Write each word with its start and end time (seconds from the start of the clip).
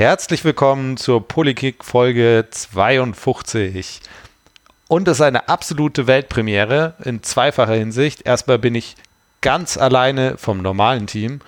Herzlich 0.00 0.46
willkommen 0.46 0.96
zur 0.96 1.28
Polykick 1.28 1.84
Folge 1.84 2.46
52. 2.50 4.00
Und 4.88 5.06
es 5.06 5.18
ist 5.18 5.20
eine 5.20 5.50
absolute 5.50 6.06
Weltpremiere 6.06 6.94
in 7.04 7.22
zweifacher 7.22 7.74
Hinsicht. 7.74 8.22
Erstmal 8.22 8.58
bin 8.58 8.74
ich 8.74 8.96
ganz 9.42 9.76
alleine 9.76 10.38
vom 10.38 10.62
normalen 10.62 11.06
Team 11.06 11.40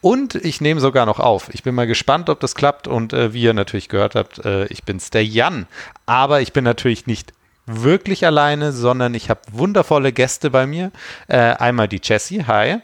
und 0.00 0.34
ich 0.34 0.60
nehme 0.60 0.80
sogar 0.80 1.06
noch 1.06 1.20
auf. 1.20 1.48
Ich 1.52 1.62
bin 1.62 1.76
mal 1.76 1.86
gespannt, 1.86 2.28
ob 2.28 2.40
das 2.40 2.56
klappt. 2.56 2.88
Und 2.88 3.12
äh, 3.12 3.34
wie 3.34 3.42
ihr 3.42 3.54
natürlich 3.54 3.88
gehört 3.88 4.16
habt, 4.16 4.44
äh, 4.44 4.64
ich 4.64 4.82
bin's 4.82 5.10
der 5.10 5.24
Jan. 5.24 5.68
Aber 6.04 6.40
ich 6.40 6.52
bin 6.52 6.64
natürlich 6.64 7.06
nicht 7.06 7.32
wirklich 7.66 8.26
alleine, 8.26 8.72
sondern 8.72 9.14
ich 9.14 9.30
habe 9.30 9.42
wundervolle 9.52 10.12
Gäste 10.12 10.50
bei 10.50 10.66
mir. 10.66 10.90
Äh, 11.28 11.36
einmal 11.36 11.86
die 11.86 12.00
Jessie, 12.02 12.46
hi. 12.48 12.80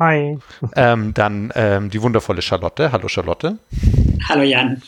Hi. 0.00 0.38
Ähm, 0.76 1.12
dann 1.12 1.52
ähm, 1.54 1.90
die 1.90 2.00
wundervolle 2.00 2.40
Charlotte. 2.40 2.90
Hallo 2.90 3.06
Charlotte. 3.08 3.58
Hallo 4.30 4.42
Jan. 4.42 4.80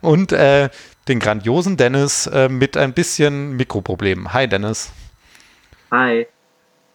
Und 0.00 0.32
äh, 0.32 0.70
den 1.06 1.20
grandiosen 1.20 1.76
Dennis 1.76 2.26
äh, 2.26 2.48
mit 2.48 2.78
ein 2.78 2.94
bisschen 2.94 3.58
Mikroproblemen. 3.58 4.32
Hi 4.32 4.48
Dennis. 4.48 4.90
Hi. 5.90 6.26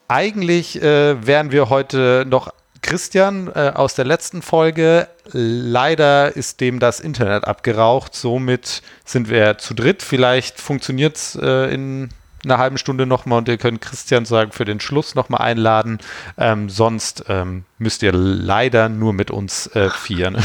Eigentlich 0.07 0.81
äh, 0.81 1.23
wären 1.23 1.51
wir 1.51 1.69
heute 1.69 2.25
noch 2.27 2.51
Christian 2.81 3.51
äh, 3.53 3.71
aus 3.75 3.93
der 3.93 4.05
letzten 4.05 4.41
Folge. 4.41 5.07
Leider 5.31 6.35
ist 6.35 6.61
dem 6.61 6.79
das 6.79 6.99
Internet 6.99 7.45
abgeraucht. 7.45 8.15
Somit 8.15 8.81
sind 9.05 9.29
wir 9.29 9.59
zu 9.59 9.75
dritt. 9.75 10.01
Vielleicht 10.01 10.59
funktioniert 10.59 11.17
es 11.17 11.37
äh, 11.39 11.71
in 11.71 12.09
einer 12.43 12.57
halben 12.57 12.77
Stunde 12.77 13.05
nochmal 13.05 13.39
und 13.39 13.47
ihr 13.47 13.57
könnt 13.57 13.81
Christian 13.81 14.25
sagen 14.25 14.51
für 14.51 14.65
den 14.65 14.79
Schluss 14.79 15.15
nochmal 15.15 15.41
einladen. 15.41 15.99
Ähm, 16.37 16.69
sonst 16.69 17.25
ähm, 17.27 17.65
müsst 17.77 18.03
ihr 18.03 18.13
leider 18.13 18.89
nur 18.89 19.13
mit 19.13 19.31
uns 19.31 19.67
äh, 19.75 19.89
vier 19.89 20.31
ne? 20.31 20.43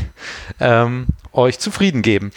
ähm, 0.60 1.06
euch 1.32 1.58
zufrieden 1.58 2.02
geben. 2.02 2.32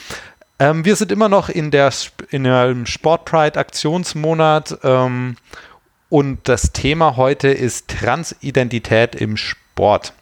Ähm, 0.59 0.85
wir 0.85 0.95
sind 0.95 1.11
immer 1.11 1.29
noch 1.29 1.49
in 1.49 1.71
der 1.71 1.91
in 2.29 2.47
einem 2.47 2.85
Sportpride 2.85 3.59
Aktionsmonat 3.59 4.79
ähm, 4.83 5.35
und 6.09 6.47
das 6.47 6.71
Thema 6.73 7.17
heute 7.17 7.49
ist 7.49 7.87
Transidentität 7.87 9.15
im 9.15 9.35
Sport 9.35 10.13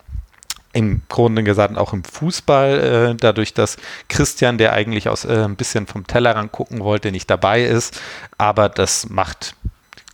im 0.74 1.02
Grunde 1.10 1.44
gesagt 1.44 1.78
auch 1.78 1.94
im 1.94 2.04
Fußball, 2.04 2.80
äh, 3.12 3.16
dadurch, 3.16 3.54
dass 3.54 3.78
Christian, 4.08 4.58
der 4.58 4.74
eigentlich 4.74 5.10
aus 5.10 5.26
äh, 5.26 5.44
ein 5.44 5.56
bisschen 5.56 5.88
vom 5.88 6.08
Tellerrand 6.08 6.52
gucken 6.52 6.80
wollte, 6.80 7.12
nicht 7.12 7.30
dabei 7.30 7.64
ist. 7.64 8.00
Aber 8.38 8.70
das 8.70 9.10
macht 9.10 9.56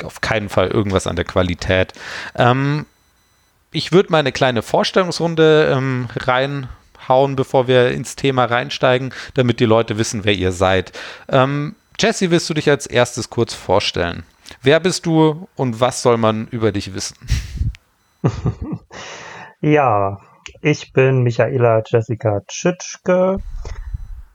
auf 0.04 0.22
keinen 0.22 0.50
Fall 0.50 0.68
irgendwas 0.68 1.08
an 1.08 1.16
der 1.16 1.26
Qualität. 1.26 1.94
Ähm, 2.36 2.86
ich 3.72 3.92
würde 3.92 4.12
mal 4.12 4.20
eine 4.20 4.32
kleine 4.32 4.62
Vorstellungsrunde 4.62 5.72
ähm, 5.76 6.08
reinhauen, 6.16 7.36
bevor 7.36 7.68
wir 7.68 7.92
ins 7.92 8.16
Thema 8.16 8.46
reinsteigen, 8.46 9.14
damit 9.36 9.60
die 9.60 9.66
Leute 9.66 9.98
wissen, 9.98 10.26
wer 10.26 10.34
ihr 10.34 10.52
seid. 10.52 10.98
Ähm, 11.30 11.76
Jesse, 12.00 12.32
willst 12.32 12.50
du 12.50 12.54
dich 12.54 12.70
als 12.70 12.86
erstes 12.86 13.30
kurz 13.30 13.54
vorstellen? 13.54 14.24
Wer 14.62 14.80
bist 14.80 15.06
du 15.06 15.48
und 15.56 15.80
was 15.80 16.02
soll 16.02 16.18
man 16.18 16.48
über 16.48 16.72
dich 16.72 16.94
wissen? 16.94 17.18
ja, 19.62 20.20
ich 20.62 20.94
bin 20.94 21.24
Michaela 21.24 21.82
Jessica 21.86 22.42
Tschitschke. 22.48 23.38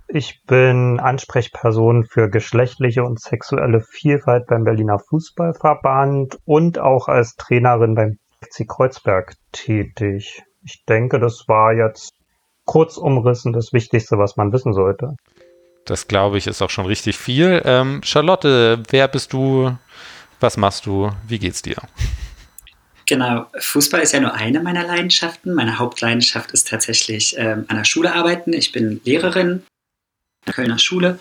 Ich 0.08 0.42
bin 0.46 1.00
Ansprechperson 1.00 2.04
für 2.04 2.28
geschlechtliche 2.28 3.02
und 3.02 3.20
sexuelle 3.20 3.80
Vielfalt 3.80 4.46
beim 4.46 4.64
Berliner 4.64 4.98
Fußballverband 4.98 6.38
und 6.44 6.78
auch 6.78 7.08
als 7.08 7.34
Trainerin 7.36 7.94
beim 7.94 8.18
FC 8.42 8.68
Kreuzberg 8.68 9.34
tätig. 9.52 10.42
Ich 10.64 10.84
denke, 10.84 11.18
das 11.18 11.44
war 11.48 11.72
jetzt 11.72 12.10
kurz 12.64 12.96
umrissen 12.96 13.52
das 13.52 13.72
Wichtigste, 13.72 14.18
was 14.18 14.36
man 14.36 14.52
wissen 14.52 14.74
sollte. 14.74 15.16
Das 15.84 16.06
glaube 16.08 16.38
ich 16.38 16.46
ist 16.46 16.62
auch 16.62 16.70
schon 16.70 16.86
richtig 16.86 17.16
viel. 17.16 17.62
Ähm, 17.64 18.02
Charlotte, 18.04 18.82
wer 18.90 19.08
bist 19.08 19.32
du? 19.32 19.76
Was 20.40 20.56
machst 20.56 20.86
du? 20.86 21.10
Wie 21.26 21.38
geht's 21.38 21.62
dir? 21.62 21.76
Genau, 23.12 23.44
Fußball 23.58 24.00
ist 24.00 24.12
ja 24.12 24.20
nur 24.20 24.32
eine 24.32 24.60
meiner 24.60 24.86
Leidenschaften. 24.86 25.52
Meine 25.52 25.78
Hauptleidenschaft 25.78 26.50
ist 26.52 26.68
tatsächlich 26.68 27.34
ähm, 27.36 27.66
an 27.68 27.76
der 27.76 27.84
Schule 27.84 28.14
arbeiten. 28.14 28.54
Ich 28.54 28.72
bin 28.72 29.02
Lehrerin 29.04 29.50
an 29.50 29.62
der 30.46 30.54
Kölner 30.54 30.78
Schule 30.78 31.18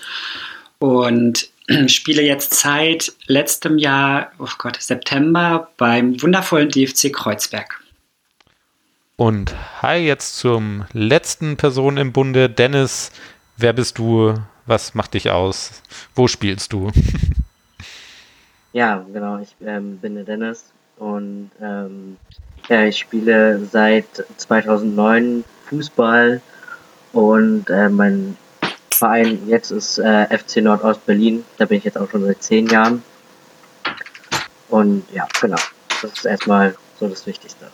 und 0.79 1.50
spiele 1.88 2.22
jetzt 2.22 2.53
seit 2.53 3.12
letztem 3.25 3.78
Jahr, 3.78 4.31
oh 4.40 4.47
Gott, 4.57 4.81
September 4.81 5.69
beim 5.75 6.22
wundervollen 6.22 6.69
DFC 6.69 7.12
Kreuzberg. 7.12 7.81
Und 9.18 9.53
hi 9.81 9.97
jetzt 9.97 10.38
zum 10.38 10.85
letzten 10.94 11.58
Person 11.58 11.97
im 11.97 12.13
Bunde. 12.13 12.50
Dennis, 12.50 13.12
wer 13.58 13.73
bist 13.73 13.97
du? 13.97 14.35
Was 14.66 14.96
macht 14.96 15.13
dich 15.13 15.29
aus? 15.29 15.84
Wo 16.16 16.29
spielst 16.29 16.72
du? 16.72 16.90
Ja, 18.73 19.06
genau, 19.12 19.40
ich 19.40 19.53
ähm, 19.66 19.97
bin 19.97 20.16
der 20.16 20.23
Dennis, 20.23 20.72
und 21.02 21.50
ähm, 21.60 22.18
ja, 22.70 22.84
ich 22.84 23.00
spiele 23.00 23.66
seit 23.66 24.06
2009 24.38 25.44
Fußball 25.68 26.42
und 27.12 27.70
äh, 27.72 27.90
mein 27.90 28.38
Verein 28.92 29.48
jetzt 29.48 29.72
ist 29.72 29.98
äh, 29.98 30.38
FC 30.38 30.58
Nordost 30.58 31.04
Berlin. 31.08 31.44
Da 31.58 31.66
bin 31.66 31.80
ich 31.80 31.86
jetzt 31.86 31.98
auch 31.98 32.08
schon 32.12 32.24
seit 32.24 32.44
zehn 32.44 32.68
Jahren. 32.68 33.02
Und 34.70 35.04
ja, 35.12 35.28
genau. 35.42 35.58
Das 36.04 36.12
ist 36.14 36.26
erstmal 36.26 36.76
so 37.00 37.08
das 37.08 37.26
Wichtigste. 37.26 37.66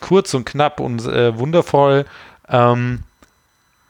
Kurz 0.00 0.32
und 0.34 0.44
knapp 0.44 0.78
und 0.78 1.04
äh, 1.06 1.36
wundervoll. 1.36 2.04
Ähm, 2.48 3.02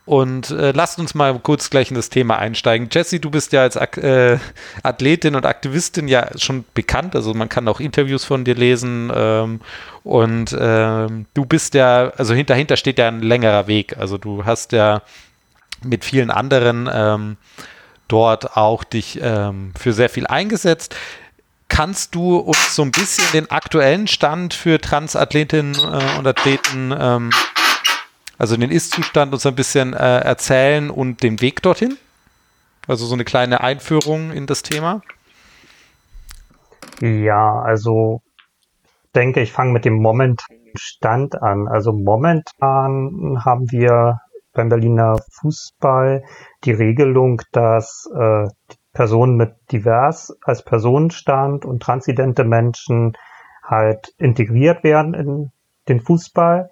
und 0.08 0.48
äh, 0.52 0.72
lasst 0.72 0.98
uns 0.98 1.14
mal 1.14 1.38
kurz 1.38 1.68
gleich 1.68 1.90
in 1.90 1.94
das 1.94 2.08
Thema 2.08 2.38
einsteigen. 2.38 2.88
Jesse, 2.90 3.20
du 3.20 3.30
bist 3.30 3.52
ja 3.52 3.60
als 3.60 3.76
Ak 3.76 3.98
äh, 3.98 4.38
Athletin 4.82 5.34
und 5.34 5.44
Aktivistin 5.44 6.08
ja 6.08 6.30
schon 6.38 6.64
bekannt. 6.72 7.14
Also 7.14 7.34
man 7.34 7.50
kann 7.50 7.68
auch 7.68 7.78
Interviews 7.78 8.24
von 8.24 8.42
dir 8.42 8.54
lesen. 8.54 9.12
Ähm, 9.14 9.60
und 10.04 10.56
ähm, 10.58 11.26
du 11.34 11.44
bist 11.44 11.74
ja, 11.74 12.10
also 12.16 12.34
dahinter 12.42 12.78
steht 12.78 12.98
ja 12.98 13.08
ein 13.08 13.20
längerer 13.20 13.66
Weg. 13.66 13.98
Also 13.98 14.16
du 14.16 14.46
hast 14.46 14.72
ja 14.72 15.02
mit 15.84 16.06
vielen 16.06 16.30
anderen 16.30 16.88
ähm, 16.90 17.36
dort 18.08 18.56
auch 18.56 18.84
dich 18.84 19.20
ähm, 19.22 19.72
für 19.78 19.92
sehr 19.92 20.08
viel 20.08 20.26
eingesetzt. 20.26 20.96
Kannst 21.68 22.14
du 22.14 22.38
uns 22.38 22.74
so 22.74 22.80
ein 22.80 22.92
bisschen 22.92 23.26
den 23.34 23.50
aktuellen 23.50 24.06
Stand 24.06 24.54
für 24.54 24.80
Transathletinnen 24.80 25.74
äh, 25.74 26.18
und 26.18 26.26
Athleten 26.26 26.94
ähm, 26.98 27.30
also 28.38 28.56
den 28.56 28.70
Ist-Zustand 28.70 29.32
uns 29.32 29.44
ein 29.46 29.54
bisschen 29.54 29.92
äh, 29.94 30.20
erzählen 30.20 30.90
und 30.90 31.22
den 31.22 31.40
Weg 31.40 31.62
dorthin? 31.62 31.98
Also 32.86 33.04
so 33.04 33.14
eine 33.14 33.24
kleine 33.24 33.60
Einführung 33.60 34.30
in 34.30 34.46
das 34.46 34.62
Thema? 34.62 35.02
Ja, 37.00 37.60
also 37.60 38.22
denke, 39.14 39.40
ich 39.40 39.52
fange 39.52 39.72
mit 39.72 39.84
dem 39.84 40.00
momentanen 40.00 40.72
Stand 40.74 41.40
an. 41.42 41.68
Also 41.68 41.92
momentan 41.92 43.42
haben 43.44 43.70
wir 43.70 44.20
beim 44.52 44.68
Berliner 44.68 45.18
Fußball 45.40 46.24
die 46.64 46.72
Regelung, 46.72 47.42
dass 47.52 48.08
äh, 48.14 48.46
Personen 48.92 49.36
mit 49.36 49.54
divers 49.70 50.36
als 50.42 50.64
Personenstand 50.64 51.64
und 51.64 51.82
transidente 51.82 52.44
Menschen 52.44 53.16
halt 53.62 54.12
integriert 54.18 54.82
werden 54.82 55.14
in 55.14 55.50
den 55.88 56.00
Fußball. 56.00 56.70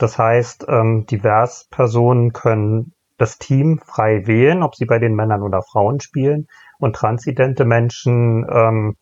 Das 0.00 0.16
heißt, 0.16 0.64
ähm, 0.66 1.04
divers 1.04 1.68
Personen 1.70 2.32
können 2.32 2.94
das 3.18 3.36
Team 3.36 3.80
frei 3.84 4.26
wählen, 4.26 4.62
ob 4.62 4.74
sie 4.74 4.86
bei 4.86 4.98
den 4.98 5.14
Männern 5.14 5.42
oder 5.42 5.60
Frauen 5.60 6.00
spielen. 6.00 6.48
Und 6.78 6.96
transidente 6.96 7.66
Menschen 7.66 8.46
ähm, 8.50 8.96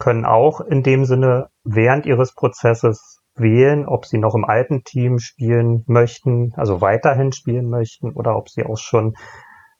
können 0.00 0.24
auch 0.24 0.60
in 0.60 0.82
dem 0.82 1.04
Sinne 1.04 1.50
während 1.62 2.04
ihres 2.04 2.34
Prozesses 2.34 3.22
wählen, 3.36 3.86
ob 3.86 4.06
sie 4.06 4.18
noch 4.18 4.34
im 4.34 4.44
alten 4.44 4.82
Team 4.82 5.20
spielen 5.20 5.84
möchten, 5.86 6.52
also 6.56 6.80
weiterhin 6.80 7.30
spielen 7.30 7.70
möchten, 7.70 8.10
oder 8.10 8.36
ob 8.36 8.48
sie 8.48 8.66
auch 8.66 8.76
schon 8.76 9.14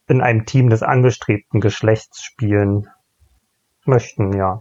in 0.06 0.20
einem 0.20 0.46
Team 0.46 0.70
des 0.70 0.84
angestrebten 0.84 1.60
Geschlechts 1.60 2.22
spielen 2.22 2.86
möchten, 3.84 4.32
ja. 4.36 4.60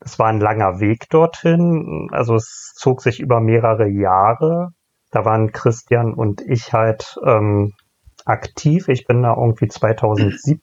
Es 0.00 0.18
war 0.18 0.26
ein 0.26 0.40
langer 0.40 0.80
Weg 0.80 1.08
dorthin, 1.10 2.08
also 2.10 2.34
es 2.34 2.72
zog 2.74 3.02
sich 3.02 3.20
über 3.20 3.40
mehrere 3.40 3.86
Jahre 3.86 4.72
da 5.10 5.24
waren 5.24 5.52
Christian 5.52 6.14
und 6.14 6.40
ich 6.42 6.72
halt 6.72 7.18
ähm, 7.24 7.74
aktiv. 8.24 8.88
Ich 8.88 9.06
bin 9.06 9.22
da 9.22 9.34
irgendwie 9.34 9.68
2017 9.68 10.60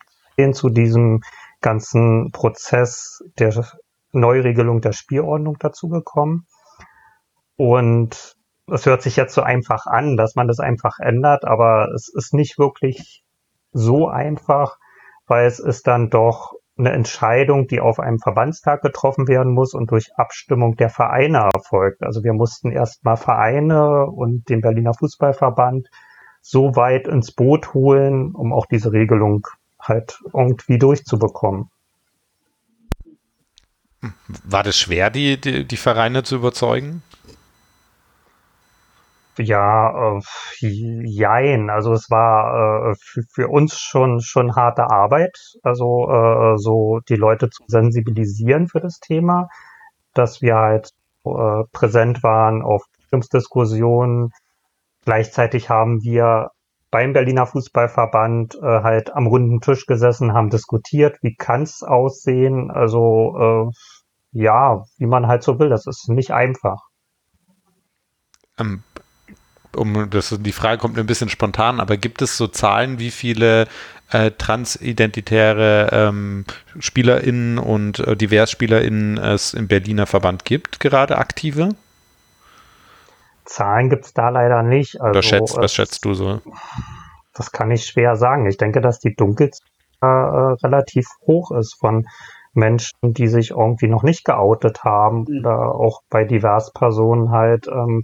zu 0.54 0.70
diesem 0.70 1.22
ganzen 1.62 2.32
Prozess 2.32 3.24
der 3.40 3.66
Neuregelung 4.12 4.82
der 4.82 4.94
Spielordnung 4.94 5.58
dazugekommen. 5.60 6.46
Und 7.58 8.36
es 8.68 8.86
hört 8.86 9.02
sich 9.02 9.16
jetzt 9.16 9.34
so 9.34 9.42
einfach 9.42 9.86
an, 9.86 10.18
dass 10.18 10.36
man 10.36 10.48
das 10.48 10.60
einfach 10.60 11.00
ändert, 11.00 11.46
aber 11.46 11.92
es 11.94 12.10
ist 12.14 12.34
nicht 12.34 12.58
wirklich 12.58 13.24
so 13.72 14.08
einfach, 14.08 14.78
weil 15.28 15.46
es 15.46 15.60
ist 15.60 15.88
dann 15.88 16.10
doch 16.10 16.54
eine 16.78 16.92
Entscheidung, 16.92 17.68
die 17.68 17.80
auf 17.80 18.00
einem 18.00 18.20
Verbandstag 18.20 18.82
getroffen 18.82 19.28
werden 19.28 19.54
muss 19.54 19.74
und 19.74 19.92
durch 19.92 20.16
Abstimmung 20.16 20.76
der 20.76 20.90
Vereine 20.90 21.50
erfolgt. 21.54 22.04
Also 22.04 22.24
wir 22.24 22.34
mussten 22.34 22.72
erstmal 22.72 23.18
Vereine 23.18 24.06
und 24.08 24.50
den 24.50 24.62
Berliner 24.62 24.94
Fußballverband 24.94 25.90
so 26.42 26.76
weit 26.76 27.08
ins 27.08 27.32
Boot 27.32 27.74
holen, 27.74 28.32
um 28.34 28.54
auch 28.54 28.66
diese 28.66 28.92
Regelung 28.92 29.48
halt 29.80 30.20
irgendwie 30.34 30.78
durchzubekommen. 30.78 31.70
War 34.44 34.64
das 34.64 34.78
schwer, 34.78 35.10
die, 35.10 35.40
die, 35.40 35.66
die 35.66 35.78
Vereine 35.78 36.24
zu 36.24 36.36
überzeugen? 36.36 37.02
Ja, 39.38 40.18
äh, 40.18 40.22
jein. 40.62 41.70
Also 41.70 41.94
es 41.94 42.10
war 42.10 42.92
äh, 42.92 42.96
für, 43.34 43.48
uns 43.48 43.80
schon 43.80 44.22
schon 44.22 44.56
harte 44.56 44.90
Arbeit, 44.90 45.38
also 45.64 46.10
äh, 46.10 46.58
so 46.58 47.02
die 47.10 47.16
Leute 47.16 47.50
zu 47.50 47.64
sensibilisieren 47.68 48.68
für 48.68 48.80
das 48.80 49.00
Thema, 49.00 49.50
dass 50.14 50.42
wir 50.42 50.56
halt 50.56 50.92
äh, 51.26 51.64
präsent 51.72 52.24
waren 52.24 52.62
auf 52.62 52.84
Diskussionen. 53.34 54.32
Gleichzeitig 55.06 55.70
haben 55.70 56.04
wir 56.04 56.52
beim 56.92 57.14
Berliner 57.14 57.46
Fußballverband 57.46 58.56
äh, 58.56 58.62
halt 58.62 59.14
am 59.14 59.28
runden 59.28 59.62
Tisch 59.62 59.86
gesessen, 59.86 60.34
haben 60.34 60.50
diskutiert, 60.50 61.18
wie 61.22 61.36
kann 61.36 61.64
es 61.64 61.84
aussehen. 61.84 62.72
Also 62.72 63.72
äh, 63.72 64.42
ja, 64.44 64.84
wie 64.98 65.06
man 65.06 65.28
halt 65.28 65.44
so 65.44 65.60
will. 65.60 65.70
Das 65.70 65.88
ist 65.88 66.10
nicht 66.10 66.32
einfach. 66.32 66.82
Ähm, 68.60 68.84
um 69.76 70.10
das, 70.10 70.36
die 70.40 70.52
Frage 70.52 70.80
kommt 70.80 70.98
ein 70.98 71.06
bisschen 71.06 71.30
spontan, 71.30 71.80
aber 71.80 71.98
gibt 71.98 72.22
es 72.22 72.38
so 72.38 72.48
Zahlen, 72.48 73.00
wie 73.00 73.12
viele 73.12 73.68
äh, 74.12 74.32
transidentitäre 74.32 75.90
ähm, 75.92 76.46
SpielerInnen 76.80 77.58
und 77.58 78.00
äh, 78.00 78.16
DiversspielerInnen 78.16 79.18
es 79.18 79.54
im 79.54 79.68
Berliner 79.68 80.06
Verband 80.06 80.46
gibt, 80.46 80.80
gerade 80.80 81.18
aktive? 81.18 81.70
Zahlen 83.46 83.90
gibt 83.90 84.06
es 84.06 84.14
da 84.14 84.30
leider 84.30 84.64
nicht. 84.64 85.00
Also, 85.02 85.22
schätzt, 85.22 85.58
was 85.58 85.74
schätzt 85.74 86.04
du 86.06 86.14
so? 86.14 86.42
Das 87.34 87.52
kann 87.52 87.72
ich 87.72 87.86
schwer 87.86 88.16
sagen. 88.16 88.48
Ich 88.48 88.58
denke, 88.58 88.82
dass 88.82 89.00
die 89.00 89.16
Dunkelziffer 89.16 89.66
äh, 90.02 90.66
relativ 90.66 91.08
hoch 91.28 91.52
ist 91.52 91.76
von 91.80 92.08
Menschen, 92.54 92.96
die 93.14 93.28
sich 93.28 93.52
irgendwie 93.52 93.88
noch 93.88 94.04
nicht 94.04 94.26
geoutet 94.26 94.84
haben 94.84 95.26
mhm. 95.28 95.40
oder 95.40 95.76
auch 95.76 96.02
bei 96.10 96.24
Diverspersonen 96.24 97.30
halt 97.32 97.68
ähm, 97.68 98.04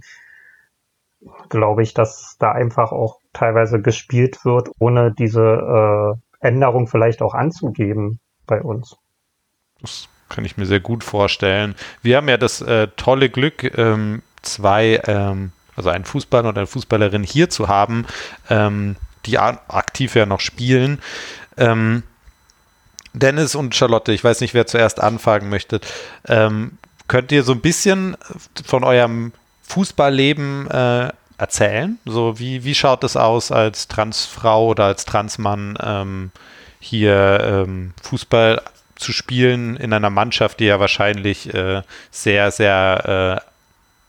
glaube 1.48 1.82
ich, 1.82 1.94
dass 1.94 2.36
da 2.38 2.52
einfach 2.52 2.92
auch 2.92 3.18
teilweise 3.32 3.80
gespielt 3.80 4.44
wird, 4.44 4.70
ohne 4.78 5.12
diese 5.12 6.18
äh, 6.40 6.46
Änderung 6.46 6.88
vielleicht 6.88 7.22
auch 7.22 7.34
anzugeben 7.34 8.20
bei 8.46 8.60
uns. 8.60 8.96
Das 9.80 10.08
kann 10.28 10.44
ich 10.44 10.56
mir 10.56 10.66
sehr 10.66 10.80
gut 10.80 11.04
vorstellen. 11.04 11.74
Wir 12.02 12.16
haben 12.16 12.28
ja 12.28 12.36
das 12.36 12.60
äh, 12.62 12.88
tolle 12.96 13.28
Glück, 13.28 13.76
ähm, 13.76 14.22
zwei, 14.42 15.00
ähm, 15.06 15.52
also 15.76 15.90
einen 15.90 16.04
Fußballer 16.04 16.48
und 16.50 16.58
eine 16.58 16.66
Fußballerin 16.66 17.22
hier 17.22 17.50
zu 17.50 17.68
haben, 17.68 18.06
ähm, 18.50 18.96
die 19.26 19.38
aktiv 19.38 20.14
ja 20.16 20.26
noch 20.26 20.40
spielen. 20.40 21.00
Ähm, 21.56 22.02
Dennis 23.12 23.54
und 23.54 23.74
Charlotte, 23.74 24.12
ich 24.12 24.24
weiß 24.24 24.40
nicht, 24.40 24.54
wer 24.54 24.66
zuerst 24.66 25.00
anfangen 25.00 25.50
möchte. 25.50 25.80
Ähm, 26.26 26.78
könnt 27.08 27.30
ihr 27.30 27.42
so 27.42 27.52
ein 27.52 27.60
bisschen 27.60 28.16
von 28.64 28.84
eurem 28.84 29.32
Fußballleben 29.72 30.70
äh, 30.70 31.08
erzählen? 31.38 31.98
So, 32.04 32.38
wie, 32.38 32.62
wie 32.64 32.74
schaut 32.74 33.04
es 33.04 33.16
aus 33.16 33.50
als 33.50 33.88
Transfrau 33.88 34.68
oder 34.68 34.84
als 34.84 35.06
Transmann 35.06 35.78
ähm, 35.82 36.30
hier 36.78 37.40
ähm, 37.42 37.94
Fußball 38.02 38.60
zu 38.96 39.12
spielen 39.12 39.76
in 39.76 39.94
einer 39.94 40.10
Mannschaft, 40.10 40.60
die 40.60 40.66
ja 40.66 40.78
wahrscheinlich 40.78 41.52
äh, 41.54 41.80
sehr, 42.10 42.50
sehr 42.50 43.40
äh, 43.42 43.50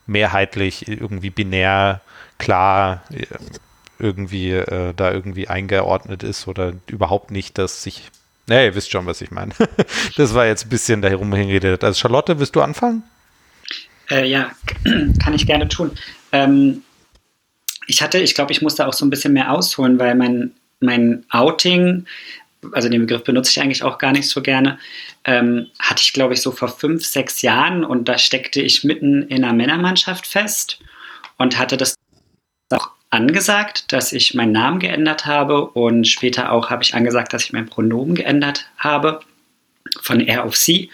mehrheitlich 0.06 0.89
irgendwie 0.89 1.30
binär 1.30 2.01
klar 2.39 3.01
irgendwie 4.00 4.51
äh, 4.51 4.94
da 4.94 5.12
irgendwie 5.13 5.48
eingeordnet 5.48 6.24
ist 6.24 6.50
oder 6.50 6.74
überhaupt 6.88 7.31
nicht, 7.31 7.57
dass 7.57 7.83
sich 7.83 8.12
naja, 8.48 8.65
ihr 8.65 8.75
wisst 8.75 8.92
schon, 8.92 9.06
was 9.06 9.21
ich 9.21 9.31
meine. 9.31 9.54
das 10.18 10.33
war 10.33 10.45
jetzt 10.45 10.65
ein 10.65 10.69
bisschen 10.69 11.01
da 11.01 11.07
herumgeredet. 11.07 11.86
Also 11.86 11.98
Charlotte, 11.98 12.39
willst 12.39 12.54
du 12.57 12.62
anfangen? 12.62 13.04
Äh, 14.09 14.27
ja, 14.27 14.51
kann 15.23 15.33
ich 15.33 15.45
gerne 15.45 15.67
tun. 15.67 15.91
Ähm, 16.31 16.83
ich 17.88 18.01
hatte, 18.01 18.19
ich 18.19 18.35
glaube, 18.35 18.51
ich 18.51 18.61
musste 18.61 18.88
auch 18.88 18.94
so 18.94 19.05
ein 19.05 19.09
bisschen 19.09 19.33
mehr 19.33 19.51
ausholen, 19.51 20.00
weil 20.00 20.15
mein, 20.15 20.51
mein 20.79 21.25
Outing, 21.29 22.05
also 22.71 22.89
den 22.89 23.01
Begriff 23.01 23.23
benutze 23.23 23.51
ich 23.51 23.61
eigentlich 23.61 23.83
auch 23.83 23.97
gar 23.97 24.11
nicht 24.11 24.29
so 24.29 24.41
gerne, 24.41 24.79
ähm, 25.25 25.67
hatte 25.79 26.01
ich, 26.01 26.13
glaube 26.13 26.33
ich, 26.33 26.41
so 26.41 26.51
vor 26.51 26.69
fünf, 26.69 27.05
sechs 27.05 27.41
Jahren 27.41 27.83
und 27.83 28.07
da 28.07 28.17
steckte 28.17 28.61
ich 28.61 28.83
mitten 28.83 29.23
in 29.23 29.44
einer 29.44 29.53
Männermannschaft 29.53 30.27
fest 30.27 30.79
und 31.38 31.57
hatte 31.57 31.77
das 31.77 31.95
auch 32.71 32.91
angesagt, 33.09 33.91
dass 33.91 34.13
ich 34.13 34.33
meinen 34.33 34.53
Namen 34.53 34.79
geändert 34.79 35.25
habe 35.25 35.65
und 35.67 36.07
später 36.07 36.51
auch 36.51 36.69
habe 36.69 36.83
ich 36.83 36.95
angesagt, 36.95 37.33
dass 37.33 37.44
ich 37.44 37.53
mein 37.53 37.67
Pronomen 37.67 38.15
geändert 38.15 38.65
habe 38.77 39.21
von 40.01 40.19
er 40.19 40.44
auf 40.44 40.55
sie. 40.55 40.89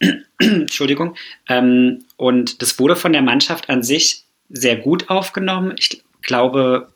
Entschuldigung. 0.38 1.16
Ähm, 1.48 2.05
und 2.16 2.62
das 2.62 2.78
wurde 2.78 2.96
von 2.96 3.12
der 3.12 3.22
Mannschaft 3.22 3.68
an 3.68 3.82
sich 3.82 4.24
sehr 4.48 4.76
gut 4.76 5.10
aufgenommen. 5.10 5.74
Ich 5.78 6.02
glaube, 6.22 6.92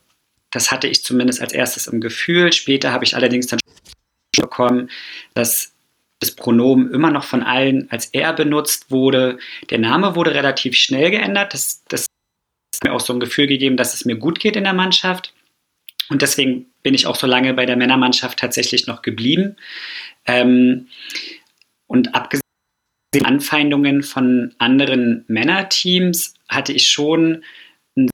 das 0.51 0.71
hatte 0.71 0.89
ich 0.89 1.05
zumindest 1.05 1.41
als 1.41 1.53
erstes 1.53 1.87
im 1.87 2.01
Gefühl. 2.01 2.53
Später 2.53 2.93
habe 2.93 3.05
ich 3.05 3.15
allerdings 3.15 3.47
dann 3.47 3.61
bekommen, 4.37 4.91
dass 5.35 5.73
das 6.21 6.33
Pronomen 6.33 6.93
immer 6.93 7.11
noch 7.11 7.25
von 7.25 7.43
allen 7.43 7.91
als 7.91 8.07
er 8.07 8.33
benutzt 8.33 8.91
wurde. 8.91 9.39
Der 9.71 9.79
Name 9.79 10.15
wurde 10.15 10.35
relativ 10.35 10.77
schnell 10.77 11.11
geändert. 11.11 11.55
Das, 11.55 11.83
das 11.89 12.07
hat 12.75 12.85
mir 12.85 12.93
auch 12.93 13.01
so 13.01 13.13
ein 13.13 13.21
Gefühl 13.21 13.47
gegeben, 13.47 13.77
dass 13.77 13.95
es 13.95 14.05
mir 14.05 14.17
gut 14.17 14.41
geht 14.41 14.57
in 14.57 14.65
der 14.65 14.75
Mannschaft. 14.75 15.35
Und 16.09 16.23
deswegen 16.23 16.67
bin 16.83 16.95
ich 16.95 17.07
auch 17.07 17.17
so 17.17 17.27
lange 17.27 17.55
bei 17.55 17.67
der 17.67 17.77
Männermannschaft 17.77 18.39
tatsächlich 18.39 18.87
noch 18.87 19.03
geblieben. 19.03 19.57
Ähm, 20.27 20.89
und 21.87 22.15
abgesehen 22.15 22.43
Anfeindungen 23.19 24.03
von 24.03 24.55
anderen 24.59 25.25
Männerteams 25.27 26.35
hatte 26.49 26.73
ich 26.73 26.89
schon 26.89 27.43
ein 27.97 28.11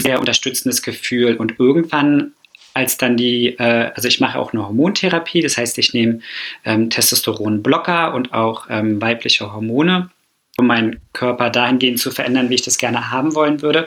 sehr 0.00 0.20
unterstützendes 0.20 0.82
Gefühl. 0.82 1.36
Und 1.36 1.58
irgendwann, 1.58 2.32
als 2.74 2.96
dann 2.96 3.16
die, 3.16 3.58
äh, 3.58 3.92
also 3.94 4.08
ich 4.08 4.20
mache 4.20 4.38
auch 4.38 4.52
eine 4.52 4.66
Hormontherapie, 4.66 5.42
das 5.42 5.58
heißt, 5.58 5.76
ich 5.78 5.92
nehme 5.92 6.20
ähm, 6.64 6.88
Testosteronblocker 6.88 8.14
und 8.14 8.32
auch 8.32 8.66
ähm, 8.70 9.00
weibliche 9.02 9.52
Hormone, 9.52 10.10
um 10.56 10.66
meinen 10.66 11.00
Körper 11.12 11.50
dahingehend 11.50 11.98
zu 11.98 12.10
verändern, 12.10 12.48
wie 12.48 12.54
ich 12.54 12.62
das 12.62 12.78
gerne 12.78 13.10
haben 13.10 13.34
wollen 13.34 13.60
würde. 13.60 13.86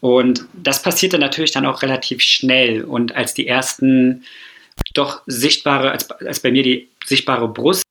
Und 0.00 0.46
das 0.54 0.82
passierte 0.82 1.18
natürlich 1.18 1.52
dann 1.52 1.66
auch 1.66 1.82
relativ 1.82 2.22
schnell. 2.22 2.84
Und 2.84 3.14
als 3.14 3.32
die 3.34 3.46
ersten 3.46 4.24
doch 4.94 5.22
sichtbare, 5.26 5.90
als, 5.90 6.10
als 6.10 6.40
bei 6.40 6.50
mir 6.50 6.62
die 6.62 6.88
sichtbare 7.04 7.48
Brust 7.48 7.82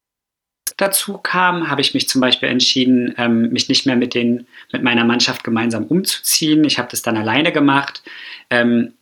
dazu 0.79 1.17
kam, 1.17 1.69
habe 1.69 1.81
ich 1.81 1.93
mich 1.93 2.07
zum 2.07 2.21
Beispiel 2.21 2.49
entschieden, 2.49 3.13
ähm, 3.17 3.49
mich 3.49 3.67
nicht 3.67 3.85
mehr 3.85 3.97
mit, 3.97 4.13
den, 4.13 4.47
mit 4.71 4.81
meiner 4.81 5.03
Mannschaft 5.03 5.43
gemeinsam 5.43 5.85
umzuziehen. 5.85 6.63
Ich 6.63 6.77
habe 6.79 6.87
das 6.89 7.01
dann 7.01 7.17
alleine 7.17 7.51
gemacht. 7.51 8.01
Ähm, 8.49 8.93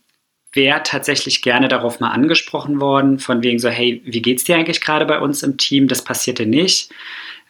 Wäre 0.52 0.82
tatsächlich 0.82 1.42
gerne 1.42 1.68
darauf 1.68 2.00
mal 2.00 2.10
angesprochen 2.10 2.80
worden, 2.80 3.18
von 3.18 3.42
wegen 3.42 3.58
so, 3.58 3.68
hey, 3.68 4.02
wie 4.04 4.22
geht's 4.22 4.44
dir 4.44 4.56
eigentlich 4.56 4.80
gerade 4.80 5.04
bei 5.04 5.20
uns 5.20 5.42
im 5.42 5.58
Team? 5.58 5.88
Das 5.88 6.02
passierte 6.02 6.46
nicht. 6.46 6.90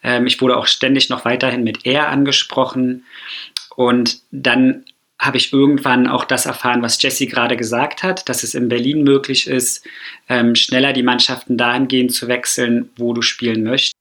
Ähm, 0.03 0.27
ich 0.27 0.39
wurde 0.41 0.57
auch 0.57 0.67
ständig 0.67 1.09
noch 1.09 1.25
weiterhin 1.25 1.63
mit 1.63 1.85
er 1.85 2.09
angesprochen. 2.09 3.05
Und 3.75 4.19
dann 4.31 4.83
habe 5.17 5.37
ich 5.37 5.51
irgendwann 5.53 6.07
auch 6.07 6.23
das 6.23 6.45
erfahren, 6.45 6.81
was 6.81 7.01
Jesse 7.01 7.25
gerade 7.25 7.57
gesagt 7.57 8.03
hat, 8.03 8.29
dass 8.29 8.43
es 8.43 8.53
in 8.53 8.69
Berlin 8.69 9.03
möglich 9.03 9.47
ist, 9.47 9.85
ähm, 10.27 10.55
schneller 10.55 10.93
die 10.93 11.03
Mannschaften 11.03 11.57
dahingehend 11.57 12.13
zu 12.13 12.27
wechseln, 12.27 12.89
wo 12.95 13.13
du 13.13 13.21
spielen 13.21 13.63
möchtest 13.63 13.99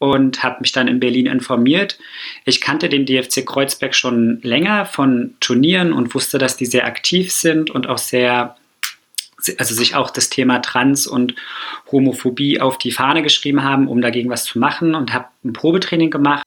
und 0.00 0.42
habe 0.42 0.60
mich 0.60 0.72
dann 0.72 0.88
in 0.88 1.00
Berlin 1.00 1.26
informiert. 1.26 1.98
Ich 2.44 2.60
kannte 2.60 2.88
den 2.88 3.06
DFC 3.06 3.44
Kreuzberg 3.44 3.94
schon 3.94 4.40
länger 4.42 4.86
von 4.86 5.34
Turnieren 5.40 5.92
und 5.92 6.14
wusste, 6.14 6.38
dass 6.38 6.56
die 6.56 6.66
sehr 6.66 6.86
aktiv 6.86 7.32
sind 7.32 7.70
und 7.70 7.88
auch 7.88 7.98
sehr, 7.98 8.56
also 9.58 9.74
sich 9.74 9.94
auch 9.94 10.10
das 10.10 10.30
Thema 10.30 10.60
Trans 10.60 11.06
und 11.06 11.34
Homophobie 11.90 12.60
auf 12.60 12.78
die 12.78 12.92
Fahne 12.92 13.22
geschrieben 13.22 13.62
haben, 13.62 13.88
um 13.88 14.00
dagegen 14.00 14.30
was 14.30 14.44
zu 14.44 14.58
machen 14.58 14.94
und 14.94 15.12
habe 15.12 15.26
ein 15.44 15.52
Probetraining 15.52 16.10
gemacht. 16.10 16.44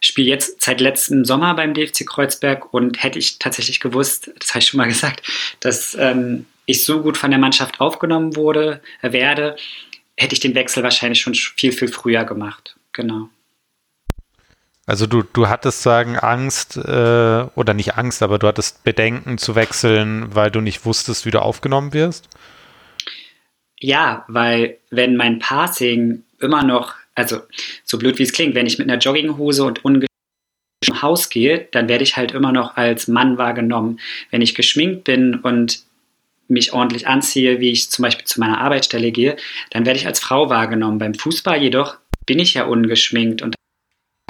Spiele 0.00 0.28
jetzt 0.28 0.62
seit 0.62 0.80
letztem 0.80 1.24
Sommer 1.24 1.54
beim 1.54 1.74
DFC 1.74 2.06
Kreuzberg 2.06 2.72
und 2.72 3.02
hätte 3.02 3.18
ich 3.18 3.38
tatsächlich 3.38 3.80
gewusst, 3.80 4.30
das 4.38 4.50
habe 4.50 4.60
ich 4.60 4.66
schon 4.66 4.78
mal 4.78 4.86
gesagt, 4.88 5.22
dass 5.60 5.96
ähm, 5.98 6.46
ich 6.68 6.84
so 6.84 7.00
gut 7.00 7.16
von 7.16 7.30
der 7.30 7.40
Mannschaft 7.40 7.80
aufgenommen 7.80 8.36
wurde, 8.36 8.82
werde, 9.00 9.56
hätte 10.18 10.34
ich 10.34 10.40
den 10.40 10.54
Wechsel 10.54 10.82
wahrscheinlich 10.82 11.20
schon 11.20 11.34
viel, 11.34 11.72
viel 11.72 11.88
früher 11.88 12.24
gemacht. 12.24 12.76
Genau. 12.92 13.30
Also 14.84 15.06
du, 15.06 15.22
du 15.22 15.48
hattest 15.48 15.82
sagen 15.82 16.16
Angst 16.16 16.76
äh, 16.76 16.80
oder 17.54 17.74
nicht 17.74 17.96
Angst, 17.96 18.22
aber 18.22 18.38
du 18.38 18.46
hattest 18.46 18.84
Bedenken 18.84 19.38
zu 19.38 19.54
wechseln, 19.54 20.34
weil 20.34 20.50
du 20.50 20.60
nicht 20.60 20.84
wusstest, 20.84 21.24
wie 21.24 21.30
du 21.30 21.40
aufgenommen 21.40 21.92
wirst? 21.92 22.28
Ja, 23.78 24.24
weil 24.28 24.78
wenn 24.90 25.16
mein 25.16 25.38
Passing 25.38 26.24
immer 26.40 26.64
noch, 26.64 26.94
also 27.14 27.42
so 27.84 27.98
blöd 27.98 28.18
wie 28.18 28.22
es 28.24 28.32
klingt, 28.32 28.54
wenn 28.54 28.66
ich 28.66 28.78
mit 28.78 28.88
einer 28.88 28.98
Jogginghose 28.98 29.62
und 29.64 30.08
im 30.86 31.02
Haus 31.02 31.28
gehe, 31.28 31.68
dann 31.70 31.88
werde 31.88 32.04
ich 32.04 32.16
halt 32.16 32.32
immer 32.32 32.50
noch 32.50 32.76
als 32.76 33.08
Mann 33.08 33.36
wahrgenommen. 33.38 34.00
Wenn 34.30 34.42
ich 34.42 34.54
geschminkt 34.54 35.04
bin 35.04 35.34
und 35.36 35.82
mich 36.48 36.72
ordentlich 36.72 37.06
anziehe, 37.06 37.60
wie 37.60 37.70
ich 37.70 37.90
zum 37.90 38.02
Beispiel 38.02 38.26
zu 38.26 38.40
meiner 38.40 38.60
Arbeitsstelle 38.60 39.12
gehe, 39.12 39.36
dann 39.70 39.86
werde 39.86 39.98
ich 39.98 40.06
als 40.06 40.20
Frau 40.20 40.50
wahrgenommen. 40.50 40.98
Beim 40.98 41.14
Fußball 41.14 41.60
jedoch 41.60 41.98
bin 42.26 42.38
ich 42.38 42.54
ja 42.54 42.64
ungeschminkt 42.64 43.42
und 43.42 43.54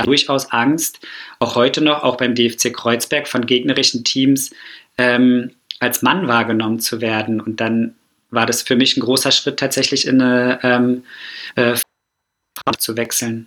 durchaus 0.04 0.52
Angst, 0.52 1.00
auch 1.38 1.54
heute 1.56 1.80
noch, 1.80 2.02
auch 2.02 2.16
beim 2.16 2.34
DFC 2.34 2.72
Kreuzberg 2.72 3.26
von 3.26 3.46
gegnerischen 3.46 4.04
Teams 4.04 4.52
ähm, 4.96 5.52
als 5.80 6.02
Mann 6.02 6.28
wahrgenommen 6.28 6.80
zu 6.80 7.00
werden. 7.00 7.40
Und 7.40 7.60
dann 7.60 7.94
war 8.30 8.46
das 8.46 8.62
für 8.62 8.76
mich 8.76 8.96
ein 8.96 9.00
großer 9.00 9.32
Schritt, 9.32 9.58
tatsächlich 9.58 10.06
in 10.06 10.20
eine 10.20 10.60
ähm, 10.62 11.04
äh, 11.56 11.76
zu 12.78 12.96
wechseln. 12.96 13.46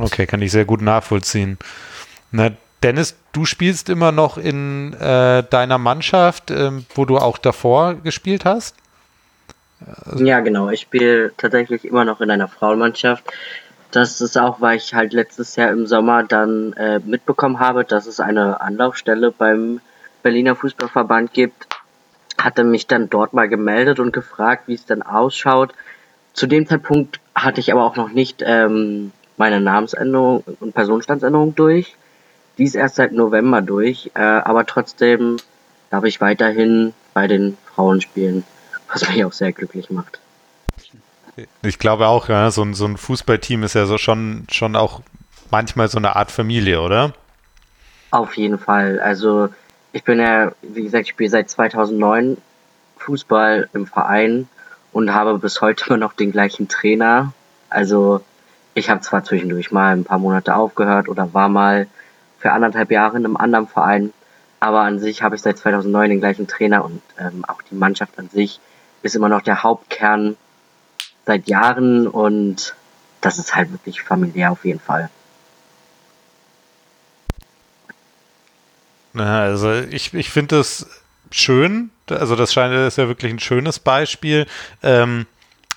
Okay, 0.00 0.26
kann 0.26 0.42
ich 0.42 0.50
sehr 0.50 0.64
gut 0.64 0.80
nachvollziehen. 0.80 1.58
Na, 2.30 2.50
Dennis, 2.82 3.16
du 3.32 3.44
spielst 3.44 3.88
immer 3.88 4.12
noch 4.12 4.38
in 4.38 4.92
äh, 4.94 5.42
deiner 5.42 5.78
Mannschaft, 5.78 6.50
äh, 6.50 6.70
wo 6.94 7.04
du 7.04 7.18
auch 7.18 7.38
davor 7.38 7.94
gespielt 7.94 8.44
hast? 8.44 8.76
Ja, 10.16 10.40
genau. 10.40 10.70
Ich 10.70 10.80
spiele 10.80 11.32
tatsächlich 11.36 11.84
immer 11.84 12.04
noch 12.04 12.20
in 12.20 12.30
einer 12.30 12.48
Frauenmannschaft. 12.48 13.24
Das 13.90 14.20
ist 14.20 14.36
auch, 14.36 14.60
weil 14.60 14.76
ich 14.76 14.94
halt 14.94 15.12
letztes 15.12 15.56
Jahr 15.56 15.70
im 15.70 15.86
Sommer 15.86 16.22
dann 16.22 16.72
äh, 16.74 16.98
mitbekommen 16.98 17.58
habe, 17.58 17.84
dass 17.84 18.06
es 18.06 18.20
eine 18.20 18.60
Anlaufstelle 18.60 19.30
beim 19.30 19.80
Berliner 20.22 20.56
Fußballverband 20.56 21.32
gibt. 21.32 21.68
Hatte 22.36 22.64
mich 22.64 22.86
dann 22.86 23.08
dort 23.08 23.32
mal 23.32 23.48
gemeldet 23.48 23.98
und 23.98 24.12
gefragt, 24.12 24.64
wie 24.66 24.74
es 24.74 24.84
dann 24.84 25.02
ausschaut. 25.02 25.72
Zu 26.34 26.46
dem 26.46 26.66
Zeitpunkt 26.66 27.18
hatte 27.34 27.60
ich 27.60 27.72
aber 27.72 27.84
auch 27.84 27.96
noch 27.96 28.10
nicht 28.10 28.42
ähm, 28.44 29.12
meine 29.36 29.60
Namensänderung 29.60 30.44
und 30.60 30.74
Personenstandsänderung 30.74 31.54
durch. 31.54 31.96
Die 32.58 32.64
ist 32.64 32.74
erst 32.74 32.96
seit 32.96 33.12
November 33.12 33.62
durch, 33.62 34.10
äh, 34.14 34.20
aber 34.20 34.66
trotzdem 34.66 35.36
darf 35.90 36.04
ich 36.04 36.20
weiterhin 36.20 36.92
bei 37.14 37.26
den 37.26 37.56
Frauen 37.74 38.00
spielen, 38.00 38.44
was 38.92 39.08
mich 39.08 39.24
auch 39.24 39.32
sehr 39.32 39.52
glücklich 39.52 39.90
macht. 39.90 40.20
Ich 41.62 41.78
glaube 41.78 42.08
auch, 42.08 42.28
ja, 42.28 42.50
so, 42.50 42.62
ein, 42.62 42.74
so 42.74 42.84
ein 42.84 42.96
Fußballteam 42.96 43.62
ist 43.62 43.74
ja 43.74 43.86
so 43.86 43.96
schon, 43.96 44.46
schon 44.50 44.74
auch 44.74 45.00
manchmal 45.50 45.88
so 45.88 45.98
eine 45.98 46.16
Art 46.16 46.32
Familie, 46.32 46.80
oder? 46.82 47.12
Auf 48.10 48.36
jeden 48.36 48.58
Fall. 48.58 48.98
Also 48.98 49.48
ich 49.92 50.02
bin 50.02 50.18
ja, 50.18 50.52
wie 50.62 50.82
gesagt, 50.82 51.02
ich 51.04 51.10
spiele 51.10 51.30
seit 51.30 51.48
2009 51.48 52.38
Fußball 52.98 53.68
im 53.72 53.86
Verein 53.86 54.48
und 54.92 55.14
habe 55.14 55.38
bis 55.38 55.60
heute 55.60 55.84
immer 55.86 55.96
noch 55.96 56.12
den 56.12 56.32
gleichen 56.32 56.68
Trainer. 56.68 57.32
Also 57.70 58.24
ich 58.74 58.90
habe 58.90 59.00
zwar 59.00 59.24
zwischendurch 59.24 59.70
mal 59.70 59.92
ein 59.94 60.04
paar 60.04 60.18
Monate 60.18 60.56
aufgehört 60.56 61.08
oder 61.08 61.32
war 61.34 61.48
mal 61.48 61.86
für 62.38 62.52
anderthalb 62.52 62.90
Jahre 62.90 63.16
in 63.16 63.24
einem 63.24 63.36
anderen 63.36 63.66
Verein. 63.66 64.12
Aber 64.60 64.80
an 64.80 64.98
sich 64.98 65.22
habe 65.22 65.36
ich 65.36 65.42
seit 65.42 65.58
2009 65.58 66.10
den 66.10 66.20
gleichen 66.20 66.46
Trainer 66.48 66.84
und 66.84 67.02
ähm, 67.18 67.44
auch 67.46 67.62
die 67.62 67.74
Mannschaft 67.74 68.18
an 68.18 68.28
sich 68.28 68.60
ist 69.02 69.14
immer 69.14 69.28
noch 69.28 69.42
der 69.42 69.62
Hauptkern 69.62 70.36
seit 71.26 71.46
Jahren 71.48 72.08
und 72.08 72.74
das 73.20 73.38
ist 73.38 73.54
halt 73.54 73.70
wirklich 73.72 74.02
familiär 74.02 74.50
auf 74.50 74.64
jeden 74.64 74.80
Fall. 74.80 75.10
Also 79.14 79.72
ich, 79.72 80.14
ich 80.14 80.30
finde 80.30 80.56
das 80.56 80.86
schön. 81.30 81.90
Also 82.08 82.36
das 82.36 82.52
scheint 82.52 82.74
das 82.74 82.94
ist 82.94 82.98
ja 82.98 83.08
wirklich 83.08 83.32
ein 83.32 83.40
schönes 83.40 83.78
Beispiel. 83.78 84.46
Ähm, 84.82 85.26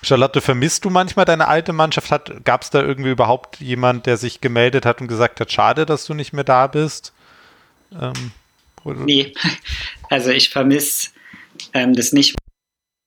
Charlotte, 0.02 0.40
vermisst 0.40 0.84
du 0.84 0.90
manchmal 0.90 1.24
deine 1.24 1.48
alte 1.48 1.72
Mannschaft? 1.72 2.10
Gab 2.44 2.62
es 2.62 2.70
da 2.70 2.82
irgendwie 2.82 3.10
überhaupt 3.10 3.60
jemand, 3.60 4.06
der 4.06 4.16
sich 4.16 4.40
gemeldet 4.40 4.84
hat 4.84 5.00
und 5.00 5.08
gesagt 5.08 5.40
hat, 5.40 5.52
schade, 5.52 5.86
dass 5.86 6.06
du 6.06 6.14
nicht 6.14 6.32
mehr 6.32 6.44
da 6.44 6.66
bist? 6.66 7.12
Ähm, 7.92 8.32
nee, 8.84 9.32
also 10.10 10.30
ich 10.30 10.50
vermisse 10.50 11.10
ähm, 11.72 11.94
das 11.94 12.12
nicht. 12.12 12.36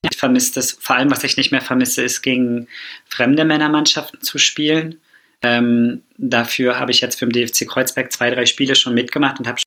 Ich 0.10 0.18
vermisse 0.18 0.54
das, 0.54 0.72
vor 0.80 0.96
allem 0.96 1.12
was 1.12 1.24
ich 1.24 1.36
nicht 1.36 1.52
mehr 1.52 1.62
vermisse, 1.62 2.04
ist 2.04 2.22
gegen 2.22 2.68
fremde 3.08 3.44
Männermannschaften 3.44 4.22
zu 4.22 4.38
spielen. 4.38 5.02
Ähm, 5.42 6.04
dafür 6.18 6.80
habe 6.80 6.92
ich 6.92 7.02
jetzt 7.02 7.20
für 7.20 7.28
den 7.28 7.34
DFC 7.34 7.68
Kreuzberg 7.68 8.12
zwei, 8.12 8.30
drei 8.30 8.46
Spiele 8.46 8.76
schon 8.76 8.94
mitgemacht 8.94 9.40
und 9.40 9.48
habe 9.48 9.60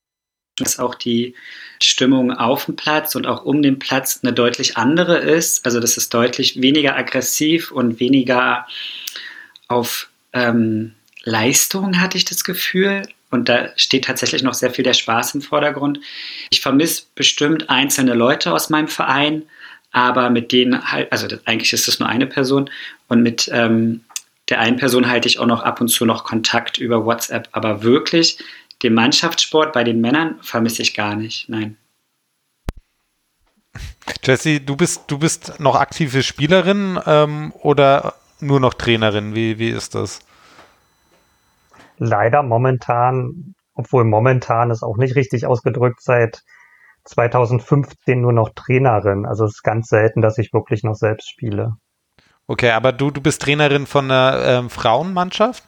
dass 0.59 0.79
auch 0.79 0.95
die 0.95 1.35
Stimmung 1.81 2.31
auf 2.31 2.65
dem 2.65 2.75
Platz 2.75 3.15
und 3.15 3.25
auch 3.25 3.45
um 3.45 3.61
den 3.61 3.79
Platz 3.79 4.19
eine 4.21 4.33
deutlich 4.33 4.77
andere 4.77 5.17
ist. 5.17 5.65
Also 5.65 5.79
das 5.79 5.97
ist 5.97 6.13
deutlich 6.13 6.61
weniger 6.61 6.95
aggressiv 6.95 7.71
und 7.71 7.99
weniger 7.99 8.67
auf 9.67 10.09
ähm, 10.33 10.93
Leistung, 11.23 11.99
hatte 12.01 12.17
ich 12.17 12.25
das 12.25 12.43
Gefühl. 12.43 13.03
Und 13.31 13.47
da 13.47 13.69
steht 13.75 14.05
tatsächlich 14.05 14.41
noch 14.41 14.55
sehr 14.55 14.71
viel 14.71 14.83
der 14.83 14.93
Spaß 14.93 15.35
im 15.35 15.41
Vordergrund. 15.41 15.99
Ich 16.49 16.61
vermisse 16.61 17.03
bestimmt 17.15 17.69
einzelne 17.69 18.15
Leute 18.15 18.51
aus 18.51 18.69
meinem 18.69 18.87
Verein, 18.87 19.43
aber 19.91 20.29
mit 20.29 20.51
denen 20.51 20.91
halt, 20.91 21.11
also 21.11 21.27
eigentlich 21.45 21.73
ist 21.73 21.87
es 21.87 21.99
nur 21.99 22.09
eine 22.09 22.27
Person 22.27 22.69
und 23.07 23.21
mit 23.21 23.49
ähm, 23.51 24.01
der 24.49 24.59
einen 24.59 24.77
Person 24.77 25.07
halte 25.07 25.27
ich 25.27 25.39
auch 25.39 25.45
noch 25.45 25.61
ab 25.61 25.79
und 25.79 25.89
zu 25.89 26.05
noch 26.05 26.23
Kontakt 26.23 26.79
über 26.79 27.05
WhatsApp, 27.05 27.49
aber 27.51 27.83
wirklich 27.83 28.39
den 28.83 28.93
Mannschaftssport 28.93 29.73
bei 29.73 29.83
den 29.83 30.01
Männern 30.01 30.39
vermisse 30.41 30.81
ich 30.81 30.93
gar 30.93 31.15
nicht, 31.15 31.49
nein. 31.49 31.77
Jessie, 34.23 34.63
du 34.63 34.75
bist, 34.75 35.03
du 35.07 35.19
bist 35.19 35.59
noch 35.59 35.75
aktive 35.75 36.23
Spielerin 36.23 36.99
ähm, 37.05 37.53
oder 37.61 38.15
nur 38.39 38.59
noch 38.59 38.73
Trainerin? 38.73 39.35
Wie, 39.35 39.59
wie 39.59 39.69
ist 39.69 39.95
das? 39.95 40.19
Leider 41.97 42.43
momentan, 42.43 43.55
obwohl 43.75 44.05
momentan 44.05 44.71
ist 44.71 44.83
auch 44.83 44.97
nicht 44.97 45.15
richtig 45.15 45.45
ausgedrückt, 45.45 46.01
seit 46.01 46.43
2015 47.05 48.21
nur 48.21 48.33
noch 48.33 48.49
Trainerin. 48.55 49.25
Also 49.25 49.45
es 49.45 49.55
ist 49.55 49.63
ganz 49.63 49.87
selten, 49.89 50.21
dass 50.21 50.37
ich 50.37 50.53
wirklich 50.53 50.83
noch 50.83 50.95
selbst 50.95 51.29
spiele. 51.29 51.73
Okay, 52.47 52.71
aber 52.71 52.91
du, 52.91 53.11
du 53.11 53.21
bist 53.21 53.41
Trainerin 53.41 53.85
von 53.85 54.05
einer 54.05 54.43
ähm, 54.43 54.69
Frauenmannschaft? 54.69 55.63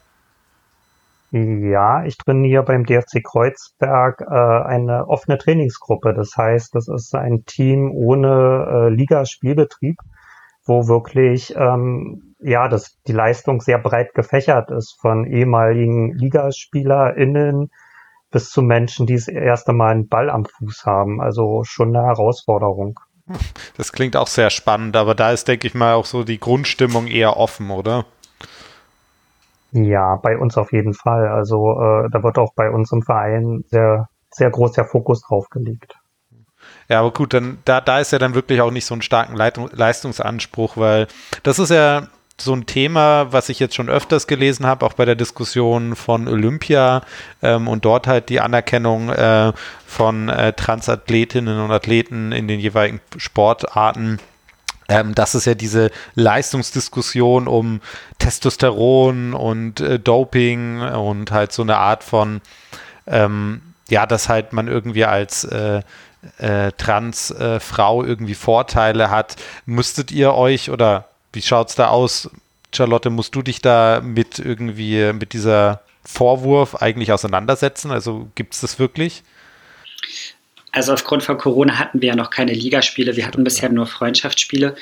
Ja, 1.34 2.04
ich 2.04 2.18
trainiere 2.18 2.62
beim 2.62 2.84
DFC 2.84 3.24
Kreuzberg 3.24 4.20
äh, 4.20 4.34
eine 4.34 5.08
offene 5.08 5.38
Trainingsgruppe. 5.38 6.12
Das 6.12 6.36
heißt, 6.36 6.74
das 6.74 6.88
ist 6.88 7.14
ein 7.14 7.44
Team 7.46 7.90
ohne 7.90 8.66
äh, 8.68 8.88
Ligaspielbetrieb, 8.90 9.96
wo 10.66 10.88
wirklich 10.88 11.54
ähm, 11.56 12.34
ja 12.38 12.68
das 12.68 12.98
die 13.06 13.12
Leistung 13.12 13.62
sehr 13.62 13.78
breit 13.78 14.12
gefächert 14.12 14.70
ist 14.70 14.98
von 15.00 15.24
ehemaligen 15.24 16.12
LigaspielerInnen 16.18 17.70
bis 18.30 18.50
zu 18.50 18.60
Menschen, 18.60 19.06
die 19.06 19.14
das 19.14 19.28
erste 19.28 19.72
Mal 19.72 19.92
einen 19.92 20.08
Ball 20.08 20.28
am 20.28 20.44
Fuß 20.44 20.84
haben. 20.84 21.22
Also 21.22 21.64
schon 21.64 21.96
eine 21.96 22.04
Herausforderung. 22.04 23.00
Das 23.78 23.92
klingt 23.92 24.16
auch 24.16 24.26
sehr 24.26 24.50
spannend, 24.50 24.96
aber 24.96 25.14
da 25.14 25.32
ist, 25.32 25.48
denke 25.48 25.66
ich 25.66 25.74
mal, 25.74 25.94
auch 25.94 26.04
so 26.04 26.24
die 26.24 26.40
Grundstimmung 26.40 27.06
eher 27.06 27.38
offen, 27.38 27.70
oder? 27.70 28.04
Ja, 29.72 30.16
bei 30.16 30.36
uns 30.36 30.58
auf 30.58 30.72
jeden 30.72 30.94
Fall. 30.94 31.28
Also 31.28 31.72
äh, 31.80 32.10
da 32.10 32.22
wird 32.22 32.38
auch 32.38 32.52
bei 32.54 32.70
uns 32.70 32.92
im 32.92 33.02
Verein 33.02 33.64
sehr, 33.68 34.08
sehr 34.30 34.50
groß 34.50 34.72
der 34.72 34.84
Fokus 34.84 35.22
drauf 35.22 35.48
gelegt. 35.48 35.96
Ja, 36.88 37.00
aber 37.00 37.10
gut, 37.10 37.34
dann 37.34 37.58
da, 37.64 37.80
da 37.80 37.98
ist 37.98 38.12
ja 38.12 38.18
dann 38.18 38.34
wirklich 38.34 38.60
auch 38.60 38.70
nicht 38.70 38.84
so 38.84 38.94
einen 38.94 39.02
starken 39.02 39.34
Leitung, 39.34 39.70
Leistungsanspruch, 39.72 40.76
weil 40.76 41.06
das 41.42 41.58
ist 41.58 41.70
ja 41.70 42.06
so 42.40 42.54
ein 42.54 42.66
Thema, 42.66 43.32
was 43.32 43.48
ich 43.48 43.58
jetzt 43.58 43.74
schon 43.74 43.88
öfters 43.88 44.26
gelesen 44.26 44.66
habe, 44.66 44.84
auch 44.84 44.94
bei 44.94 45.04
der 45.04 45.14
Diskussion 45.14 45.96
von 45.96 46.28
Olympia 46.28 47.02
ähm, 47.42 47.68
und 47.68 47.84
dort 47.84 48.06
halt 48.06 48.28
die 48.28 48.40
Anerkennung 48.40 49.10
äh, 49.10 49.52
von 49.86 50.28
äh, 50.28 50.52
Transathletinnen 50.52 51.60
und 51.60 51.70
Athleten 51.70 52.32
in 52.32 52.48
den 52.48 52.60
jeweiligen 52.60 53.00
Sportarten 53.16 54.18
ähm, 54.88 55.14
das 55.14 55.34
ist 55.34 55.46
ja 55.46 55.54
diese 55.54 55.90
Leistungsdiskussion 56.14 57.48
um 57.48 57.80
Testosteron 58.18 59.34
und 59.34 59.80
äh, 59.80 59.98
Doping 59.98 60.80
und 60.80 61.30
halt 61.30 61.52
so 61.52 61.62
eine 61.62 61.78
Art 61.78 62.04
von, 62.04 62.40
ähm, 63.06 63.62
ja, 63.88 64.06
dass 64.06 64.28
halt 64.28 64.52
man 64.52 64.68
irgendwie 64.68 65.04
als 65.04 65.44
äh, 65.44 65.82
äh, 66.38 66.72
Transfrau 66.72 68.04
irgendwie 68.04 68.34
Vorteile 68.34 69.10
hat. 69.10 69.36
Müsstet 69.66 70.12
ihr 70.12 70.34
euch 70.34 70.70
oder 70.70 71.06
wie 71.32 71.42
schaut 71.42 71.70
es 71.70 71.74
da 71.74 71.88
aus? 71.88 72.30
Charlotte, 72.74 73.10
musst 73.10 73.34
du 73.34 73.42
dich 73.42 73.60
da 73.60 74.00
mit 74.02 74.38
irgendwie 74.38 75.12
mit 75.12 75.34
dieser 75.34 75.82
Vorwurf 76.04 76.76
eigentlich 76.76 77.12
auseinandersetzen? 77.12 77.90
Also 77.90 78.28
gibt 78.34 78.54
es 78.54 78.60
das 78.60 78.78
wirklich? 78.78 79.22
Also 80.74 80.94
aufgrund 80.94 81.22
von 81.22 81.36
Corona 81.36 81.78
hatten 81.78 82.00
wir 82.00 82.08
ja 82.08 82.16
noch 82.16 82.30
keine 82.30 82.54
Ligaspiele, 82.54 83.14
wir 83.14 83.26
hatten 83.26 83.44
bisher 83.44 83.68
nur 83.68 83.86
Freundschaftsspiele. 83.86 84.74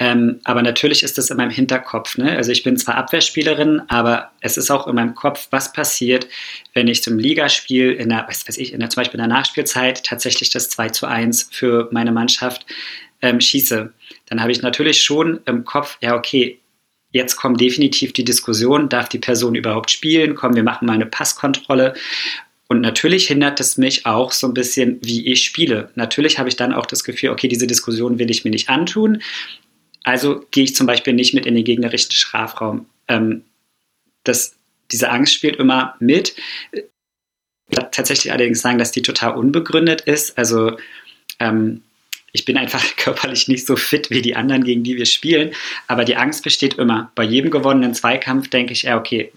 Ähm, 0.00 0.40
aber 0.42 0.60
natürlich 0.60 1.04
ist 1.04 1.16
das 1.18 1.30
in 1.30 1.36
meinem 1.36 1.50
Hinterkopf. 1.50 2.18
Ne? 2.18 2.36
Also 2.36 2.50
ich 2.50 2.64
bin 2.64 2.76
zwar 2.76 2.96
Abwehrspielerin, 2.96 3.80
aber 3.86 4.32
es 4.40 4.56
ist 4.56 4.72
auch 4.72 4.88
in 4.88 4.96
meinem 4.96 5.14
Kopf, 5.14 5.46
was 5.52 5.72
passiert, 5.72 6.26
wenn 6.74 6.88
ich 6.88 7.02
zum 7.02 7.18
Ligaspiel 7.18 7.92
in 7.92 8.08
der, 8.08 8.26
was 8.28 8.46
weiß 8.46 8.58
ich, 8.58 8.72
in 8.72 8.80
der, 8.80 8.90
zum 8.90 9.02
Beispiel 9.02 9.20
in 9.20 9.28
der 9.28 9.36
Nachspielzeit 9.36 10.02
tatsächlich 10.02 10.50
das 10.50 10.68
2 10.70 10.88
zu 10.88 11.06
1 11.06 11.48
für 11.52 11.88
meine 11.92 12.10
Mannschaft 12.10 12.66
ähm, 13.22 13.40
schieße. 13.40 13.92
Dann 14.26 14.40
habe 14.40 14.50
ich 14.50 14.62
natürlich 14.62 15.00
schon 15.00 15.40
im 15.46 15.64
Kopf, 15.64 15.96
ja, 16.00 16.16
okay, 16.16 16.58
jetzt 17.12 17.36
kommt 17.36 17.60
definitiv 17.60 18.12
die 18.12 18.24
Diskussion, 18.24 18.88
darf 18.88 19.08
die 19.08 19.18
Person 19.18 19.54
überhaupt 19.54 19.90
spielen? 19.90 20.34
Komm, 20.34 20.54
wir 20.54 20.64
machen 20.64 20.86
mal 20.86 20.94
eine 20.94 21.06
Passkontrolle. 21.06 21.94
Und 22.68 22.80
natürlich 22.80 23.28
hindert 23.28 23.60
es 23.60 23.76
mich 23.78 24.06
auch 24.06 24.32
so 24.32 24.48
ein 24.48 24.54
bisschen, 24.54 24.98
wie 25.02 25.26
ich 25.26 25.44
spiele. 25.44 25.90
Natürlich 25.94 26.38
habe 26.38 26.48
ich 26.48 26.56
dann 26.56 26.72
auch 26.72 26.86
das 26.86 27.04
Gefühl, 27.04 27.30
okay, 27.30 27.48
diese 27.48 27.66
Diskussion 27.66 28.18
will 28.18 28.30
ich 28.30 28.44
mir 28.44 28.50
nicht 28.50 28.68
antun. 28.68 29.22
Also 30.02 30.44
gehe 30.50 30.64
ich 30.64 30.74
zum 30.74 30.86
Beispiel 30.86 31.12
nicht 31.12 31.34
mit 31.34 31.46
in 31.46 31.54
den 31.54 31.64
gegnerischen 31.64 32.12
Strafraum. 32.12 32.86
Ähm, 33.08 33.44
das, 34.24 34.56
diese 34.90 35.10
Angst 35.10 35.34
spielt 35.34 35.56
immer 35.56 35.94
mit. 36.00 36.34
Ich 36.72 36.84
würde 37.68 37.88
tatsächlich 37.92 38.32
allerdings 38.32 38.60
sagen, 38.60 38.78
dass 38.78 38.92
die 38.92 39.02
total 39.02 39.36
unbegründet 39.36 40.02
ist. 40.02 40.36
Also 40.36 40.76
ähm, 41.38 41.82
ich 42.36 42.44
bin 42.44 42.56
einfach 42.56 42.84
körperlich 42.96 43.48
nicht 43.48 43.66
so 43.66 43.76
fit 43.76 44.10
wie 44.10 44.22
die 44.22 44.36
anderen, 44.36 44.62
gegen 44.62 44.84
die 44.84 44.96
wir 44.96 45.06
spielen. 45.06 45.52
Aber 45.88 46.04
die 46.04 46.16
Angst 46.16 46.44
besteht 46.44 46.74
immer. 46.74 47.10
Bei 47.14 47.24
jedem 47.24 47.50
gewonnenen 47.50 47.94
Zweikampf 47.94 48.48
denke 48.48 48.72
ich, 48.72 48.82
ja, 48.82 48.98
okay, 48.98 49.32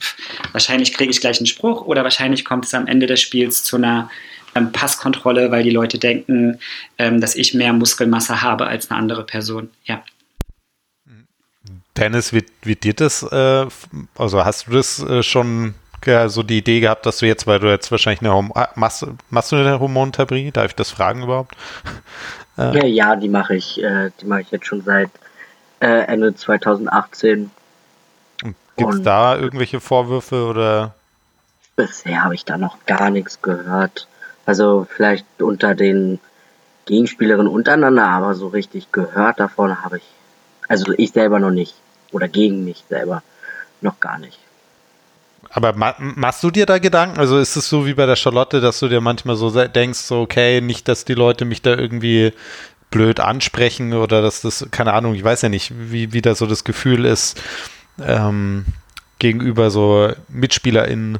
wahrscheinlich 0.52 0.94
kriege 0.94 1.10
ich 1.10 1.22
gleich 1.22 1.38
einen 1.38 1.48
Spruch 1.48 1.82
oder 1.86 2.04
wahrscheinlich 2.04 2.46
kommt 2.46 2.66
es 2.66 2.74
am 2.74 2.88
Ende 2.88 3.08
des 3.08 3.22
Spiels 3.22 3.64
zu 3.64 3.78
einer 3.78 4.10
ähm, 4.54 4.72
Passkontrolle, 4.72 5.50
weil 5.50 5.64
die 5.64 5.70
Leute 5.70 5.98
denken, 5.98 6.60
ähm, 6.98 7.22
dass 7.22 7.36
ich 7.36 7.54
mehr 7.54 7.74
Muskelmasse 7.74 8.42
habe 8.42 8.68
als 8.68 8.92
eine 8.92 9.00
andere 9.00 9.26
Person. 9.26 9.70
Ja. 9.86 10.04
Dennis, 11.98 12.34
wie, 12.34 12.46
wie 12.64 12.76
dir 12.76 12.94
das, 12.94 13.24
äh, 13.24 13.66
also 14.18 14.46
hast 14.46 14.68
du 14.68 14.72
das 14.72 15.00
äh, 15.00 15.24
schon 15.24 15.74
ja, 16.06 16.30
so 16.30 16.44
die 16.44 16.60
Idee 16.60 16.80
gehabt, 16.80 17.06
dass 17.06 17.18
du 17.18 17.26
jetzt, 17.26 17.48
weil 17.48 17.60
du 17.60 17.68
jetzt 17.68 17.92
wahrscheinlich 17.92 18.22
eine 18.22 18.34
Hom 18.34 18.54
machst, 18.76 19.06
machst 19.30 19.52
du 19.52 19.56
eine 19.56 19.80
Hormontherapie? 19.80 20.52
Darf 20.52 20.68
ich 20.68 20.76
das 20.76 20.92
fragen 20.92 21.24
überhaupt? 21.24 21.56
Ja, 22.58 22.86
ja 22.86 23.16
die 23.16 23.30
mache 23.30 23.56
ich. 23.56 23.82
Äh, 23.82 24.12
die 24.20 24.26
mache 24.26 24.42
ich 24.42 24.52
jetzt 24.52 24.66
schon 24.66 24.82
seit 24.82 25.10
äh, 25.80 26.08
Ende 26.08 26.36
2018. 26.36 27.52
Gibt 28.76 28.94
es 28.94 29.02
da 29.02 29.38
irgendwelche 29.38 29.80
Vorwürfe 29.80 30.46
oder? 30.46 30.94
Bisher 31.76 32.24
habe 32.24 32.36
ich 32.36 32.46
da 32.46 32.58
noch 32.58 32.86
gar 32.86 33.10
nichts 33.10 33.42
gehört. 33.42 34.08
Also 34.46 34.88
vielleicht 34.90 35.26
unter 35.40 35.76
den 35.76 36.20
Gegenspielerinnen 36.86 37.48
untereinander, 37.48 38.08
aber 38.08 38.36
so 38.36 38.48
richtig 38.48 38.92
gehört 38.92 39.40
davon 39.40 39.84
habe 39.84 39.98
ich, 39.98 40.04
also 40.68 40.92
ich 40.98 41.12
selber 41.12 41.40
noch 41.40 41.52
nicht. 41.52 41.76
Oder 42.12 42.28
gegen 42.28 42.66
mich 42.66 42.84
selber 42.90 43.22
noch 43.82 44.00
gar 44.00 44.18
nicht. 44.18 44.40
Aber 45.52 45.74
ma 45.74 45.96
machst 45.98 46.44
du 46.44 46.52
dir 46.52 46.66
da 46.66 46.78
Gedanken? 46.78 47.20
Also 47.20 47.40
ist 47.40 47.56
es 47.56 47.70
so 47.70 47.86
wie 47.86 47.94
bei 47.94 48.06
der 48.06 48.16
Charlotte, 48.16 48.62
dass 48.62 48.80
du 48.80 48.88
dir 48.88 49.02
manchmal 49.02 49.36
so 49.36 49.50
denkst, 49.50 50.00
so, 50.00 50.22
okay, 50.22 50.62
nicht, 50.62 50.88
dass 50.88 51.06
die 51.06 51.16
Leute 51.16 51.46
mich 51.46 51.62
da 51.62 51.76
irgendwie 51.76 52.34
blöd 52.92 53.20
ansprechen 53.20 53.94
oder 53.94 54.22
dass 54.22 54.42
das, 54.42 54.68
keine 54.72 54.94
Ahnung, 54.94 55.16
ich 55.16 55.24
weiß 55.24 55.42
ja 55.44 55.50
nicht, 55.50 55.74
wie, 55.76 56.14
wie 56.14 56.22
da 56.22 56.36
so 56.36 56.46
das 56.46 56.64
Gefühl 56.64 57.06
ist 57.06 57.42
ähm, 58.02 58.66
gegenüber 59.20 59.70
so 59.70 60.12
MitspielerInnen. 60.30 61.20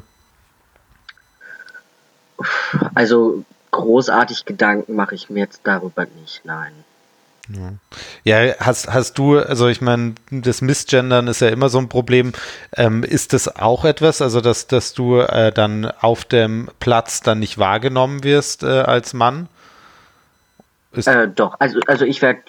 Also 2.94 3.44
großartig 3.70 4.44
Gedanken 4.44 4.94
mache 4.94 5.14
ich 5.14 5.30
mir 5.30 5.40
jetzt 5.40 5.60
darüber 5.64 6.06
nicht, 6.20 6.44
nein. 6.44 6.72
Ja, 8.24 8.54
hast, 8.58 8.92
hast 8.92 9.18
du, 9.18 9.38
also 9.38 9.68
ich 9.68 9.80
meine, 9.80 10.14
das 10.30 10.62
Missgendern 10.62 11.26
ist 11.26 11.40
ja 11.40 11.48
immer 11.48 11.68
so 11.68 11.78
ein 11.78 11.88
Problem. 11.88 12.32
Ähm, 12.76 13.02
ist 13.02 13.32
das 13.32 13.56
auch 13.56 13.84
etwas, 13.84 14.22
also 14.22 14.40
dass, 14.40 14.66
dass 14.66 14.92
du 14.94 15.18
äh, 15.18 15.52
dann 15.52 15.86
auf 15.86 16.24
dem 16.24 16.70
Platz 16.80 17.20
dann 17.20 17.40
nicht 17.40 17.58
wahrgenommen 17.58 18.24
wirst 18.24 18.62
äh, 18.62 18.66
als 18.66 19.14
Mann? 19.14 19.48
Äh, 20.92 21.28
doch, 21.28 21.56
also, 21.58 21.80
also 21.86 22.04
ich 22.04 22.20
werde 22.22 22.40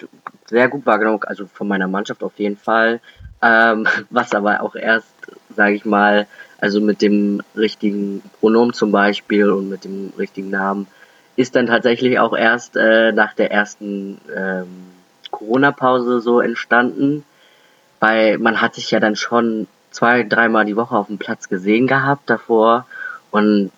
sehr 0.46 0.68
gut 0.68 0.84
wahrgenommen, 0.86 1.20
also 1.24 1.46
von 1.46 1.68
meiner 1.68 1.88
Mannschaft 1.88 2.22
auf 2.22 2.32
jeden 2.36 2.56
Fall. 2.56 3.00
Ähm, 3.40 3.86
was 4.10 4.34
aber 4.34 4.62
auch 4.62 4.74
erst, 4.74 5.14
sage 5.56 5.74
ich 5.74 5.84
mal, 5.84 6.26
also 6.60 6.80
mit 6.80 7.02
dem 7.02 7.42
richtigen 7.56 8.22
Pronomen 8.40 8.72
zum 8.72 8.92
Beispiel 8.92 9.50
und 9.50 9.68
mit 9.68 9.84
dem 9.84 10.12
richtigen 10.16 10.50
Namen, 10.50 10.86
ist 11.34 11.56
dann 11.56 11.66
tatsächlich 11.66 12.18
auch 12.18 12.36
erst 12.36 12.76
äh, 12.76 13.12
nach 13.12 13.34
der 13.34 13.50
ersten 13.50 14.20
ähm, 14.34 14.91
Corona-Pause 15.42 16.20
so 16.20 16.40
entstanden, 16.40 17.24
weil 18.00 18.38
man 18.38 18.60
hat 18.60 18.74
sich 18.74 18.90
ja 18.90 19.00
dann 19.00 19.16
schon 19.16 19.66
zwei, 19.90 20.22
dreimal 20.22 20.64
die 20.64 20.76
Woche 20.76 20.96
auf 20.96 21.08
dem 21.08 21.18
Platz 21.18 21.48
gesehen 21.48 21.86
gehabt 21.86 22.30
davor 22.30 22.86
und 23.30 23.70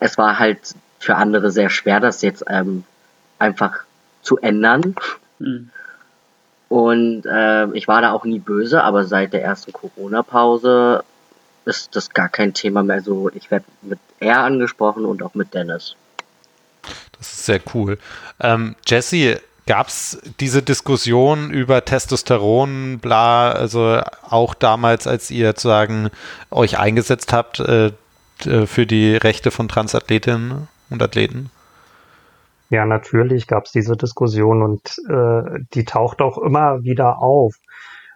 es 0.00 0.16
war 0.18 0.38
halt 0.38 0.58
für 0.98 1.16
andere 1.16 1.50
sehr 1.50 1.70
schwer, 1.70 2.00
das 2.00 2.22
jetzt 2.22 2.44
ähm, 2.48 2.84
einfach 3.38 3.80
zu 4.22 4.38
ändern. 4.38 4.94
Mhm. 5.38 5.70
Und 6.68 7.24
äh, 7.24 7.66
ich 7.72 7.88
war 7.88 8.02
da 8.02 8.12
auch 8.12 8.24
nie 8.24 8.38
böse, 8.38 8.82
aber 8.82 9.04
seit 9.04 9.32
der 9.32 9.42
ersten 9.42 9.72
Corona-Pause 9.72 11.02
ist 11.64 11.96
das 11.96 12.10
gar 12.10 12.28
kein 12.28 12.52
Thema 12.54 12.82
mehr 12.82 13.00
so. 13.00 13.30
Ich 13.34 13.50
werde 13.50 13.64
mit 13.82 13.98
er 14.20 14.40
angesprochen 14.40 15.04
und 15.04 15.22
auch 15.22 15.34
mit 15.34 15.54
Dennis. 15.54 15.94
Das 17.16 17.32
ist 17.32 17.46
sehr 17.46 17.60
cool. 17.74 17.98
Ähm, 18.40 18.76
Jesse, 18.86 19.40
Gab 19.68 19.88
es 19.88 20.18
diese 20.40 20.62
Diskussion 20.62 21.50
über 21.50 21.84
Testosteron, 21.84 23.00
bla, 23.00 23.52
also 23.52 24.00
auch 24.22 24.54
damals, 24.54 25.06
als 25.06 25.30
ihr 25.30 25.48
sozusagen 25.48 26.08
euch 26.50 26.78
eingesetzt 26.78 27.34
habt 27.34 27.60
äh, 27.60 27.92
für 28.38 28.86
die 28.86 29.14
Rechte 29.14 29.50
von 29.50 29.68
Transathletinnen 29.68 30.68
und 30.88 31.02
Athleten? 31.02 31.50
Ja, 32.70 32.86
natürlich 32.86 33.46
gab 33.46 33.66
es 33.66 33.72
diese 33.72 33.94
Diskussion 33.94 34.62
und 34.62 34.96
äh, 35.06 35.60
die 35.74 35.84
taucht 35.84 36.22
auch 36.22 36.38
immer 36.38 36.82
wieder 36.82 37.20
auf. 37.20 37.54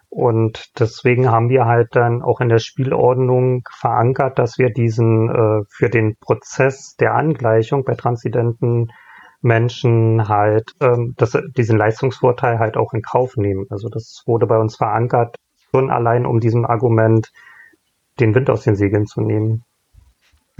Und 0.09 0.79
deswegen 0.79 1.29
haben 1.29 1.49
wir 1.49 1.65
halt 1.65 1.89
dann 1.95 2.23
auch 2.23 2.41
in 2.41 2.49
der 2.49 2.57
Spielordnung 2.57 3.61
verankert, 3.79 4.39
dass 4.39 4.57
wir 4.57 4.71
diesen 4.71 5.29
äh, 5.29 5.65
für 5.69 5.91
den 5.91 6.15
Prozess 6.15 6.95
der 6.95 7.13
Angleichung 7.13 7.83
bei 7.83 7.93
Transidenten 7.93 8.89
Menschen 9.43 10.27
halt 10.27 10.71
ähm, 10.79 11.13
das, 11.17 11.37
diesen 11.55 11.77
Leistungsvorteil 11.77 12.59
halt 12.59 12.77
auch 12.77 12.93
in 12.93 13.01
Kauf 13.01 13.37
nehmen. 13.37 13.65
Also 13.69 13.89
das 13.89 14.23
wurde 14.25 14.47
bei 14.47 14.57
uns 14.57 14.75
verankert, 14.75 15.35
schon 15.71 15.89
allein 15.89 16.25
um 16.25 16.39
diesem 16.39 16.65
Argument 16.65 17.31
den 18.19 18.35
Wind 18.35 18.49
aus 18.49 18.63
den 18.63 18.75
Segeln 18.75 19.05
zu 19.07 19.21
nehmen. 19.21 19.63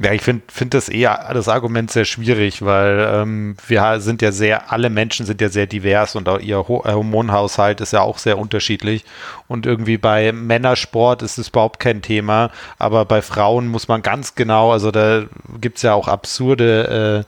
Ja, 0.01 0.11
ich 0.11 0.23
finde 0.23 0.41
find 0.47 0.73
das 0.73 0.89
eher 0.89 1.29
das 1.35 1.47
Argument 1.47 1.91
sehr 1.91 2.05
schwierig, 2.05 2.65
weil 2.65 3.07
ähm, 3.11 3.55
wir 3.67 3.99
sind 3.99 4.23
ja 4.23 4.31
sehr, 4.31 4.71
alle 4.71 4.89
Menschen 4.89 5.27
sind 5.27 5.39
ja 5.39 5.49
sehr 5.49 5.67
divers 5.67 6.15
und 6.15 6.27
auch 6.27 6.39
ihr 6.39 6.57
äh, 6.57 6.63
Hormonhaushalt 6.93 7.79
ist 7.79 7.93
ja 7.93 8.01
auch 8.01 8.17
sehr 8.17 8.39
unterschiedlich. 8.39 9.05
Und 9.47 9.67
irgendwie 9.67 9.99
bei 9.99 10.31
Männersport 10.31 11.21
ist 11.21 11.37
es 11.37 11.49
überhaupt 11.49 11.79
kein 11.79 12.01
Thema, 12.01 12.49
aber 12.79 13.05
bei 13.05 13.21
Frauen 13.21 13.67
muss 13.67 13.87
man 13.87 14.01
ganz 14.01 14.33
genau, 14.33 14.71
also 14.71 14.89
da 14.89 15.25
gibt 15.61 15.77
es 15.77 15.83
ja 15.83 15.93
auch 15.93 16.07
absurde 16.07 17.23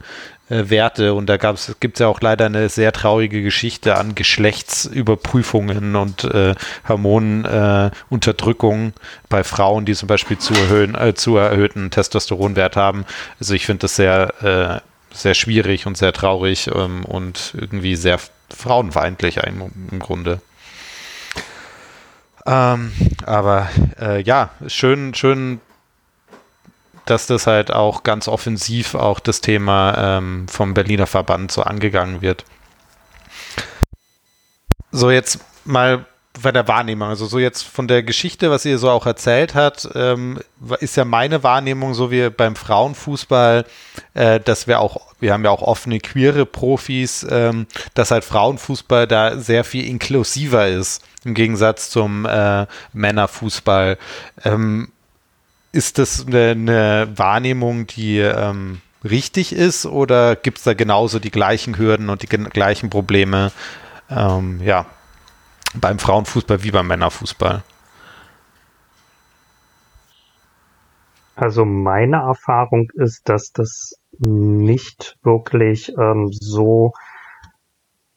äh, 0.48 0.70
Werte 0.70 1.14
und 1.14 1.26
da 1.26 1.36
gibt 1.36 1.96
es 1.96 1.98
ja 1.98 2.06
auch 2.06 2.20
leider 2.20 2.46
eine 2.46 2.68
sehr 2.68 2.92
traurige 2.92 3.42
Geschichte 3.42 3.96
an 3.96 4.14
Geschlechtsüberprüfungen 4.14 5.96
und 5.96 6.22
äh, 6.24 6.54
Hormonunterdrückung 6.88 8.88
äh, 8.88 8.92
bei 9.28 9.42
Frauen, 9.42 9.86
die 9.86 9.94
zum 9.94 10.06
Beispiel 10.06 10.38
zu, 10.38 10.54
erhöhen, 10.54 10.94
äh, 10.94 11.14
zu 11.14 11.36
erhöhten 11.36 11.90
Testosteronwert 11.90 12.76
haben. 12.76 13.06
Also 13.40 13.54
ich 13.54 13.66
finde 13.66 13.80
das 13.80 13.96
sehr, 13.96 14.42
äh, 14.42 15.14
sehr 15.14 15.34
schwierig 15.34 15.86
und 15.86 15.96
sehr 15.96 16.12
traurig 16.12 16.70
ähm, 16.72 17.04
und 17.04 17.54
irgendwie 17.58 17.96
sehr 17.96 18.20
frauenfeindlich 18.48 19.38
im, 19.38 19.72
im 19.90 19.98
Grunde. 19.98 20.40
Ähm, 22.46 22.92
aber 23.24 23.68
äh, 24.00 24.22
ja, 24.22 24.50
schön, 24.68 25.12
schön 25.14 25.60
dass 27.06 27.26
das 27.26 27.46
halt 27.46 27.72
auch 27.72 28.02
ganz 28.02 28.28
offensiv 28.28 28.94
auch 28.94 29.20
das 29.20 29.40
Thema 29.40 30.18
ähm, 30.18 30.46
vom 30.48 30.74
Berliner 30.74 31.06
Verband 31.06 31.50
so 31.50 31.62
angegangen 31.62 32.20
wird. 32.20 32.44
So, 34.92 35.10
jetzt 35.10 35.40
mal 35.64 36.04
bei 36.42 36.52
der 36.52 36.68
Wahrnehmung, 36.68 37.08
also 37.08 37.26
so 37.26 37.38
jetzt 37.38 37.62
von 37.62 37.88
der 37.88 38.02
Geschichte, 38.02 38.50
was 38.50 38.64
ihr 38.64 38.78
so 38.78 38.90
auch 38.90 39.06
erzählt 39.06 39.54
hat, 39.54 39.88
ähm, 39.94 40.38
ist 40.80 40.96
ja 40.96 41.04
meine 41.04 41.42
Wahrnehmung 41.42 41.94
so 41.94 42.10
wie 42.10 42.28
beim 42.30 42.56
Frauenfußball, 42.56 43.64
äh, 44.14 44.40
dass 44.40 44.66
wir 44.66 44.80
auch, 44.80 45.14
wir 45.18 45.32
haben 45.32 45.44
ja 45.44 45.50
auch 45.50 45.62
offene 45.62 45.98
queere 45.98 46.44
Profis, 46.44 47.26
ähm, 47.30 47.66
dass 47.94 48.10
halt 48.10 48.24
Frauenfußball 48.24 49.06
da 49.06 49.38
sehr 49.38 49.64
viel 49.64 49.86
inklusiver 49.86 50.68
ist 50.68 51.02
im 51.24 51.34
Gegensatz 51.34 51.90
zum 51.90 52.26
äh, 52.26 52.66
Männerfußball. 52.92 53.98
Ähm, 54.44 54.92
ist 55.72 55.98
das 55.98 56.26
eine, 56.26 57.08
Wahrnehmung, 57.16 57.86
die 57.86 58.18
ähm, 58.18 58.80
richtig 59.04 59.52
ist 59.52 59.86
oder 59.86 60.36
gibt 60.36 60.58
es 60.58 60.64
da 60.64 60.74
genauso 60.74 61.18
die 61.18 61.30
gleichen 61.30 61.78
Hürden 61.78 62.08
und 62.08 62.22
die 62.22 62.26
gleichen 62.26 62.90
Probleme 62.90 63.52
ähm, 64.10 64.60
ja, 64.62 64.86
beim 65.74 65.98
Frauenfußball 65.98 66.62
wie 66.62 66.70
beim 66.70 66.86
Männerfußball? 66.86 67.62
Also 71.34 71.66
meine 71.66 72.16
Erfahrung 72.16 72.90
ist, 72.94 73.28
dass 73.28 73.52
das 73.52 73.94
nicht 74.18 75.18
wirklich 75.22 75.92
ähm, 75.98 76.28
so 76.32 76.92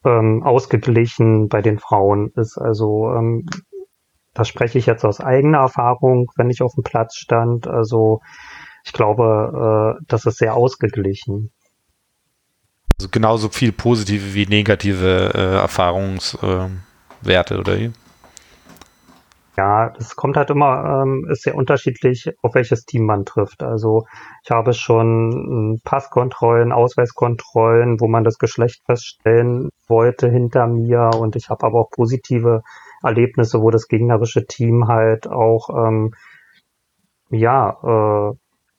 ähm, 0.06 0.42
ausgeglichen 0.44 1.50
bei 1.50 1.62
den 1.62 1.80
Frauen 1.80 2.32
ist. 2.36 2.58
Also 2.58 3.14
ähm, 3.14 3.46
das 4.40 4.48
spreche 4.48 4.80
ich 4.80 4.86
jetzt 4.86 5.04
aus 5.04 5.20
eigener 5.20 5.60
Erfahrung, 5.60 6.32
wenn 6.38 6.50
ich 6.50 6.62
auf 6.62 6.74
dem 6.74 6.84
Platz 6.84 7.16
stand. 7.18 7.68
Also 7.68 8.22
ich 8.86 8.94
glaube, 8.94 9.98
äh, 10.00 10.04
das 10.08 10.26
ist 10.26 10.38
sehr 10.38 10.56
ausgeglichen. 10.56 11.52
Also 12.98 13.10
genauso 13.12 13.50
viel 13.50 13.72
positive 13.72 14.34
wie 14.34 14.46
negative 14.46 15.32
äh, 15.34 15.56
Erfahrungswerte, 15.58 16.80
äh, 17.54 17.58
oder 17.58 17.78
wie? 17.78 17.92
Ja, 19.58 19.94
es 20.00 20.16
kommt 20.16 20.38
halt 20.38 20.52
immer, 20.52 21.04
ähm, 21.04 21.28
ist 21.30 21.44
sehr 21.44 21.56
unterschiedlich, 21.56 22.32
auf 22.42 22.56
welches 22.56 22.86
Team 22.86 23.06
man 23.06 23.26
trifft. 23.26 23.62
Also 23.62 24.06
ich 24.46 24.52
habe 24.52 24.74
schon 24.74 25.32
hm, 25.34 25.82
Passkontrollen, 25.84 26.72
Ausweiskontrollen, 26.72 28.00
wo 28.00 28.08
man 28.08 28.24
das 28.24 28.38
Geschlecht 28.38 28.82
feststellen 28.86 29.68
wollte 29.88 30.30
hinter 30.30 30.66
mir 30.68 31.10
und 31.14 31.36
ich 31.36 31.50
habe 31.50 31.66
aber 31.66 31.82
auch 31.82 31.90
positive 31.92 32.64
Erlebnisse, 33.04 33.62
wo 33.62 33.72
das 33.72 33.88
gegnerische 33.88 34.46
Team 34.46 34.88
halt 34.88 35.28
auch, 35.28 35.70
ähm, 35.70 36.14
ja, 37.30 37.78
äh, 37.84 38.36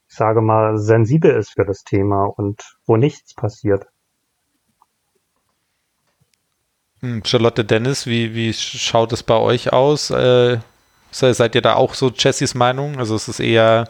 ich 0.09 0.15
sage 0.15 0.41
mal, 0.41 0.77
sensibel 0.77 1.31
ist 1.31 1.53
für 1.53 1.65
das 1.65 1.83
Thema 1.83 2.25
und 2.25 2.77
wo 2.85 2.97
nichts 2.97 3.33
passiert. 3.33 3.85
Hm, 6.99 7.23
Charlotte 7.25 7.65
Dennis, 7.65 8.05
wie, 8.05 8.35
wie 8.35 8.53
schaut 8.53 9.13
es 9.13 9.23
bei 9.23 9.37
euch 9.37 9.73
aus? 9.73 10.11
Äh, 10.11 10.59
Seid 11.11 11.55
ihr 11.55 11.61
da 11.61 11.75
auch 11.75 11.93
so 11.93 12.09
Jessys 12.09 12.55
Meinung? 12.55 12.97
Also 12.97 13.15
es 13.15 13.27
ist 13.27 13.41
eher, 13.41 13.89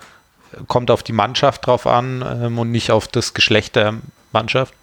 kommt 0.67 0.89
auf 0.89 1.03
die 1.03 1.13
Mannschaft 1.13 1.67
drauf 1.67 1.85
an 1.85 2.25
ähm, 2.25 2.57
und 2.57 2.71
nicht 2.71 2.91
auf 2.91 3.07
das 3.07 3.33
Geschlecht 3.33 3.75
der 3.75 3.99
Mannschaft? 4.31 4.73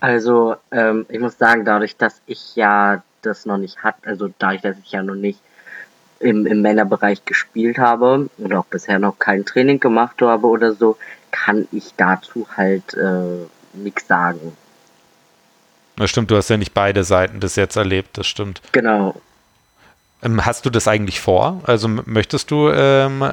Also 0.00 0.56
ähm, 0.70 1.06
ich 1.08 1.18
muss 1.18 1.38
sagen, 1.38 1.64
dadurch, 1.64 1.96
dass 1.96 2.20
ich 2.26 2.56
ja 2.56 3.02
das 3.22 3.46
noch 3.46 3.58
nicht 3.58 3.82
hatte, 3.82 4.06
also 4.06 4.28
dadurch, 4.38 4.62
dass 4.62 4.76
ich 4.78 4.92
ja 4.92 5.02
noch 5.02 5.14
nicht 5.14 5.40
im, 6.20 6.46
im 6.46 6.62
Männerbereich 6.62 7.24
gespielt 7.24 7.78
habe 7.78 8.28
und 8.38 8.54
auch 8.54 8.66
bisher 8.66 8.98
noch 8.98 9.18
kein 9.18 9.44
Training 9.44 9.80
gemacht 9.80 10.20
habe 10.22 10.46
oder 10.46 10.72
so, 10.72 10.96
kann 11.30 11.66
ich 11.72 11.92
dazu 11.96 12.46
halt 12.56 12.94
äh, 12.94 13.46
nichts 13.74 14.06
sagen. 14.06 14.56
Das 15.96 16.10
stimmt, 16.10 16.30
du 16.30 16.36
hast 16.36 16.50
ja 16.50 16.56
nicht 16.56 16.74
beide 16.74 17.04
Seiten 17.04 17.40
bis 17.40 17.56
jetzt 17.56 17.76
erlebt, 17.76 18.18
das 18.18 18.26
stimmt. 18.26 18.60
Genau. 18.72 19.20
Ähm, 20.22 20.44
hast 20.44 20.66
du 20.66 20.70
das 20.70 20.88
eigentlich 20.88 21.20
vor? 21.20 21.60
Also 21.64 21.88
möchtest 21.88 22.50
du 22.50 22.70
ähm, 22.70 23.24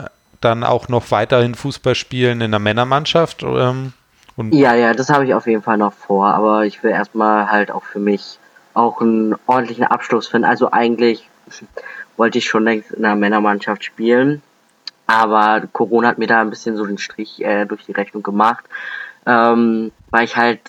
dann 0.41 0.63
auch 0.63 0.89
noch 0.89 1.12
weiterhin 1.12 1.56
Fußball 1.56 1.95
spielen 1.95 2.41
in 2.41 2.52
der 2.52 2.60
Männermannschaft? 2.60 3.43
Ähm, 3.43 3.93
ja, 4.38 4.74
ja, 4.74 4.93
das 4.93 5.10
habe 5.10 5.26
ich 5.26 5.34
auf 5.34 5.46
jeden 5.46 5.62
Fall 5.62 5.78
noch 5.78 5.93
vor, 5.93 6.28
aber 6.28 6.65
ich 6.65 6.82
will 6.84 6.91
erstmal 6.91 7.52
halt 7.52 7.72
auch 7.72 7.84
für 7.84 8.00
mich 8.00 8.39
auch 8.74 9.02
einen 9.02 9.36
ordentlichen 9.46 9.84
Abschluss 9.84 10.28
finden. 10.28 10.46
Also 10.46 10.72
eigentlich 10.72 11.30
wollte 12.17 12.39
ich 12.39 12.46
schon 12.46 12.63
längst 12.63 12.91
in 12.91 13.04
der 13.04 13.15
Männermannschaft 13.15 13.84
spielen, 13.84 14.41
aber 15.06 15.67
Corona 15.72 16.08
hat 16.08 16.17
mir 16.17 16.28
da 16.28 16.41
ein 16.41 16.50
bisschen 16.50 16.76
so 16.76 16.86
den 16.86 16.98
Strich 16.98 17.43
äh, 17.43 17.65
durch 17.65 17.86
die 17.86 17.91
Rechnung 17.91 18.24
gemacht, 18.24 18.65
ähm, 19.26 19.91
weil 20.10 20.24
ich 20.24 20.36
halt 20.36 20.60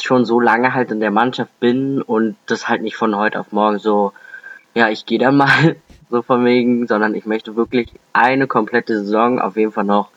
schon 0.00 0.24
so 0.24 0.38
lange 0.38 0.72
halt 0.74 0.92
in 0.92 1.00
der 1.00 1.10
Mannschaft 1.10 1.58
bin 1.58 2.00
und 2.00 2.36
das 2.46 2.68
halt 2.68 2.82
nicht 2.82 2.96
von 2.96 3.16
heute 3.16 3.40
auf 3.40 3.50
morgen 3.50 3.78
so, 3.78 4.12
ja, 4.74 4.88
ich 4.88 5.04
gehe 5.04 5.18
da 5.18 5.32
mal 5.32 5.76
so 6.10 6.22
von 6.22 6.44
wegen, 6.44 6.86
sondern 6.86 7.14
ich 7.14 7.26
möchte 7.26 7.56
wirklich 7.56 7.88
eine 8.12 8.46
komplette 8.46 9.00
Saison 9.00 9.40
auf 9.40 9.56
jeden 9.56 9.72
Fall 9.72 9.84
noch 9.84 10.10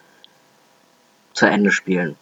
zu 1.34 1.48
Ende 1.48 1.72
spielen. 1.72 2.18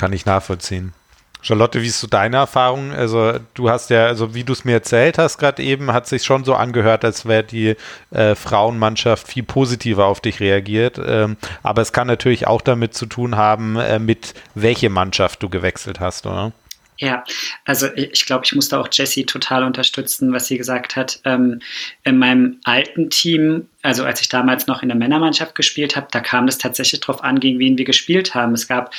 Kann 0.00 0.14
ich 0.14 0.24
nachvollziehen. 0.24 0.94
Charlotte, 1.42 1.82
wie 1.82 1.88
ist 1.88 2.00
so 2.00 2.06
deine 2.06 2.38
Erfahrung? 2.38 2.92
Also 2.92 3.34
du 3.52 3.68
hast 3.68 3.90
ja, 3.90 4.06
also 4.06 4.34
wie 4.34 4.44
du 4.44 4.54
es 4.54 4.64
mir 4.64 4.72
erzählt 4.72 5.18
hast 5.18 5.36
gerade 5.36 5.62
eben, 5.62 5.92
hat 5.92 6.06
sich 6.06 6.24
schon 6.24 6.42
so 6.42 6.54
angehört, 6.54 7.04
als 7.04 7.26
wäre 7.26 7.44
die 7.44 7.76
äh, 8.10 8.34
Frauenmannschaft 8.34 9.28
viel 9.28 9.42
positiver 9.42 10.06
auf 10.06 10.20
dich 10.20 10.40
reagiert. 10.40 10.98
Ähm, 11.04 11.36
aber 11.62 11.82
es 11.82 11.92
kann 11.92 12.06
natürlich 12.06 12.46
auch 12.46 12.62
damit 12.62 12.94
zu 12.94 13.04
tun 13.04 13.36
haben, 13.36 13.76
äh, 13.76 13.98
mit 13.98 14.32
welche 14.54 14.88
Mannschaft 14.88 15.42
du 15.42 15.50
gewechselt 15.50 16.00
hast, 16.00 16.24
oder? 16.24 16.52
Ja, 17.00 17.24
also 17.64 17.88
ich 17.94 18.26
glaube, 18.26 18.44
ich 18.44 18.54
muss 18.54 18.68
da 18.68 18.78
auch 18.78 18.88
Jessie 18.92 19.24
total 19.24 19.64
unterstützen, 19.64 20.34
was 20.34 20.46
sie 20.46 20.58
gesagt 20.58 20.96
hat. 20.96 21.20
Ähm, 21.24 21.60
in 22.04 22.18
meinem 22.18 22.58
alten 22.64 23.08
Team, 23.08 23.68
also 23.80 24.04
als 24.04 24.20
ich 24.20 24.28
damals 24.28 24.66
noch 24.66 24.82
in 24.82 24.90
der 24.90 24.98
Männermannschaft 24.98 25.54
gespielt 25.54 25.96
habe, 25.96 26.08
da 26.10 26.20
kam 26.20 26.46
es 26.46 26.58
tatsächlich 26.58 27.00
drauf 27.00 27.24
an, 27.24 27.40
gegen 27.40 27.58
wen 27.58 27.78
wir 27.78 27.86
gespielt 27.86 28.34
haben. 28.34 28.52
Es 28.52 28.68
gab 28.68 28.92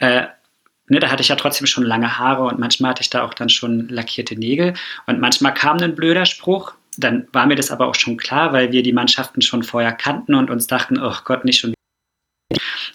äh, 0.00 0.26
ne, 0.88 0.98
da 1.00 1.10
hatte 1.10 1.22
ich 1.22 1.28
ja 1.28 1.36
trotzdem 1.36 1.66
schon 1.66 1.84
lange 1.84 2.18
Haare 2.18 2.44
und 2.44 2.58
manchmal 2.58 2.90
hatte 2.90 3.02
ich 3.02 3.10
da 3.10 3.22
auch 3.24 3.34
dann 3.34 3.48
schon 3.48 3.88
lackierte 3.88 4.36
Nägel. 4.36 4.74
Und 5.06 5.20
manchmal 5.20 5.54
kam 5.54 5.78
ein 5.78 5.94
blöder 5.94 6.26
Spruch. 6.26 6.74
Dann 6.96 7.28
war 7.32 7.46
mir 7.46 7.54
das 7.54 7.70
aber 7.70 7.86
auch 7.86 7.94
schon 7.94 8.16
klar, 8.16 8.52
weil 8.52 8.72
wir 8.72 8.82
die 8.82 8.92
Mannschaften 8.92 9.42
schon 9.42 9.62
vorher 9.62 9.92
kannten 9.92 10.34
und 10.34 10.50
uns 10.50 10.66
dachten, 10.66 10.98
oh 11.00 11.14
Gott, 11.24 11.44
nicht 11.44 11.60
schon 11.60 11.74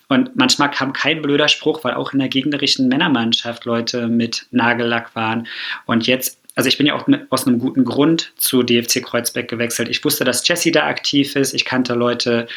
und 0.10 0.36
manchmal 0.36 0.70
kam 0.72 0.94
kein 0.94 1.22
blöder 1.22 1.48
Spruch, 1.48 1.84
weil 1.84 1.94
auch 1.94 2.14
in 2.14 2.20
der 2.20 2.28
gegnerischen 2.28 2.88
Männermannschaft 2.88 3.66
Leute 3.66 4.08
mit 4.08 4.48
Nagellack 4.52 5.16
waren. 5.16 5.48
Und 5.86 6.08
jetzt 6.08 6.43
also 6.56 6.68
ich 6.68 6.78
bin 6.78 6.86
ja 6.86 6.94
auch 6.94 7.08
mit, 7.08 7.32
aus 7.32 7.48
einem 7.48 7.58
guten 7.58 7.84
Grund 7.84 8.32
zu 8.38 8.62
DFC 8.62 9.04
Kreuzberg 9.04 9.48
gewechselt. 9.48 9.90
Ich 9.90 10.04
wusste, 10.06 10.24
dass 10.24 10.48
Jesse 10.48 10.72
da 10.72 10.86
aktiv 10.86 11.36
ist. 11.36 11.54
Ich 11.54 11.66
kannte 11.66 11.96
Leute 11.96 12.48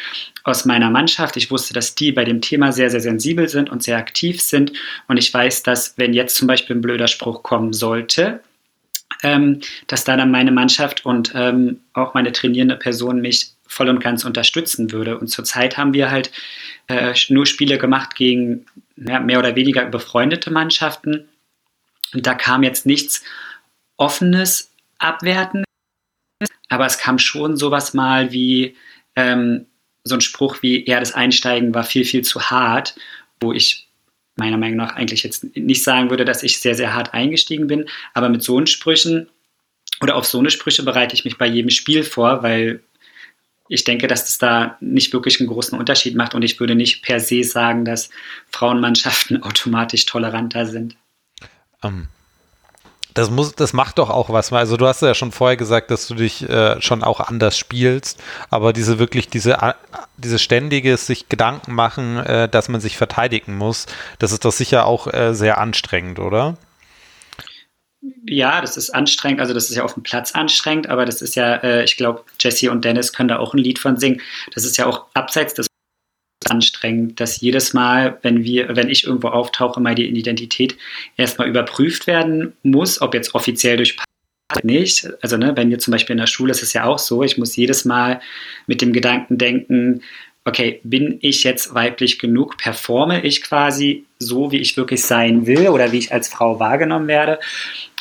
aus 0.43 0.65
meiner 0.65 0.91
Mannschaft. 0.91 1.35
Ich 1.35 1.49
wusste, 1.49 1.73
dass 1.73 1.95
die 1.95 2.11
bei 2.11 2.23
dem 2.23 2.41
Thema 2.41 2.71
sehr, 2.71 2.91
sehr 2.91 3.01
sensibel 3.01 3.49
sind 3.49 3.71
und 3.71 3.81
sehr 3.81 3.97
aktiv 3.97 4.39
sind. 4.41 4.73
Und 5.07 5.17
ich 5.17 5.33
weiß, 5.33 5.63
dass 5.63 5.97
wenn 5.97 6.13
jetzt 6.13 6.35
zum 6.35 6.47
Beispiel 6.47 6.75
ein 6.75 6.81
blöder 6.81 7.07
Spruch 7.07 7.41
kommen 7.41 7.73
sollte, 7.73 8.41
ähm, 9.23 9.61
dass 9.87 10.03
da 10.03 10.15
dann 10.15 10.29
meine 10.29 10.51
Mannschaft 10.51 11.05
und 11.05 11.31
ähm, 11.33 11.79
auch 11.93 12.13
meine 12.13 12.31
trainierende 12.31 12.75
Person 12.75 13.21
mich 13.21 13.53
voll 13.65 13.89
und 13.89 13.99
ganz 13.99 14.25
unterstützen 14.25 14.91
würde. 14.91 15.17
Und 15.17 15.27
zurzeit 15.27 15.75
haben 15.75 15.93
wir 15.93 16.11
halt 16.11 16.31
äh, 16.87 17.13
nur 17.29 17.47
Spiele 17.47 17.79
gemacht 17.79 18.15
gegen 18.15 18.65
ja, 18.95 19.19
mehr 19.19 19.39
oder 19.39 19.55
weniger 19.55 19.85
befreundete 19.85 20.51
Mannschaften. 20.51 21.27
Und 22.13 22.27
da 22.27 22.35
kam 22.35 22.61
jetzt 22.63 22.85
nichts 22.85 23.23
offenes 23.97 24.71
Abwerten, 24.99 25.63
aber 26.69 26.85
es 26.85 26.97
kam 26.97 27.19
schon 27.19 27.57
sowas 27.57 27.93
mal 27.93 28.31
wie 28.31 28.75
ähm, 29.15 29.65
so 30.03 30.15
ein 30.15 30.21
Spruch 30.21 30.61
wie, 30.61 30.87
ja, 30.87 30.99
das 30.99 31.13
Einsteigen 31.13 31.73
war 31.73 31.83
viel, 31.83 32.05
viel 32.05 32.23
zu 32.23 32.49
hart, 32.49 32.95
wo 33.41 33.53
ich 33.53 33.87
meiner 34.35 34.57
Meinung 34.57 34.77
nach 34.77 34.95
eigentlich 34.95 35.23
jetzt 35.23 35.55
nicht 35.55 35.83
sagen 35.83 36.09
würde, 36.09 36.23
dass 36.23 36.43
ich 36.43 36.59
sehr, 36.59 36.75
sehr 36.75 36.93
hart 36.93 37.13
eingestiegen 37.13 37.67
bin, 37.67 37.89
aber 38.13 38.29
mit 38.29 38.43
so 38.43 38.63
Sprüchen 38.65 39.29
oder 40.01 40.15
auf 40.15 40.25
so 40.25 40.39
eine 40.39 40.51
Sprüche 40.51 40.83
bereite 40.83 41.15
ich 41.15 41.25
mich 41.25 41.37
bei 41.37 41.47
jedem 41.47 41.71
Spiel 41.71 42.03
vor, 42.03 42.43
weil 42.43 42.81
ich 43.69 43.83
denke, 43.83 44.07
dass 44.07 44.25
das 44.25 44.37
da 44.37 44.77
nicht 44.79 45.11
wirklich 45.13 45.39
einen 45.39 45.49
großen 45.49 45.77
Unterschied 45.77 46.15
macht. 46.15 46.35
Und 46.35 46.43
ich 46.43 46.59
würde 46.59 46.75
nicht 46.75 47.01
per 47.01 47.19
se 47.19 47.43
sagen, 47.43 47.83
dass 47.83 48.09
Frauenmannschaften 48.49 49.43
automatisch 49.43 50.05
toleranter 50.05 50.65
sind. 50.65 50.95
Ähm, 51.83 52.07
das 53.17 53.31
muss, 53.31 53.55
das 53.55 53.73
macht 53.73 53.97
doch 53.97 54.09
auch 54.09 54.29
was. 54.29 54.53
Also 54.53 54.77
du 54.77 54.85
hast 54.85 55.01
ja 55.01 55.15
schon 55.15 55.31
vorher 55.31 55.57
gesagt, 55.57 55.89
dass 55.89 56.07
du 56.07 56.13
dich 56.13 56.47
äh, 56.47 56.79
schon 56.81 57.03
auch 57.03 57.19
anders 57.19 57.57
spielst, 57.57 58.21
aber 58.49 58.73
diese 58.73 58.99
wirklich 58.99 59.27
diese 59.27 59.53
äh, 59.53 59.73
diese 60.17 60.37
ständige 60.37 60.95
sich 60.97 61.27
Gedanken 61.27 61.73
machen, 61.73 62.17
äh, 62.17 62.47
dass 62.47 62.69
man 62.69 62.79
sich 62.79 62.95
verteidigen 62.97 63.57
muss, 63.57 63.87
das 64.19 64.31
ist 64.31 64.45
doch 64.45 64.51
sicher 64.51 64.85
auch 64.85 65.11
äh, 65.11 65.33
sehr 65.33 65.57
anstrengend, 65.57 66.19
oder? 66.19 66.57
Ja, 68.25 68.61
das 68.61 68.77
ist 68.77 68.91
anstrengend. 68.91 69.41
Also 69.41 69.53
das 69.53 69.69
ist 69.69 69.75
ja 69.75 69.83
auf 69.83 69.95
dem 69.95 70.03
Platz 70.03 70.33
anstrengend, 70.33 70.87
aber 70.87 71.05
das 71.05 71.21
ist 71.21 71.35
ja, 71.35 71.55
äh, 71.55 71.83
ich 71.83 71.97
glaube, 71.97 72.23
Jesse 72.39 72.69
und 72.71 72.85
Dennis 72.85 73.13
können 73.13 73.29
da 73.29 73.39
auch 73.39 73.53
ein 73.53 73.59
Lied 73.59 73.79
von 73.79 73.97
singen. 73.97 74.21
Das 74.53 74.63
ist 74.63 74.77
ja 74.77 74.85
auch 74.85 75.05
abseits 75.13 75.55
des 75.55 75.67
anstrengend, 76.49 77.19
dass 77.19 77.41
jedes 77.41 77.73
Mal, 77.73 78.17
wenn 78.21 78.43
wir, 78.43 78.75
wenn 78.75 78.89
ich 78.89 79.05
irgendwo 79.05 79.29
auftauche, 79.29 79.79
meine 79.79 80.01
Identität 80.01 80.77
erstmal 81.17 81.47
überprüft 81.47 82.07
werden 82.07 82.53
muss, 82.63 83.01
ob 83.01 83.13
jetzt 83.13 83.35
offiziell 83.35 83.77
durch 83.77 83.97
nicht. 84.63 85.09
Also 85.21 85.37
ne, 85.37 85.55
wenn 85.55 85.69
wir 85.69 85.79
zum 85.79 85.91
Beispiel 85.91 86.13
in 86.13 86.19
der 86.19 86.27
Schule 86.27 86.51
ist 86.51 86.63
es 86.63 86.73
ja 86.73 86.85
auch 86.85 86.99
so, 86.99 87.23
ich 87.23 87.37
muss 87.37 87.55
jedes 87.55 87.85
Mal 87.85 88.21
mit 88.65 88.81
dem 88.81 88.93
Gedanken 88.93 89.37
denken, 89.37 90.01
okay, 90.45 90.79
bin 90.83 91.17
ich 91.21 91.43
jetzt 91.43 91.73
weiblich 91.73 92.19
genug? 92.19 92.57
Performe 92.57 93.21
ich 93.23 93.43
quasi 93.43 94.05
so, 94.19 94.51
wie 94.51 94.57
ich 94.57 94.77
wirklich 94.77 95.03
sein 95.03 95.45
will 95.45 95.67
oder 95.67 95.91
wie 95.91 95.97
ich 95.97 96.13
als 96.13 96.29
Frau 96.29 96.59
wahrgenommen 96.59 97.07
werde? 97.07 97.39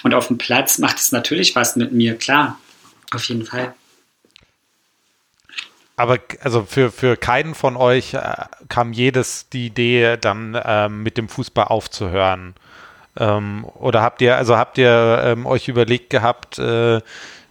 Und 0.04 0.14
auf 0.14 0.28
dem 0.28 0.38
Platz 0.38 0.78
macht 0.78 0.98
es 0.98 1.10
natürlich 1.10 1.56
was 1.56 1.74
mit 1.74 1.92
mir, 1.92 2.14
klar, 2.14 2.60
auf 3.12 3.24
jeden 3.24 3.44
Fall. 3.44 3.74
Aber 5.96 6.18
also 6.42 6.62
für, 6.62 6.90
für 6.90 7.16
keinen 7.16 7.54
von 7.54 7.76
euch 7.76 8.14
äh, 8.14 8.20
kam 8.68 8.92
jedes 8.92 9.48
die 9.48 9.66
Idee, 9.66 10.18
dann 10.18 10.58
ähm, 10.62 11.02
mit 11.02 11.16
dem 11.16 11.28
Fußball 11.28 11.66
aufzuhören. 11.66 12.54
Ähm, 13.18 13.64
oder 13.74 14.02
habt 14.02 14.20
ihr, 14.20 14.36
also 14.36 14.56
habt 14.58 14.76
ihr 14.76 15.22
ähm, 15.24 15.46
euch 15.46 15.68
überlegt 15.68 16.10
gehabt, 16.10 16.58
äh, 16.58 17.00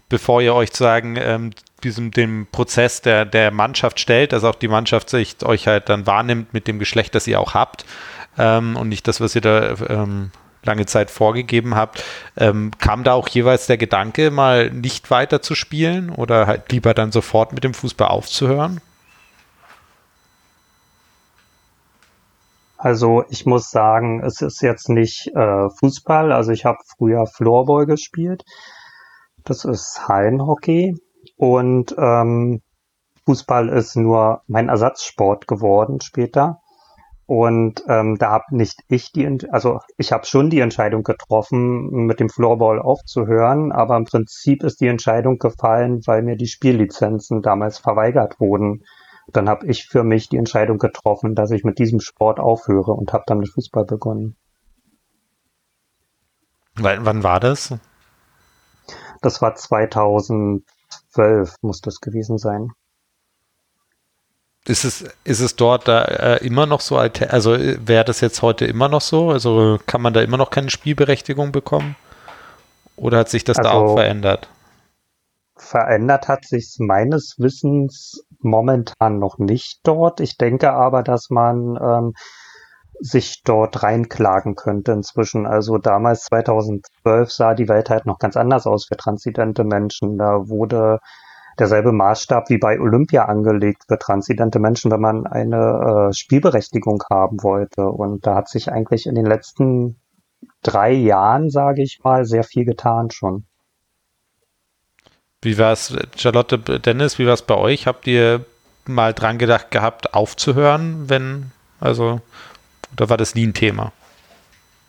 bevor 0.09 0.41
ihr 0.41 0.53
euch 0.53 0.71
sagen, 0.73 1.17
ähm, 1.19 1.51
diesem 1.83 2.11
dem 2.11 2.47
Prozess 2.51 3.01
der, 3.01 3.25
der 3.25 3.51
Mannschaft 3.51 3.99
stellt, 3.99 4.31
dass 4.31 4.43
auch 4.43 4.55
die 4.55 4.67
Mannschaft 4.67 5.09
sich 5.09 5.43
euch 5.43 5.67
halt 5.67 5.89
dann 5.89 6.05
wahrnimmt 6.05 6.53
mit 6.53 6.67
dem 6.67 6.79
Geschlecht, 6.79 7.15
das 7.15 7.27
ihr 7.27 7.39
auch 7.39 7.53
habt 7.53 7.85
ähm, 8.37 8.75
und 8.75 8.89
nicht 8.89 9.07
das, 9.07 9.21
was 9.21 9.35
ihr 9.35 9.41
da 9.41 9.75
ähm, 9.89 10.31
lange 10.65 10.85
Zeit 10.85 11.11
vorgegeben 11.11 11.75
habt. 11.75 12.03
Ähm, 12.37 12.71
kam 12.79 13.03
da 13.03 13.13
auch 13.13 13.27
jeweils 13.27 13.67
der 13.67 13.77
Gedanke, 13.77 14.31
mal 14.31 14.69
nicht 14.71 15.11
weiter 15.11 15.41
zu 15.41 15.55
spielen 15.55 16.09
oder 16.09 16.47
halt 16.47 16.71
lieber 16.71 16.93
dann 16.93 17.11
sofort 17.11 17.53
mit 17.53 17.63
dem 17.63 17.73
Fußball 17.73 18.07
aufzuhören? 18.07 18.81
Also 22.77 23.23
ich 23.29 23.45
muss 23.47 23.71
sagen, 23.71 24.21
es 24.23 24.41
ist 24.41 24.61
jetzt 24.61 24.89
nicht 24.89 25.31
äh, 25.35 25.69
Fußball. 25.79 26.31
Also 26.31 26.51
ich 26.51 26.65
habe 26.65 26.77
früher 26.97 27.25
Floorball 27.25 27.87
gespielt. 27.87 28.43
Das 29.43 29.65
ist 29.65 30.07
Hallenhockey. 30.07 30.95
Und 31.37 31.95
ähm, 31.97 32.61
Fußball 33.25 33.69
ist 33.69 33.95
nur 33.95 34.41
mein 34.47 34.69
Ersatzsport 34.69 35.47
geworden 35.47 35.99
später. 36.01 36.59
Und 37.27 37.83
ähm, 37.87 38.17
da 38.19 38.29
habe 38.29 38.43
nicht 38.51 38.81
ich 38.87 39.11
die, 39.11 39.27
also 39.49 39.79
ich 39.97 40.11
habe 40.11 40.27
schon 40.27 40.51
die 40.51 40.59
Entscheidung 40.59 41.01
getroffen, 41.01 42.05
mit 42.05 42.19
dem 42.19 42.29
Floorball 42.29 42.79
aufzuhören, 42.79 43.71
aber 43.71 43.97
im 43.97 44.05
Prinzip 44.05 44.63
ist 44.63 44.79
die 44.79 44.87
Entscheidung 44.87 45.39
gefallen, 45.39 46.01
weil 46.05 46.21
mir 46.21 46.35
die 46.35 46.47
Spiellizenzen 46.47 47.41
damals 47.41 47.79
verweigert 47.79 48.39
wurden. 48.39 48.83
Dann 49.27 49.49
habe 49.49 49.65
ich 49.65 49.87
für 49.87 50.03
mich 50.03 50.29
die 50.29 50.37
Entscheidung 50.37 50.77
getroffen, 50.77 51.33
dass 51.33 51.49
ich 51.49 51.63
mit 51.63 51.79
diesem 51.79 51.99
Sport 51.99 52.39
aufhöre 52.39 52.91
und 52.91 53.11
habe 53.11 53.23
dann 53.25 53.39
mit 53.39 53.49
Fußball 53.49 53.85
begonnen. 53.85 54.35
W 56.75 56.97
wann 57.01 57.23
war 57.23 57.39
das? 57.39 57.73
Das 59.21 59.41
war 59.41 59.55
2012, 59.55 61.55
muss 61.61 61.81
das 61.81 62.01
gewesen 62.01 62.37
sein. 62.37 62.71
Ist 64.67 64.83
es, 64.83 65.03
ist 65.23 65.41
es 65.41 65.55
dort 65.55 65.87
da 65.87 66.03
äh, 66.05 66.45
immer 66.45 66.65
noch 66.65 66.81
so, 66.81 66.97
also 66.97 67.53
äh, 67.53 67.77
wäre 67.85 68.03
das 68.03 68.19
jetzt 68.21 68.41
heute 68.41 68.65
immer 68.65 68.89
noch 68.89 69.01
so? 69.01 69.29
Also 69.29 69.79
kann 69.85 70.01
man 70.01 70.13
da 70.13 70.21
immer 70.21 70.37
noch 70.37 70.49
keine 70.49 70.71
Spielberechtigung 70.71 71.51
bekommen? 71.51 71.95
Oder 72.95 73.19
hat 73.19 73.29
sich 73.29 73.43
das 73.43 73.57
also, 73.57 73.69
da 73.69 73.75
auch 73.75 73.95
verändert? 73.95 74.49
Verändert 75.55 76.27
hat 76.27 76.45
sich 76.45 76.77
meines 76.79 77.35
Wissens 77.37 78.25
momentan 78.39 79.19
noch 79.19 79.37
nicht 79.37 79.81
dort. 79.83 80.19
Ich 80.19 80.37
denke 80.37 80.71
aber, 80.71 81.03
dass 81.03 81.29
man 81.29 81.77
ähm, 81.81 82.13
sich 82.99 83.43
dort 83.43 83.83
reinklagen 83.83 84.55
könnte 84.55 84.93
inzwischen. 84.93 85.45
Also 85.45 85.77
damals 85.77 86.23
2012 86.23 87.31
sah 87.31 87.53
die 87.53 87.67
Welt 87.67 87.89
halt 87.89 88.05
noch 88.05 88.19
ganz 88.19 88.35
anders 88.35 88.65
aus 88.65 88.85
für 88.85 88.97
transidente 88.97 89.63
Menschen. 89.63 90.17
Da 90.17 90.47
wurde 90.47 90.99
derselbe 91.59 91.91
Maßstab 91.91 92.49
wie 92.49 92.57
bei 92.57 92.79
Olympia 92.79 93.25
angelegt 93.25 93.83
für 93.87 93.97
transidente 93.97 94.59
Menschen, 94.59 94.91
wenn 94.91 95.01
man 95.01 95.25
eine 95.25 96.09
äh, 96.09 96.13
Spielberechtigung 96.13 97.03
haben 97.09 97.43
wollte. 97.43 97.87
Und 97.87 98.25
da 98.25 98.35
hat 98.35 98.49
sich 98.49 98.71
eigentlich 98.71 99.05
in 99.05 99.15
den 99.15 99.25
letzten 99.25 99.97
drei 100.63 100.91
Jahren, 100.91 101.49
sage 101.49 101.83
ich 101.83 102.01
mal, 102.03 102.25
sehr 102.25 102.43
viel 102.43 102.65
getan 102.65 103.11
schon. 103.11 103.45
Wie 105.41 105.57
war 105.57 105.71
es, 105.73 105.95
Charlotte, 106.17 106.57
Dennis, 106.57 107.19
wie 107.19 107.27
war 107.27 107.33
es 107.33 107.43
bei 107.43 107.55
euch? 107.55 107.85
Habt 107.87 108.07
ihr 108.07 108.45
mal 108.87 109.13
dran 109.13 109.37
gedacht 109.37 109.71
gehabt, 109.71 110.13
aufzuhören, 110.13 111.09
wenn, 111.09 111.51
also, 111.79 112.19
oder 112.93 113.09
war 113.09 113.17
das 113.17 113.35
nie 113.35 113.45
ein 113.45 113.53
Thema? 113.53 113.91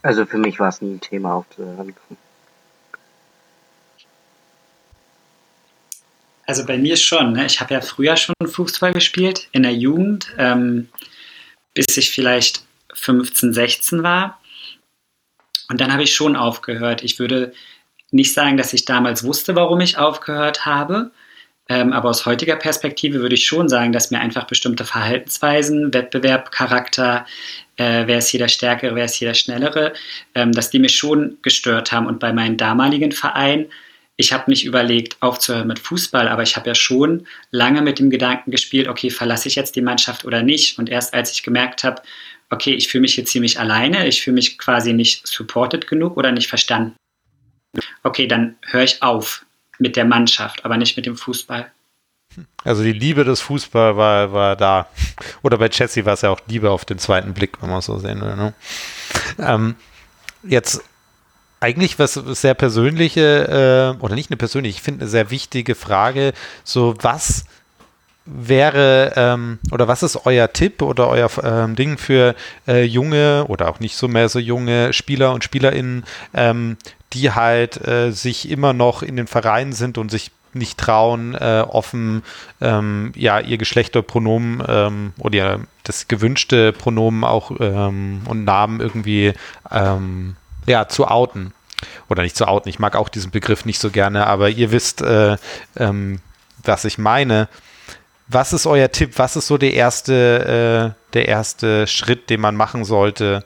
Also 0.02 0.24
für 0.24 0.38
mich 0.38 0.60
war 0.60 0.68
es 0.68 0.80
nie 0.80 0.94
ein 0.94 1.00
Thema 1.00 1.34
aufzuhören. 1.34 1.94
Also 6.46 6.64
bei 6.64 6.78
mir 6.78 6.96
schon. 6.96 7.32
Ne? 7.32 7.46
Ich 7.46 7.60
habe 7.60 7.74
ja 7.74 7.80
früher 7.80 8.16
schon 8.16 8.34
Fußball 8.44 8.92
gespielt, 8.92 9.48
in 9.52 9.64
der 9.64 9.74
Jugend, 9.74 10.28
ähm, 10.38 10.88
bis 11.74 11.96
ich 11.96 12.10
vielleicht 12.10 12.62
15, 12.94 13.52
16 13.52 14.02
war. 14.02 14.40
Und 15.68 15.80
dann 15.80 15.92
habe 15.92 16.04
ich 16.04 16.14
schon 16.14 16.36
aufgehört. 16.36 17.02
Ich 17.02 17.18
würde 17.18 17.52
nicht 18.12 18.32
sagen, 18.32 18.56
dass 18.56 18.72
ich 18.72 18.84
damals 18.84 19.24
wusste, 19.24 19.56
warum 19.56 19.80
ich 19.80 19.98
aufgehört 19.98 20.64
habe. 20.64 21.10
Ähm, 21.68 21.92
aber 21.92 22.10
aus 22.10 22.26
heutiger 22.26 22.54
Perspektive 22.54 23.18
würde 23.20 23.34
ich 23.34 23.44
schon 23.44 23.68
sagen, 23.68 23.90
dass 23.90 24.12
mir 24.12 24.20
einfach 24.20 24.44
bestimmte 24.44 24.84
Verhaltensweisen, 24.84 25.92
Wettbewerb, 25.92 26.52
Charakter, 26.52 27.26
äh, 27.76 28.06
wer 28.06 28.18
ist 28.18 28.28
hier 28.28 28.38
der 28.38 28.48
Stärkere, 28.48 28.94
wer 28.94 29.06
ist 29.06 29.16
hier 29.16 29.28
der 29.28 29.34
Schnellere, 29.34 29.92
ähm, 30.36 30.52
dass 30.52 30.70
die 30.70 30.78
mich 30.78 30.96
schon 30.96 31.38
gestört 31.42 31.90
haben. 31.90 32.06
Und 32.06 32.20
bei 32.20 32.32
meinem 32.32 32.56
damaligen 32.56 33.10
Verein 33.10 33.66
ich 34.16 34.32
habe 34.32 34.50
nicht 34.50 34.64
überlegt, 34.64 35.16
aufzuhören 35.20 35.68
mit 35.68 35.78
Fußball, 35.78 36.28
aber 36.28 36.42
ich 36.42 36.56
habe 36.56 36.68
ja 36.68 36.74
schon 36.74 37.26
lange 37.50 37.82
mit 37.82 37.98
dem 37.98 38.10
Gedanken 38.10 38.50
gespielt, 38.50 38.88
okay, 38.88 39.10
verlasse 39.10 39.48
ich 39.48 39.56
jetzt 39.56 39.76
die 39.76 39.82
Mannschaft 39.82 40.24
oder 40.24 40.42
nicht? 40.42 40.78
Und 40.78 40.88
erst 40.88 41.12
als 41.12 41.32
ich 41.32 41.42
gemerkt 41.42 41.84
habe, 41.84 42.02
okay, 42.50 42.72
ich 42.72 42.88
fühle 42.88 43.02
mich 43.02 43.14
hier 43.14 43.26
ziemlich 43.26 43.60
alleine, 43.60 44.06
ich 44.06 44.22
fühle 44.22 44.36
mich 44.36 44.58
quasi 44.58 44.92
nicht 44.92 45.26
supported 45.26 45.86
genug 45.86 46.16
oder 46.16 46.32
nicht 46.32 46.48
verstanden. 46.48 46.96
Okay, 48.02 48.26
dann 48.26 48.56
höre 48.62 48.84
ich 48.84 49.02
auf 49.02 49.44
mit 49.78 49.96
der 49.96 50.06
Mannschaft, 50.06 50.64
aber 50.64 50.78
nicht 50.78 50.96
mit 50.96 51.04
dem 51.04 51.16
Fußball. 51.16 51.70
Also 52.64 52.82
die 52.82 52.92
Liebe 52.92 53.24
des 53.24 53.40
Fußballs 53.40 53.96
war, 53.96 54.32
war 54.32 54.56
da. 54.56 54.88
Oder 55.42 55.58
bei 55.58 55.68
Jesse 55.68 56.04
war 56.04 56.14
es 56.14 56.22
ja 56.22 56.30
auch 56.30 56.40
Liebe 56.46 56.70
auf 56.70 56.84
den 56.84 56.98
zweiten 56.98 57.34
Blick, 57.34 57.60
wenn 57.60 57.70
man 57.70 57.78
es 57.80 57.86
so 57.86 57.98
sehen 57.98 58.20
will. 58.20 58.36
Ne? 58.36 58.54
Ähm, 59.38 59.76
jetzt 60.42 60.82
eigentlich 61.66 61.98
was 61.98 62.14
sehr 62.14 62.54
persönliche, 62.54 63.96
äh, 63.98 64.02
oder 64.02 64.14
nicht 64.14 64.30
eine 64.30 64.36
persönliche, 64.36 64.76
ich 64.76 64.82
finde 64.82 65.02
eine 65.02 65.10
sehr 65.10 65.32
wichtige 65.32 65.74
Frage, 65.74 66.32
so 66.62 66.94
was 67.00 67.44
wäre 68.24 69.12
ähm, 69.16 69.58
oder 69.72 69.88
was 69.88 70.02
ist 70.02 70.26
euer 70.26 70.52
Tipp 70.52 70.82
oder 70.82 71.08
euer 71.08 71.30
ähm, 71.42 71.76
Ding 71.76 71.98
für 71.98 72.34
äh, 72.68 72.82
junge 72.82 73.46
oder 73.48 73.68
auch 73.68 73.80
nicht 73.80 73.96
so 73.96 74.08
mehr 74.08 74.28
so 74.28 74.38
junge 74.38 74.92
Spieler 74.92 75.32
und 75.32 75.44
Spielerinnen, 75.44 76.04
ähm, 76.34 76.76
die 77.12 77.30
halt 77.32 77.84
äh, 77.86 78.10
sich 78.10 78.50
immer 78.50 78.72
noch 78.72 79.02
in 79.02 79.16
den 79.16 79.26
Vereinen 79.26 79.72
sind 79.72 79.98
und 79.98 80.10
sich 80.10 80.30
nicht 80.52 80.78
trauen, 80.78 81.34
äh, 81.34 81.64
offen 81.68 82.22
ähm, 82.60 83.12
ja 83.14 83.40
ihr 83.40 83.58
Geschlechterpronomen 83.58 84.62
ähm, 84.66 85.12
oder 85.18 85.60
das 85.84 86.08
gewünschte 86.08 86.72
Pronomen 86.72 87.24
auch 87.24 87.52
ähm, 87.60 88.22
und 88.26 88.44
Namen 88.44 88.80
irgendwie 88.80 89.32
ja, 90.66 90.88
zu 90.88 91.06
outen. 91.06 91.52
Oder 92.08 92.22
nicht 92.22 92.36
zu 92.36 92.46
outen, 92.46 92.68
ich 92.68 92.78
mag 92.78 92.96
auch 92.96 93.08
diesen 93.08 93.30
Begriff 93.30 93.64
nicht 93.64 93.80
so 93.80 93.90
gerne, 93.90 94.26
aber 94.26 94.48
ihr 94.48 94.70
wisst, 94.70 95.02
äh, 95.02 95.36
ähm, 95.76 96.20
was 96.62 96.84
ich 96.84 96.98
meine. 96.98 97.48
Was 98.28 98.52
ist 98.52 98.66
euer 98.66 98.90
Tipp? 98.90 99.12
Was 99.16 99.36
ist 99.36 99.46
so 99.46 99.56
der 99.56 99.74
erste, 99.74 100.94
äh, 100.96 101.12
der 101.12 101.28
erste 101.28 101.86
Schritt, 101.86 102.28
den 102.28 102.40
man 102.40 102.56
machen 102.56 102.84
sollte? 102.84 103.44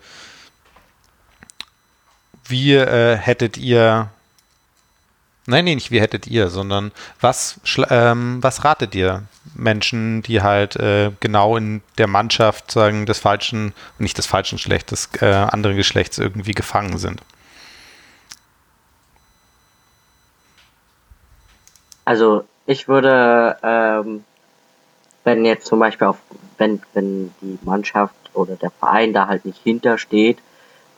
Wie 2.46 2.74
äh, 2.74 3.16
hättet 3.16 3.58
ihr 3.58 4.08
Nein, 5.50 5.64
nee, 5.64 5.74
nicht 5.74 5.90
wie 5.90 6.00
hättet 6.00 6.28
ihr, 6.28 6.48
sondern 6.48 6.92
was, 7.20 7.60
ähm, 7.88 8.38
was 8.40 8.64
ratet 8.64 8.94
ihr 8.94 9.24
Menschen, 9.54 10.22
die 10.22 10.42
halt 10.42 10.76
äh, 10.76 11.10
genau 11.18 11.56
in 11.56 11.82
der 11.98 12.06
Mannschaft 12.06 12.70
sagen, 12.70 13.04
des 13.04 13.18
falschen, 13.18 13.72
nicht 13.98 14.16
des 14.16 14.26
falschen 14.26 14.58
Geschlechts, 14.58 14.90
des 14.90 15.22
äh, 15.22 15.26
anderen 15.26 15.76
Geschlechts 15.76 16.18
irgendwie 16.18 16.52
gefangen 16.52 16.98
sind? 16.98 17.22
Also 22.10 22.42
ich 22.66 22.88
würde, 22.88 23.56
ähm, 23.62 24.24
wenn 25.22 25.44
jetzt 25.44 25.66
zum 25.66 25.78
Beispiel 25.78 26.08
auf, 26.08 26.18
wenn, 26.58 26.82
wenn 26.92 27.32
die 27.40 27.56
Mannschaft 27.62 28.16
oder 28.34 28.56
der 28.56 28.72
Verein 28.72 29.12
da 29.12 29.28
halt 29.28 29.44
nicht 29.44 29.62
hintersteht, 29.62 30.38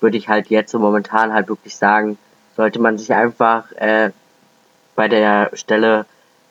würde 0.00 0.16
ich 0.16 0.30
halt 0.30 0.46
jetzt 0.46 0.72
so 0.72 0.78
momentan 0.78 1.34
halt 1.34 1.48
wirklich 1.48 1.76
sagen, 1.76 2.16
sollte 2.56 2.78
man 2.78 2.96
sich 2.96 3.12
einfach 3.12 3.70
äh, 3.72 4.12
bei 4.94 5.06
der 5.06 5.50
Stelle, 5.52 6.06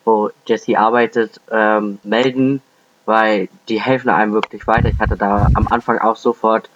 wo 0.05 0.29
Jesse 0.45 0.77
arbeitet, 0.77 1.41
ähm, 1.49 1.97
melden, 2.03 2.61
weil 3.07 3.49
die 3.67 3.81
helfen 3.81 4.11
einem 4.11 4.33
wirklich 4.33 4.67
weiter. 4.67 4.89
Ich 4.89 4.99
hatte 4.99 5.17
da 5.17 5.47
am 5.55 5.69
Anfang 5.69 5.97
auch 5.97 6.17
sofort 6.17 6.69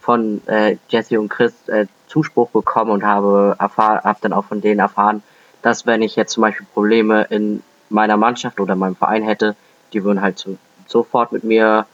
von 0.00 0.40
äh, 0.46 0.78
Jesse 0.88 1.20
und 1.20 1.28
Chris 1.28 1.68
äh, 1.68 1.84
Zuspruch 2.06 2.48
bekommen 2.48 2.92
und 2.92 3.04
habe 3.04 3.56
erfahren, 3.58 4.04
habe 4.04 4.20
dann 4.22 4.32
auch 4.32 4.46
von 4.46 4.62
denen 4.62 4.80
erfahren, 4.80 5.22
dass 5.62 5.86
wenn 5.86 6.02
ich 6.02 6.16
jetzt 6.16 6.32
zum 6.32 6.42
Beispiel 6.42 6.66
Probleme 6.72 7.24
in 7.30 7.62
meiner 7.88 8.16
Mannschaft 8.16 8.60
oder 8.60 8.76
meinem 8.76 8.96
Verein 8.96 9.22
hätte, 9.22 9.56
die 9.92 10.04
würden 10.04 10.20
halt 10.20 10.38
so, 10.38 10.56
sofort 10.86 11.32
mit 11.32 11.44
mir 11.44 11.86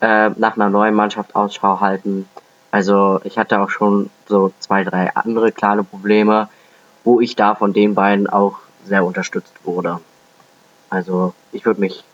äh, 0.00 0.30
nach 0.30 0.56
einer 0.56 0.68
neuen 0.68 0.94
Mannschaft 0.94 1.34
Ausschau 1.34 1.80
halten. 1.80 2.28
Also 2.70 3.20
ich 3.24 3.38
hatte 3.38 3.60
auch 3.60 3.70
schon 3.70 4.10
so 4.26 4.52
zwei, 4.58 4.84
drei 4.84 5.14
andere 5.14 5.52
kleine 5.52 5.84
Probleme, 5.84 6.48
wo 7.04 7.20
ich 7.20 7.36
da 7.36 7.54
von 7.54 7.72
den 7.72 7.94
beiden 7.94 8.28
auch 8.28 8.58
sehr 8.84 9.04
unterstützt 9.04 9.54
wurde. 9.64 10.00
Also 10.90 11.34
ich 11.52 11.64
würde 11.66 11.80
mich 11.80 12.04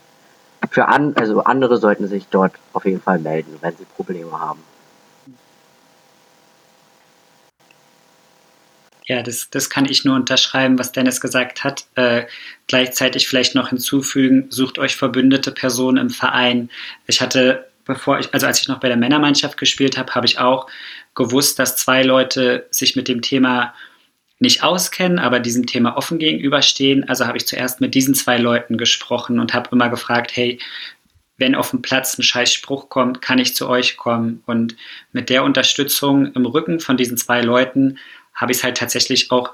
für 0.70 0.88
an, 0.88 1.14
also 1.16 1.42
andere 1.44 1.78
sollten 1.78 2.08
sich 2.08 2.28
dort 2.28 2.52
auf 2.72 2.84
jeden 2.84 3.00
Fall 3.00 3.18
melden, 3.18 3.56
wenn 3.60 3.76
sie 3.76 3.84
Probleme 3.84 4.38
haben. 4.38 4.62
Ja, 9.08 9.22
das, 9.22 9.50
das 9.50 9.70
kann 9.70 9.86
ich 9.86 10.04
nur 10.04 10.14
unterschreiben, 10.14 10.78
was 10.78 10.92
Dennis 10.92 11.20
gesagt 11.20 11.64
hat. 11.64 11.86
Äh, 11.96 12.26
gleichzeitig 12.66 13.26
vielleicht 13.26 13.54
noch 13.54 13.70
hinzufügen, 13.70 14.46
sucht 14.50 14.78
euch 14.78 14.96
verbündete 14.96 15.50
Personen 15.50 15.96
im 15.96 16.10
Verein. 16.10 16.70
Ich 17.06 17.20
hatte 17.20 17.68
bevor 17.88 18.20
ich, 18.20 18.32
also 18.32 18.46
als 18.46 18.60
ich 18.60 18.68
noch 18.68 18.78
bei 18.78 18.88
der 18.88 18.96
Männermannschaft 18.96 19.56
gespielt 19.56 19.98
habe, 19.98 20.14
habe 20.14 20.26
ich 20.26 20.38
auch 20.38 20.68
gewusst, 21.14 21.58
dass 21.58 21.76
zwei 21.76 22.02
Leute 22.02 22.66
sich 22.70 22.94
mit 22.94 23.08
dem 23.08 23.22
Thema 23.22 23.74
nicht 24.38 24.62
auskennen, 24.62 25.18
aber 25.18 25.40
diesem 25.40 25.66
Thema 25.66 25.96
offen 25.96 26.18
gegenüberstehen. 26.18 27.08
Also 27.08 27.26
habe 27.26 27.38
ich 27.38 27.46
zuerst 27.46 27.80
mit 27.80 27.94
diesen 27.96 28.14
zwei 28.14 28.36
Leuten 28.36 28.78
gesprochen 28.78 29.40
und 29.40 29.52
habe 29.54 29.70
immer 29.72 29.88
gefragt, 29.88 30.30
hey, 30.36 30.60
wenn 31.38 31.54
auf 31.54 31.70
dem 31.70 31.82
Platz 31.82 32.18
ein 32.18 32.22
scheiß 32.22 32.52
Spruch 32.52 32.88
kommt, 32.88 33.22
kann 33.22 33.38
ich 33.38 33.56
zu 33.56 33.68
euch 33.68 33.96
kommen. 33.96 34.42
Und 34.46 34.76
mit 35.12 35.30
der 35.30 35.42
Unterstützung 35.44 36.32
im 36.34 36.46
Rücken 36.46 36.78
von 36.78 36.96
diesen 36.96 37.16
zwei 37.16 37.40
Leuten 37.40 37.98
habe 38.38 38.52
ich 38.52 38.58
es 38.58 38.64
halt 38.64 38.78
tatsächlich 38.78 39.30
auch 39.30 39.50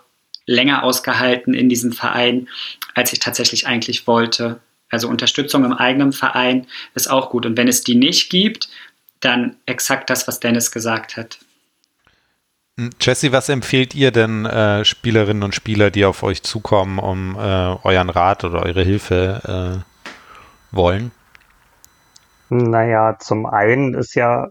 länger 0.47 0.85
ausgehalten 0.85 1.55
in 1.55 1.69
diesem 1.69 1.93
Verein, 1.93 2.49
als 2.95 3.13
ich 3.13 3.19
tatsächlich 3.19 3.67
eigentlich 3.67 4.07
wollte. 4.07 4.61
Also 4.91 5.09
Unterstützung 5.09 5.65
im 5.65 5.73
eigenen 5.73 6.13
Verein 6.13 6.67
ist 6.95 7.11
auch 7.11 7.31
gut. 7.31 7.47
Und 7.47 7.57
wenn 7.57 7.67
es 7.67 7.83
die 7.83 7.97
nicht 7.97 8.31
gibt, 8.31 8.69
dann 9.21 9.57
exakt 9.67 10.11
das, 10.11 10.29
was 10.29 10.39
Dennis 10.39 10.71
gesagt 10.71 11.17
hat. 11.17 11.39
Hm, 12.79 12.91
Jesse, 13.01 13.33
was 13.33 13.49
empfehlt 13.49 13.95
ihr 13.95 14.11
denn 14.11 14.45
äh, 14.45 14.85
Spielerinnen 14.85 15.43
und 15.43 15.55
Spieler, 15.55 15.91
die 15.91 16.05
auf 16.05 16.23
euch 16.23 16.43
zukommen, 16.43 16.99
um 16.99 17.37
äh, 17.37 17.39
euren 17.39 18.11
Rat 18.11 18.45
oder 18.45 18.63
eure 18.63 18.83
Hilfe 18.83 19.83
äh, 19.83 20.77
wollen? 20.77 21.11
Naja, 22.51 23.17
zum 23.19 23.47
einen 23.47 23.95
ist 23.95 24.15
ja, 24.15 24.49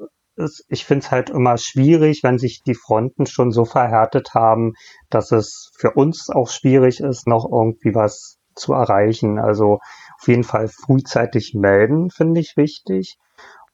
ich 0.68 0.86
finde 0.86 1.06
es 1.06 1.12
halt 1.12 1.30
immer 1.30 1.58
schwierig, 1.58 2.24
wenn 2.24 2.40
sich 2.40 2.64
die 2.64 2.76
Fronten 2.76 3.26
schon 3.26 3.52
so 3.52 3.66
verhärtet 3.66 4.34
haben, 4.34 4.74
dass 5.10 5.32
es 5.32 5.72
für 5.78 5.92
uns 5.92 6.30
auch 6.30 6.50
schwierig 6.50 7.00
ist, 7.00 7.28
noch 7.28 7.46
irgendwie 7.50 7.94
was 7.94 8.40
zu 8.56 8.74
erreichen. 8.74 9.40
Also 9.40 9.80
auf 10.20 10.28
jeden 10.28 10.44
Fall 10.44 10.68
frühzeitig 10.68 11.54
melden, 11.54 12.10
finde 12.10 12.40
ich 12.40 12.58
wichtig. 12.58 13.18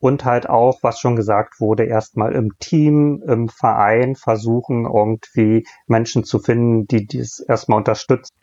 Und 0.02 0.24
halt 0.24 0.50
auch, 0.50 0.80
was 0.82 1.00
schon 1.00 1.18
gesagt 1.18 1.60
wurde, 1.60 1.84
erstmal 1.84 2.34
im 2.34 2.58
Team, 2.60 3.22
im 3.28 3.50
Verein 3.50 4.16
versuchen, 4.16 4.86
irgendwie 4.86 5.68
Menschen 5.88 6.24
zu 6.24 6.40
finden, 6.40 6.88
die 6.88 7.06
dies 7.06 7.40
erstmal 7.40 7.80
unterstützen. 7.80 8.34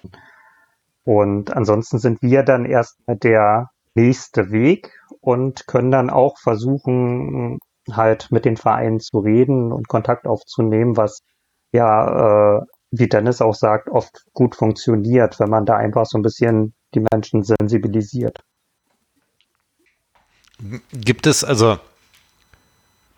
Und 1.04 1.56
ansonsten 1.56 1.98
sind 1.98 2.20
wir 2.20 2.42
dann 2.42 2.66
erstmal 2.66 3.16
der 3.16 3.70
nächste 3.94 4.50
Weg 4.50 4.92
und 5.20 5.66
können 5.66 5.90
dann 5.90 6.10
auch 6.10 6.36
versuchen, 6.38 7.58
halt 7.92 8.30
mit 8.30 8.44
den 8.44 8.56
Vereinen 8.56 9.00
zu 9.00 9.18
reden 9.18 9.72
und 9.72 9.88
Kontakt 9.88 10.26
aufzunehmen, 10.26 10.96
was 10.96 11.22
ja, 11.72 12.58
äh, 12.58 12.60
wie 12.90 13.08
Dennis 13.08 13.40
auch 13.40 13.54
sagt, 13.54 13.88
oft 13.88 14.24
gut 14.32 14.56
funktioniert, 14.56 15.38
wenn 15.38 15.50
man 15.50 15.66
da 15.66 15.76
einfach 15.76 16.06
so 16.06 16.18
ein 16.18 16.22
bisschen 16.22 16.74
die 16.94 17.04
Menschen 17.12 17.42
sensibilisiert. 17.42 18.38
Gibt 20.92 21.26
es, 21.26 21.44
also, 21.44 21.78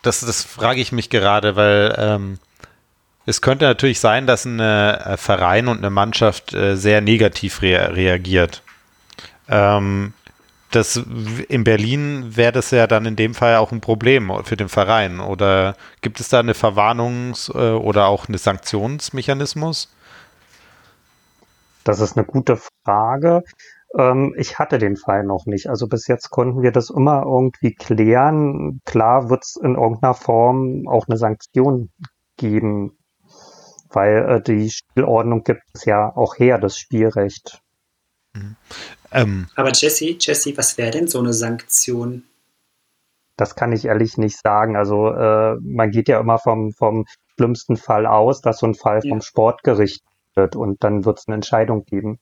das, 0.01 0.19
das 0.21 0.43
frage 0.43 0.81
ich 0.81 0.91
mich 0.91 1.09
gerade, 1.09 1.55
weil 1.55 1.95
ähm, 1.97 2.39
es 3.25 3.41
könnte 3.41 3.65
natürlich 3.65 3.99
sein, 3.99 4.27
dass 4.27 4.45
ein 4.45 4.59
äh, 4.59 5.15
Verein 5.17 5.67
und 5.67 5.77
eine 5.77 5.89
Mannschaft 5.89 6.53
äh, 6.53 6.75
sehr 6.75 6.99
negativ 6.99 7.61
rea 7.61 7.85
reagiert. 7.87 8.63
Ähm, 9.47 10.13
das 10.71 10.97
in 11.47 11.63
Berlin 11.63 12.35
wäre 12.35 12.51
das 12.51 12.71
ja 12.71 12.87
dann 12.87 13.05
in 13.05 13.15
dem 13.15 13.33
Fall 13.33 13.57
auch 13.57 13.71
ein 13.71 13.81
Problem 13.81 14.31
für 14.43 14.55
den 14.55 14.69
Verein. 14.69 15.19
Oder 15.19 15.75
gibt 16.01 16.19
es 16.19 16.29
da 16.29 16.39
eine 16.39 16.53
Verwarnungs- 16.53 17.53
äh, 17.53 17.75
oder 17.75 18.07
auch 18.07 18.27
eine 18.27 18.37
Sanktionsmechanismus? 18.37 19.89
Das 21.83 21.99
ist 21.99 22.17
eine 22.17 22.25
gute 22.25 22.59
Frage. 22.85 23.43
Ähm, 23.97 24.35
ich 24.37 24.59
hatte 24.59 24.77
den 24.77 24.95
Fall 24.95 25.23
noch 25.23 25.45
nicht. 25.45 25.67
Also 25.67 25.87
bis 25.87 26.07
jetzt 26.07 26.29
konnten 26.29 26.61
wir 26.61 26.71
das 26.71 26.89
immer 26.89 27.23
irgendwie 27.23 27.73
klären. 27.73 28.81
Klar 28.85 29.29
wird 29.29 29.43
es 29.43 29.55
in 29.55 29.75
irgendeiner 29.75 30.13
Form 30.13 30.87
auch 30.87 31.07
eine 31.07 31.17
Sanktion 31.17 31.89
geben, 32.37 32.97
weil 33.89 34.29
äh, 34.29 34.41
die 34.41 34.69
Spielordnung 34.69 35.43
gibt 35.43 35.63
es 35.73 35.85
ja 35.85 36.15
auch 36.15 36.37
her, 36.37 36.59
das 36.59 36.77
Spielrecht. 36.77 37.61
Mhm. 38.33 38.55
Ähm, 39.11 39.47
Aber 39.55 39.71
Jesse, 39.73 40.15
Jesse, 40.19 40.55
was 40.57 40.77
wäre 40.77 40.91
denn 40.91 41.07
so 41.07 41.19
eine 41.19 41.33
Sanktion? 41.33 42.23
Das 43.37 43.55
kann 43.55 43.71
ich 43.71 43.85
ehrlich 43.85 44.17
nicht 44.17 44.37
sagen. 44.37 44.75
Also 44.75 45.11
äh, 45.13 45.55
man 45.61 45.91
geht 45.91 46.09
ja 46.09 46.19
immer 46.19 46.39
vom, 46.39 46.73
vom 46.73 47.05
schlimmsten 47.35 47.77
Fall 47.77 48.05
aus, 48.05 48.41
dass 48.41 48.59
so 48.59 48.67
ein 48.67 48.75
Fall 48.75 48.99
ja. 49.03 49.09
vom 49.09 49.21
Sportgericht 49.21 50.03
wird 50.35 50.55
und 50.55 50.83
dann 50.83 51.05
wird 51.05 51.19
es 51.19 51.27
eine 51.27 51.35
Entscheidung 51.35 51.85
geben. 51.85 52.19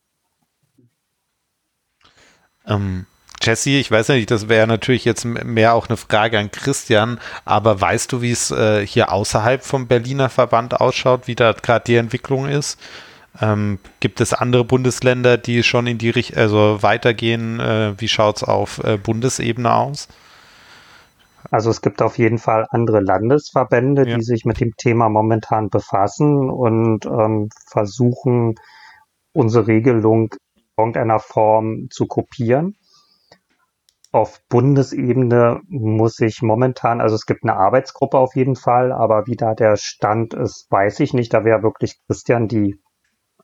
Ähm, 2.66 3.06
Jesse, 3.42 3.70
ich 3.70 3.90
weiß 3.90 4.08
nicht, 4.08 4.30
das 4.30 4.48
wäre 4.48 4.66
natürlich 4.66 5.04
jetzt 5.04 5.24
mehr 5.24 5.74
auch 5.74 5.88
eine 5.88 5.96
Frage 5.96 6.38
an 6.38 6.50
Christian, 6.50 7.20
aber 7.44 7.80
weißt 7.80 8.12
du, 8.12 8.20
wie 8.22 8.32
es 8.32 8.50
äh, 8.50 8.86
hier 8.86 9.12
außerhalb 9.12 9.64
vom 9.64 9.86
Berliner 9.86 10.28
Verband 10.28 10.80
ausschaut, 10.80 11.26
wie 11.26 11.34
da 11.34 11.52
gerade 11.52 11.84
die 11.86 11.96
Entwicklung 11.96 12.46
ist? 12.46 12.78
Ähm, 13.40 13.78
gibt 14.00 14.20
es 14.20 14.32
andere 14.32 14.64
Bundesländer, 14.64 15.36
die 15.38 15.62
schon 15.62 15.86
in 15.86 15.98
die 15.98 16.10
Richtung, 16.10 16.38
also 16.38 16.82
weitergehen? 16.82 17.60
Äh, 17.60 17.94
wie 17.98 18.08
schaut 18.08 18.38
es 18.38 18.44
auf 18.44 18.82
äh, 18.84 18.96
Bundesebene 18.96 19.72
aus? 19.72 20.08
Also 21.50 21.70
es 21.70 21.80
gibt 21.80 22.02
auf 22.02 22.18
jeden 22.18 22.38
Fall 22.38 22.66
andere 22.70 23.00
Landesverbände, 23.00 24.08
ja. 24.08 24.16
die 24.16 24.22
sich 24.22 24.44
mit 24.44 24.60
dem 24.60 24.76
Thema 24.76 25.08
momentan 25.08 25.70
befassen 25.70 26.50
und 26.50 27.06
ähm, 27.06 27.48
versuchen, 27.70 28.56
unsere 29.32 29.66
Regelung 29.66 30.34
in 30.54 30.62
irgendeiner 30.76 31.20
Form 31.20 31.88
zu 31.90 32.06
kopieren. 32.06 32.76
Auf 34.10 34.40
Bundesebene 34.48 35.60
muss 35.68 36.18
ich 36.20 36.42
momentan, 36.42 37.00
also 37.00 37.14
es 37.14 37.26
gibt 37.26 37.44
eine 37.44 37.56
Arbeitsgruppe 37.56 38.18
auf 38.18 38.34
jeden 38.34 38.56
Fall, 38.56 38.90
aber 38.90 39.26
wie 39.26 39.36
da 39.36 39.54
der 39.54 39.76
Stand 39.76 40.34
ist, 40.34 40.66
weiß 40.70 41.00
ich 41.00 41.14
nicht. 41.14 41.32
Da 41.32 41.44
wäre 41.44 41.62
wirklich 41.62 42.00
Christian 42.06 42.48
die 42.48 42.80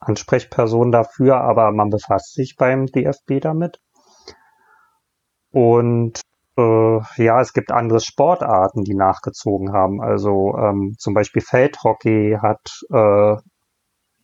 Ansprechperson 0.04 0.92
dafür, 0.92 1.40
aber 1.40 1.72
man 1.72 1.90
befasst 1.90 2.34
sich 2.34 2.56
beim 2.56 2.86
DFB 2.86 3.40
damit. 3.40 3.80
Und 5.50 6.20
äh, 6.56 6.98
ja, 7.16 7.40
es 7.40 7.52
gibt 7.52 7.72
andere 7.72 8.00
Sportarten, 8.00 8.84
die 8.84 8.94
nachgezogen 8.94 9.72
haben. 9.72 10.00
Also 10.00 10.56
ähm, 10.58 10.94
zum 10.98 11.14
Beispiel 11.14 11.42
Feldhockey 11.42 12.38
hat 12.40 12.60
äh, 12.90 13.36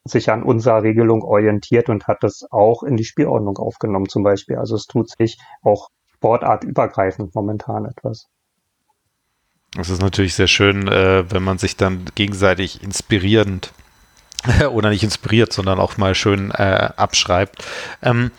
sich 0.04 0.30
an 0.30 0.42
unserer 0.42 0.82
Regelung 0.82 1.22
orientiert 1.22 1.88
und 1.88 2.06
hat 2.06 2.22
das 2.22 2.46
auch 2.50 2.82
in 2.82 2.96
die 2.96 3.04
Spielordnung 3.04 3.58
aufgenommen 3.58 4.08
zum 4.08 4.22
Beispiel. 4.22 4.56
Also 4.56 4.76
es 4.76 4.86
tut 4.86 5.10
sich 5.10 5.38
auch 5.62 5.88
sportartübergreifend 6.14 7.34
momentan 7.34 7.84
etwas. 7.86 8.26
Das 9.72 9.88
ist 9.88 10.02
natürlich 10.02 10.34
sehr 10.34 10.48
schön, 10.48 10.88
äh, 10.88 11.30
wenn 11.30 11.44
man 11.44 11.58
sich 11.58 11.76
dann 11.76 12.04
gegenseitig 12.14 12.82
inspirierend 12.82 13.72
oder 14.70 14.90
nicht 14.90 15.02
inspiriert, 15.02 15.52
sondern 15.52 15.78
auch 15.78 15.96
mal 15.96 16.14
schön 16.14 16.50
äh, 16.50 16.90
abschreibt. 16.96 17.64
Ähm, 18.02 18.30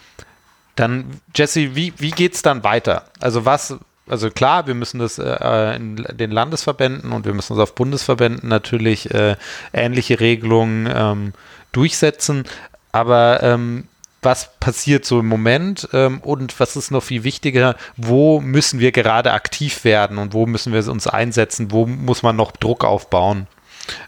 dann, 0.75 1.05
Jesse, 1.35 1.75
wie, 1.75 1.93
wie 1.97 2.11
geht 2.11 2.33
es 2.33 2.41
dann 2.41 2.63
weiter? 2.63 3.05
Also 3.19 3.45
was, 3.45 3.75
also 4.07 4.29
klar, 4.29 4.67
wir 4.67 4.73
müssen 4.73 4.99
das 4.99 5.19
äh, 5.19 5.75
in 5.75 6.05
den 6.11 6.31
Landesverbänden 6.31 7.11
und 7.11 7.25
wir 7.25 7.33
müssen 7.33 7.53
es 7.53 7.59
auf 7.59 7.75
Bundesverbänden 7.75 8.49
natürlich 8.49 9.13
äh, 9.13 9.35
ähnliche 9.73 10.19
Regelungen 10.19 10.89
ähm, 10.93 11.33
durchsetzen, 11.71 12.45
aber 12.91 13.43
ähm, 13.43 13.87
was 14.21 14.51
passiert 14.59 15.05
so 15.05 15.19
im 15.19 15.27
Moment 15.27 15.89
ähm, 15.93 16.19
und 16.21 16.59
was 16.59 16.75
ist 16.75 16.91
noch 16.91 17.03
viel 17.03 17.23
wichtiger, 17.23 17.75
wo 17.97 18.39
müssen 18.39 18.79
wir 18.79 18.91
gerade 18.91 19.31
aktiv 19.31 19.83
werden 19.83 20.17
und 20.17 20.33
wo 20.33 20.45
müssen 20.45 20.73
wir 20.73 20.87
uns 20.89 21.07
einsetzen, 21.07 21.71
wo 21.71 21.87
muss 21.87 22.21
man 22.21 22.35
noch 22.35 22.51
Druck 22.51 22.83
aufbauen? 22.83 23.47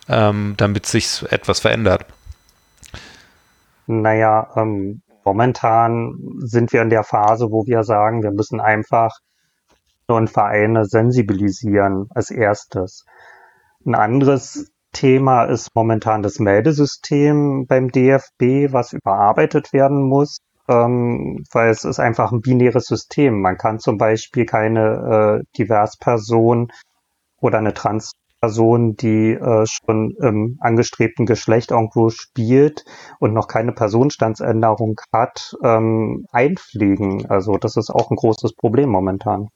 Ähm, 0.08 0.56
damit 0.58 0.86
sich 0.86 1.24
etwas 1.32 1.60
verändert? 1.60 2.06
Naja, 3.88 4.50
ähm, 4.56 5.02
momentan 5.26 6.16
sind 6.40 6.72
wir 6.74 6.82
in 6.82 6.90
der 6.90 7.04
Phase, 7.04 7.52
wo 7.52 7.66
wir 7.66 7.84
sagen, 7.84 8.24
wir 8.24 8.32
müssen 8.32 8.60
einfach 8.62 9.12
und 10.08 10.30
Vereine 10.30 10.86
sensibilisieren 10.86 12.08
als 12.14 12.30
erstes. 12.30 13.06
Ein 13.86 13.96
anderes 13.96 14.72
Thema 14.92 15.46
ist 15.46 15.76
momentan 15.76 16.22
das 16.22 16.40
Meldesystem 16.40 17.66
beim 17.68 17.90
DFB, 17.90 18.72
was 18.72 18.94
überarbeitet 18.94 19.74
werden 19.74 20.04
muss, 20.04 20.38
ähm, 20.70 21.44
weil 21.52 21.70
es 21.70 21.84
ist 21.84 22.00
einfach 22.00 22.32
ein 22.32 22.42
binäres 22.42 22.86
System. 22.86 23.42
Man 23.42 23.58
kann 23.58 23.80
zum 23.80 23.98
Beispiel 23.98 24.46
keine 24.46 25.42
äh, 25.42 25.58
Diversperson 25.58 26.72
oder 27.42 27.58
eine 27.58 27.74
Trans 27.74 28.12
Person, 28.44 28.98
die 28.98 29.32
äh, 29.32 29.66
schon 29.66 30.18
im 30.20 30.58
angestrebten 30.60 31.26
Geschlecht 31.26 31.72
irgendwo 31.72 32.10
spielt 32.10 32.84
und 33.20 33.32
noch 33.32 33.48
keine 33.48 33.72
Personenstandsänderung 33.72 35.00
hat, 35.14 35.56
ähm, 35.64 36.26
einpflegen. 36.30 37.26
Also 37.30 37.56
das 37.58 37.78
ist 37.78 37.90
auch 37.90 38.12
ein 38.12 38.18
großes 38.18 38.54
Problem 38.56 38.90
momentan. 38.90 39.48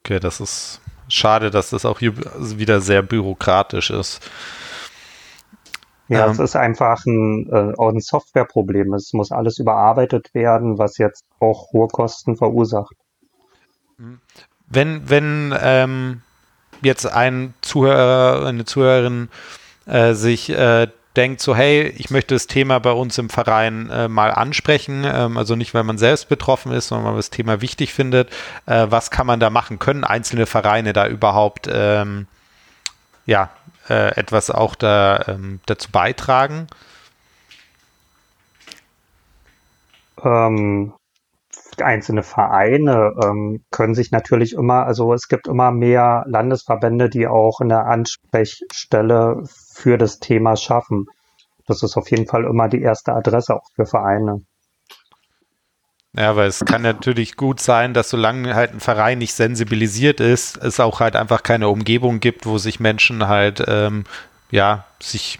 Okay, 0.00 0.20
das 0.20 0.38
ist 0.38 0.82
schade, 1.08 1.50
dass 1.50 1.70
das 1.70 1.86
auch 1.86 1.98
hier 1.98 2.12
wieder 2.58 2.82
sehr 2.82 3.00
bürokratisch 3.00 3.88
ist. 3.88 4.20
Ja, 6.08 6.26
ähm, 6.26 6.32
es 6.32 6.40
ist 6.40 6.56
einfach 6.56 7.06
ein, 7.06 7.48
äh, 7.50 7.72
ein 7.82 8.00
Softwareproblem. 8.00 8.92
Es 8.92 9.14
muss 9.14 9.32
alles 9.32 9.58
überarbeitet 9.58 10.34
werden, 10.34 10.76
was 10.76 10.98
jetzt 10.98 11.24
auch 11.40 11.72
hohe 11.72 11.88
Kosten 11.88 12.36
verursacht. 12.36 12.96
Wenn, 14.66 15.08
wenn 15.08 15.54
ähm, 15.58 16.20
jetzt 16.82 17.06
ein 17.06 17.54
Zuhörer, 17.60 18.46
eine 18.46 18.64
Zuhörerin 18.64 19.28
äh, 19.86 20.14
sich 20.14 20.50
äh, 20.50 20.88
denkt 21.16 21.40
so, 21.40 21.56
hey, 21.56 21.88
ich 21.96 22.10
möchte 22.10 22.34
das 22.34 22.46
Thema 22.46 22.78
bei 22.78 22.92
uns 22.92 23.18
im 23.18 23.28
Verein 23.28 23.90
äh, 23.90 24.08
mal 24.08 24.30
ansprechen, 24.30 25.04
ähm, 25.04 25.36
also 25.36 25.56
nicht, 25.56 25.74
weil 25.74 25.82
man 25.82 25.98
selbst 25.98 26.28
betroffen 26.28 26.72
ist, 26.72 26.88
sondern 26.88 27.06
weil 27.06 27.12
man 27.12 27.18
das 27.18 27.30
Thema 27.30 27.60
wichtig 27.60 27.92
findet, 27.92 28.30
äh, 28.66 28.86
was 28.88 29.10
kann 29.10 29.26
man 29.26 29.40
da 29.40 29.50
machen? 29.50 29.78
Können 29.78 30.04
einzelne 30.04 30.46
Vereine 30.46 30.92
da 30.92 31.08
überhaupt 31.08 31.68
ähm, 31.72 32.26
ja, 33.26 33.50
äh, 33.88 34.16
etwas 34.16 34.50
auch 34.50 34.74
da, 34.74 35.24
ähm, 35.26 35.60
dazu 35.66 35.90
beitragen? 35.90 36.68
Ähm, 40.22 40.92
einzelne 41.82 42.22
Vereine 42.22 43.12
ähm, 43.22 43.64
können 43.70 43.94
sich 43.94 44.10
natürlich 44.10 44.54
immer, 44.54 44.84
also 44.86 45.12
es 45.12 45.28
gibt 45.28 45.48
immer 45.48 45.70
mehr 45.70 46.24
Landesverbände, 46.26 47.08
die 47.08 47.26
auch 47.26 47.60
eine 47.60 47.84
Ansprechstelle 47.84 49.42
für 49.72 49.98
das 49.98 50.18
Thema 50.18 50.56
schaffen. 50.56 51.06
Das 51.66 51.82
ist 51.82 51.96
auf 51.96 52.10
jeden 52.10 52.26
Fall 52.26 52.44
immer 52.44 52.68
die 52.68 52.80
erste 52.80 53.12
Adresse 53.12 53.54
auch 53.54 53.66
für 53.74 53.86
Vereine. 53.86 54.40
Ja, 56.16 56.34
weil 56.34 56.48
es 56.48 56.64
kann 56.64 56.82
natürlich 56.82 57.36
gut 57.36 57.60
sein, 57.60 57.94
dass 57.94 58.10
solange 58.10 58.54
halt 58.54 58.72
ein 58.72 58.80
Verein 58.80 59.18
nicht 59.18 59.34
sensibilisiert 59.34 60.20
ist, 60.20 60.56
es 60.56 60.80
auch 60.80 61.00
halt 61.00 61.14
einfach 61.14 61.42
keine 61.42 61.68
Umgebung 61.68 62.18
gibt, 62.18 62.46
wo 62.46 62.58
sich 62.58 62.80
Menschen 62.80 63.28
halt, 63.28 63.62
ähm, 63.68 64.04
ja, 64.50 64.86
sich 65.00 65.38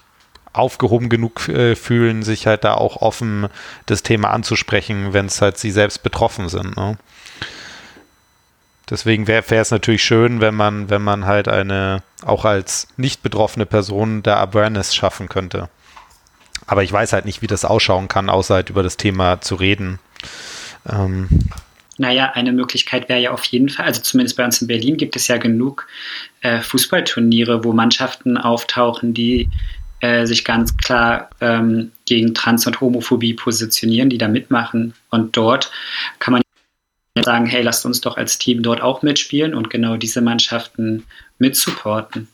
aufgehoben 0.52 1.08
genug 1.08 1.48
äh, 1.48 1.76
fühlen, 1.76 2.22
sich 2.22 2.46
halt 2.46 2.64
da 2.64 2.74
auch 2.74 3.02
offen 3.02 3.48
das 3.86 4.02
Thema 4.02 4.30
anzusprechen, 4.30 5.12
wenn 5.12 5.26
es 5.26 5.42
halt 5.42 5.58
sie 5.58 5.70
selbst 5.70 6.02
betroffen 6.02 6.48
sind. 6.48 6.76
Ne? 6.76 6.98
Deswegen 8.90 9.26
wäre 9.26 9.44
es 9.54 9.70
natürlich 9.70 10.02
schön, 10.02 10.40
wenn 10.40 10.54
man, 10.54 10.88
wenn 10.88 11.02
man 11.02 11.26
halt 11.26 11.48
eine, 11.48 12.02
auch 12.24 12.44
als 12.44 12.88
nicht 12.96 13.22
betroffene 13.22 13.66
Person 13.66 14.22
da 14.22 14.40
Awareness 14.40 14.94
schaffen 14.94 15.28
könnte. 15.28 15.68
Aber 16.66 16.82
ich 16.82 16.92
weiß 16.92 17.12
halt 17.12 17.24
nicht, 17.24 17.42
wie 17.42 17.46
das 17.46 17.64
ausschauen 17.64 18.08
kann, 18.08 18.30
außer 18.30 18.54
halt 18.54 18.70
über 18.70 18.82
das 18.82 18.96
Thema 18.96 19.40
zu 19.40 19.56
reden. 19.56 19.98
Ähm. 20.88 21.28
Naja, 21.98 22.32
eine 22.34 22.52
Möglichkeit 22.52 23.08
wäre 23.08 23.20
ja 23.20 23.32
auf 23.32 23.44
jeden 23.44 23.68
Fall, 23.68 23.86
also 23.86 24.00
zumindest 24.00 24.36
bei 24.36 24.44
uns 24.44 24.62
in 24.62 24.68
Berlin 24.68 24.96
gibt 24.96 25.16
es 25.16 25.26
ja 25.28 25.36
genug 25.36 25.86
äh, 26.42 26.60
Fußballturniere, 26.60 27.64
wo 27.64 27.72
Mannschaften 27.72 28.38
auftauchen, 28.38 29.14
die 29.14 29.50
äh, 30.00 30.26
sich 30.26 30.44
ganz 30.44 30.76
klar 30.76 31.30
ähm, 31.40 31.92
gegen 32.06 32.34
Trans- 32.34 32.66
und 32.66 32.80
Homophobie 32.80 33.34
positionieren, 33.34 34.10
die 34.10 34.18
da 34.18 34.28
mitmachen. 34.28 34.94
Und 35.10 35.36
dort 35.36 35.70
kann 36.18 36.32
man 36.32 36.42
sagen, 37.24 37.46
hey, 37.46 37.62
lasst 37.62 37.84
uns 37.84 38.00
doch 38.00 38.16
als 38.16 38.38
Team 38.38 38.62
dort 38.62 38.80
auch 38.80 39.02
mitspielen 39.02 39.54
und 39.54 39.70
genau 39.70 39.96
diese 39.96 40.20
Mannschaften 40.20 41.04
mitsupporten. 41.38 42.28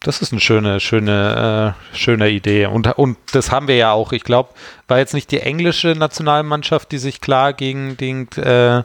Das 0.00 0.20
ist 0.20 0.32
eine 0.32 0.40
schöne, 0.40 0.80
schöne, 0.80 1.74
äh, 1.92 1.96
schöne 1.96 2.28
Idee. 2.28 2.66
Und, 2.66 2.86
und 2.98 3.16
das 3.32 3.50
haben 3.50 3.68
wir 3.68 3.76
ja 3.76 3.92
auch. 3.92 4.12
Ich 4.12 4.22
glaube, 4.22 4.50
war 4.86 4.98
jetzt 4.98 5.14
nicht 5.14 5.30
die 5.30 5.40
englische 5.40 5.94
Nationalmannschaft, 5.96 6.92
die 6.92 6.98
sich 6.98 7.22
klar 7.22 7.54
gegen, 7.54 7.96
gegen 7.96 8.28
äh, 8.36 8.82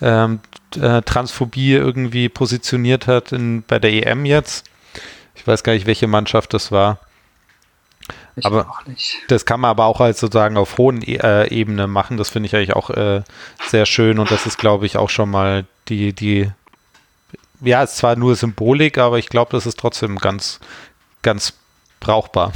ähm, 0.00 0.38
äh, 0.80 1.02
Transphobie 1.02 1.72
irgendwie 1.72 2.28
positioniert 2.28 3.08
hat 3.08 3.32
in, 3.32 3.64
bei 3.66 3.80
der 3.80 4.06
EM 4.06 4.24
jetzt. 4.24 4.69
Ich 5.34 5.46
weiß 5.46 5.62
gar 5.62 5.72
nicht, 5.72 5.86
welche 5.86 6.06
Mannschaft 6.06 6.54
das 6.54 6.72
war. 6.72 6.98
Ich 8.36 8.46
aber 8.46 8.66
das 9.28 9.44
kann 9.44 9.60
man 9.60 9.70
aber 9.70 9.86
auch 9.86 10.00
als 10.00 10.20
sozusagen 10.20 10.56
auf 10.56 10.78
hohen 10.78 11.02
e 11.02 11.16
äh, 11.16 11.48
Ebene 11.48 11.86
machen. 11.86 12.16
Das 12.16 12.30
finde 12.30 12.46
ich 12.46 12.56
eigentlich 12.56 12.74
auch 12.74 12.90
äh, 12.90 13.22
sehr 13.66 13.86
schön 13.86 14.18
und 14.18 14.30
das 14.30 14.46
ist, 14.46 14.58
glaube 14.58 14.86
ich, 14.86 14.96
auch 14.96 15.10
schon 15.10 15.30
mal 15.30 15.64
die, 15.88 16.12
die, 16.12 16.50
ja, 17.60 17.82
ist 17.82 17.96
zwar 17.96 18.16
nur 18.16 18.36
Symbolik, 18.36 18.98
aber 18.98 19.18
ich 19.18 19.28
glaube, 19.28 19.52
das 19.52 19.66
ist 19.66 19.78
trotzdem 19.78 20.18
ganz, 20.18 20.60
ganz 21.22 21.54
brauchbar. 21.98 22.52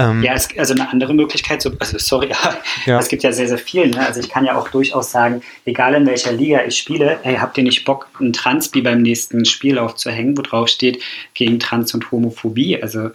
Ähm, 0.00 0.22
ja, 0.22 0.34
es, 0.34 0.48
also 0.56 0.74
eine 0.74 0.88
andere 0.88 1.12
Möglichkeit, 1.12 1.60
so, 1.60 1.72
also 1.78 1.98
sorry, 1.98 2.30
ja. 2.86 2.98
es 2.98 3.08
gibt 3.08 3.24
ja 3.24 3.32
sehr, 3.32 3.48
sehr 3.48 3.58
viel. 3.58 3.88
Ne? 3.88 4.06
Also 4.06 4.20
ich 4.20 4.28
kann 4.28 4.44
ja 4.44 4.56
auch 4.56 4.68
durchaus 4.68 5.10
sagen, 5.10 5.42
egal 5.64 5.94
in 5.94 6.06
welcher 6.06 6.32
Liga 6.32 6.64
ich 6.64 6.76
spiele, 6.76 7.18
ey, 7.24 7.36
habt 7.36 7.58
ihr 7.58 7.64
nicht 7.64 7.84
Bock, 7.84 8.08
ein 8.20 8.32
Transbi 8.32 8.80
beim 8.80 9.02
nächsten 9.02 9.44
Spiel 9.44 9.78
aufzuhängen, 9.78 10.38
wo 10.38 10.42
drauf 10.42 10.68
steht, 10.68 11.02
gegen 11.34 11.58
Trans- 11.58 11.94
und 11.94 12.10
Homophobie. 12.12 12.80
Also 12.80 13.10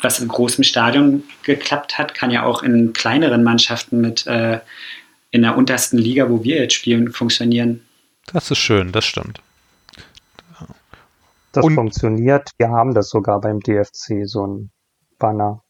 was 0.00 0.20
in 0.20 0.28
großem 0.28 0.64
Stadion 0.64 1.22
geklappt 1.44 1.98
hat, 1.98 2.14
kann 2.14 2.30
ja 2.30 2.44
auch 2.44 2.62
in 2.62 2.92
kleineren 2.92 3.42
Mannschaften 3.42 4.00
mit 4.00 4.26
äh, 4.26 4.60
in 5.30 5.42
der 5.42 5.56
untersten 5.56 5.98
Liga, 5.98 6.30
wo 6.30 6.44
wir 6.44 6.56
jetzt 6.56 6.74
spielen, 6.74 7.12
funktionieren. 7.12 7.84
Das 8.32 8.50
ist 8.50 8.58
schön, 8.58 8.92
das 8.92 9.04
stimmt. 9.04 9.40
Das 11.52 11.64
und 11.64 11.74
funktioniert. 11.74 12.50
Wir 12.58 12.68
haben 12.68 12.94
das 12.94 13.08
sogar 13.08 13.40
beim 13.40 13.60
DFC, 13.60 14.26
so 14.26 14.46
ein 14.46 14.70
Banner. 15.18 15.63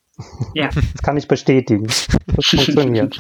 Ja. 0.55 0.71
Das 0.93 1.03
kann 1.03 1.17
ich 1.17 1.29
bestätigen. 1.29 1.87
Das 1.87 2.07
funktioniert. 2.47 3.19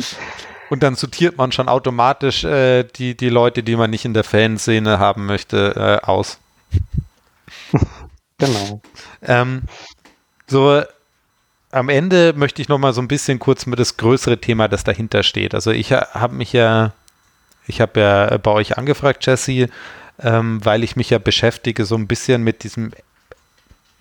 Und 0.70 0.82
dann 0.82 0.95
sortiert 0.95 1.36
man 1.36 1.53
schon 1.53 1.68
automatisch 1.68 2.45
äh, 2.45 2.84
die, 2.84 3.16
die 3.16 3.28
Leute, 3.28 3.62
die 3.62 3.76
man 3.76 3.90
nicht 3.90 4.05
in 4.05 4.14
der 4.14 4.24
Fanszene 4.24 4.99
haben 4.99 5.26
möchte, 5.26 6.01
äh, 6.03 6.07
aus. 6.07 6.38
Genau. 8.36 8.82
Ähm, 9.22 9.62
so, 10.49 10.82
am 11.70 11.88
Ende 11.88 12.32
möchte 12.32 12.61
ich 12.61 12.68
noch 12.68 12.78
mal 12.78 12.92
so 12.92 13.01
ein 13.01 13.07
bisschen 13.07 13.38
kurz 13.38 13.64
mit 13.66 13.78
das 13.78 13.97
größere 13.97 14.40
Thema, 14.40 14.66
das 14.66 14.82
dahinter 14.82 15.22
steht. 15.22 15.55
Also 15.55 15.70
ich 15.70 15.92
habe 15.92 16.34
mich 16.34 16.53
ja, 16.53 16.92
ich 17.68 17.80
habe 17.80 18.01
ja 18.01 18.36
bei 18.38 18.51
euch 18.51 18.76
angefragt, 18.76 19.24
Jesse, 19.24 19.68
ähm, 20.20 20.64
weil 20.64 20.82
ich 20.82 20.97
mich 20.97 21.11
ja 21.11 21.18
beschäftige 21.18 21.84
so 21.84 21.95
ein 21.95 22.09
bisschen 22.09 22.42
mit 22.42 22.64
diesem 22.64 22.92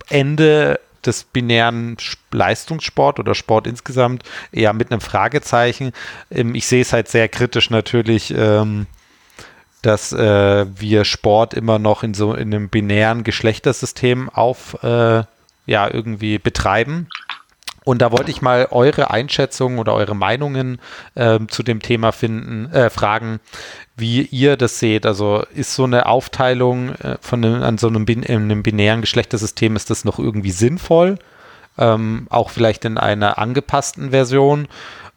Ende 0.09 0.79
des 1.05 1.23
binären 1.23 1.97
Leistungssport 2.31 3.19
oder 3.19 3.35
Sport 3.35 3.67
insgesamt 3.67 4.23
eher 4.51 4.73
mit 4.73 4.91
einem 4.91 5.01
Fragezeichen. 5.01 5.91
Ähm, 6.31 6.55
ich 6.55 6.67
sehe 6.67 6.81
es 6.81 6.93
halt 6.93 7.07
sehr 7.07 7.29
kritisch 7.29 7.69
natürlich, 7.69 8.33
ähm, 8.35 8.87
dass 9.81 10.13
äh, 10.13 10.65
wir 10.79 11.05
Sport 11.05 11.53
immer 11.53 11.77
noch 11.77 12.03
in 12.03 12.13
so 12.13 12.33
in 12.33 12.53
einem 12.53 12.69
binären 12.69 13.23
Geschlechtersystem 13.23 14.29
auf 14.29 14.81
äh, 14.83 15.23
ja 15.65 15.93
irgendwie 15.93 16.39
betreiben. 16.39 17.07
Und 17.85 18.01
da 18.01 18.11
wollte 18.11 18.31
ich 18.31 18.41
mal 18.41 18.67
eure 18.71 19.11
Einschätzungen 19.11 19.79
oder 19.79 19.93
eure 19.93 20.15
Meinungen 20.15 20.79
äh, 21.15 21.39
zu 21.47 21.63
dem 21.63 21.81
Thema 21.81 22.11
finden, 22.11 22.71
äh, 22.71 22.89
fragen, 22.89 23.39
wie 23.95 24.21
ihr 24.21 24.57
das 24.57 24.79
seht. 24.79 25.05
Also 25.05 25.43
ist 25.53 25.75
so 25.75 25.83
eine 25.83 26.05
Aufteilung 26.05 26.95
äh, 26.95 27.17
von 27.21 27.43
einem, 27.43 27.63
an 27.63 27.77
so 27.77 27.87
einem, 27.87 28.05
bin, 28.05 28.25
einem 28.25 28.63
binären 28.63 29.01
Geschlechtersystem, 29.01 29.75
ist 29.75 29.89
das 29.89 30.05
noch 30.05 30.19
irgendwie 30.19 30.51
sinnvoll? 30.51 31.17
Ähm, 31.77 32.27
auch 32.29 32.49
vielleicht 32.49 32.85
in 32.85 32.97
einer 32.97 33.37
angepassten 33.37 34.11
Version? 34.11 34.67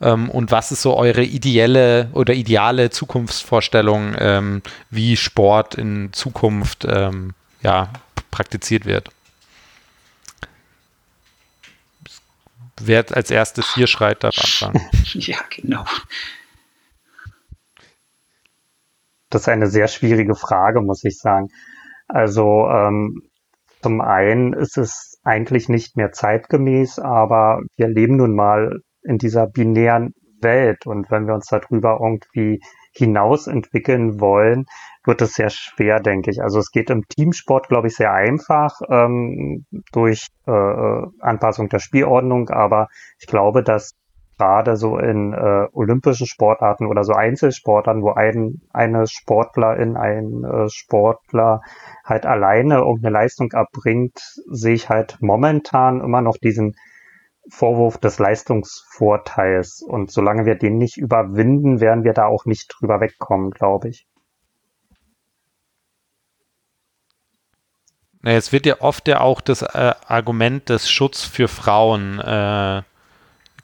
Ähm, 0.01 0.31
und 0.31 0.51
was 0.51 0.73
ist 0.73 0.83
so 0.83 0.97
eure 0.97 1.23
ideelle 1.23 2.09
oder 2.13 2.35
ideale 2.35 2.91
Zukunftsvorstellung, 2.91 4.15
ähm, 4.19 4.63
wie 4.91 5.17
Sport 5.17 5.75
in 5.77 6.13
Zukunft 6.13 6.87
ähm, 6.89 7.35
ja, 7.63 7.89
praktiziert 8.31 8.87
wird? 8.87 9.11
Wer 12.81 13.05
als 13.15 13.31
erstes 13.31 13.75
hier 13.75 13.87
schreit, 13.87 14.25
darf 14.25 14.37
anfangen. 14.39 14.81
Ja, 15.15 15.39
genau. 15.55 15.85
Das 19.31 19.43
ist 19.43 19.49
eine 19.49 19.69
sehr 19.69 19.89
schwierige 19.89 20.35
Frage, 20.35 20.83
muss 20.83 21.05
ich 21.05 21.19
sagen. 21.19 21.49
Also 22.07 22.69
ähm, 22.69 23.23
zum 23.83 24.01
einen 24.01 24.53
ist 24.53 24.79
es 24.79 25.19
eigentlich 25.25 25.69
nicht 25.69 25.97
mehr 25.97 26.13
zeitgemäß, 26.13 26.99
aber 26.99 27.61
wir 27.77 27.89
leben 27.89 28.17
nun 28.17 28.35
mal 28.35 28.81
in 29.03 29.19
dieser 29.19 29.47
binären 29.47 30.15
Welt 30.41 30.87
und 30.87 31.11
wenn 31.11 31.27
wir 31.27 31.35
uns 31.35 31.47
darüber 31.47 31.99
irgendwie 32.01 32.61
hinaus 32.93 33.47
entwickeln 33.47 34.21
wollen, 34.21 34.67
wird 35.07 35.23
es 35.23 35.35
sehr 35.35 35.51
schwer, 35.51 36.01
denke 36.01 36.31
ich. 36.31 36.43
Also 36.43 36.59
es 36.59 36.71
geht 36.71 36.91
im 36.91 37.07
Teamsport, 37.09 37.69
glaube 37.69 37.89
ich, 37.89 37.97
sehr 37.97 38.13
einfach 38.13 38.81
ähm, 38.89 39.65
durch 39.93 40.27
äh, 40.47 40.51
äh 40.53 41.07
Anpassung 41.21 41.69
der 41.69 41.79
Spielordnung, 41.79 42.51
aber 42.51 42.89
ich 43.19 43.27
glaube, 43.27 43.63
dass 43.63 43.93
gerade 44.39 44.77
so 44.77 44.99
in 44.99 45.33
äh, 45.33 45.67
olympischen 45.73 46.27
Sportarten 46.27 46.87
oder 46.87 47.05
so 47.05 47.15
Einzelsportarten, 47.15 48.03
wo 48.03 48.13
ein 48.13 48.61
eine 48.73 49.07
Sportlerin, 49.07 49.97
ein 49.97 50.45
äh, 50.45 50.69
Sportler 50.69 51.63
halt 52.05 52.27
alleine 52.27 52.79
irgendeine 52.79 53.15
Leistung 53.15 53.53
abbringt, 53.53 54.19
sehe 54.51 54.75
ich 54.75 54.89
halt 54.89 55.19
momentan 55.21 56.01
immer 56.01 56.21
noch 56.21 56.37
diesen 56.37 56.75
Vorwurf 57.49 57.99
des 57.99 58.19
Leistungsvorteils. 58.19 59.83
Und 59.83 60.11
solange 60.11 60.45
wir 60.45 60.57
den 60.57 60.77
nicht 60.77 60.97
überwinden, 60.99 61.81
werden 61.81 62.05
wir 62.05 62.13
da 62.13 62.27
auch 62.27 62.45
nicht 62.45 62.75
drüber 62.79 63.01
wegkommen, 63.01 63.51
glaube 63.51 63.89
ich. 63.89 64.07
Na, 68.23 68.33
jetzt 68.33 68.53
wird 68.53 68.67
ja 68.67 68.81
oft 68.81 69.07
ja 69.09 69.21
auch 69.21 69.41
das 69.41 69.63
äh, 69.63 69.95
Argument 70.07 70.69
des 70.69 70.91
Schutz 70.91 71.23
für 71.25 71.49
Frauen 71.49 72.19
äh, 72.19 72.83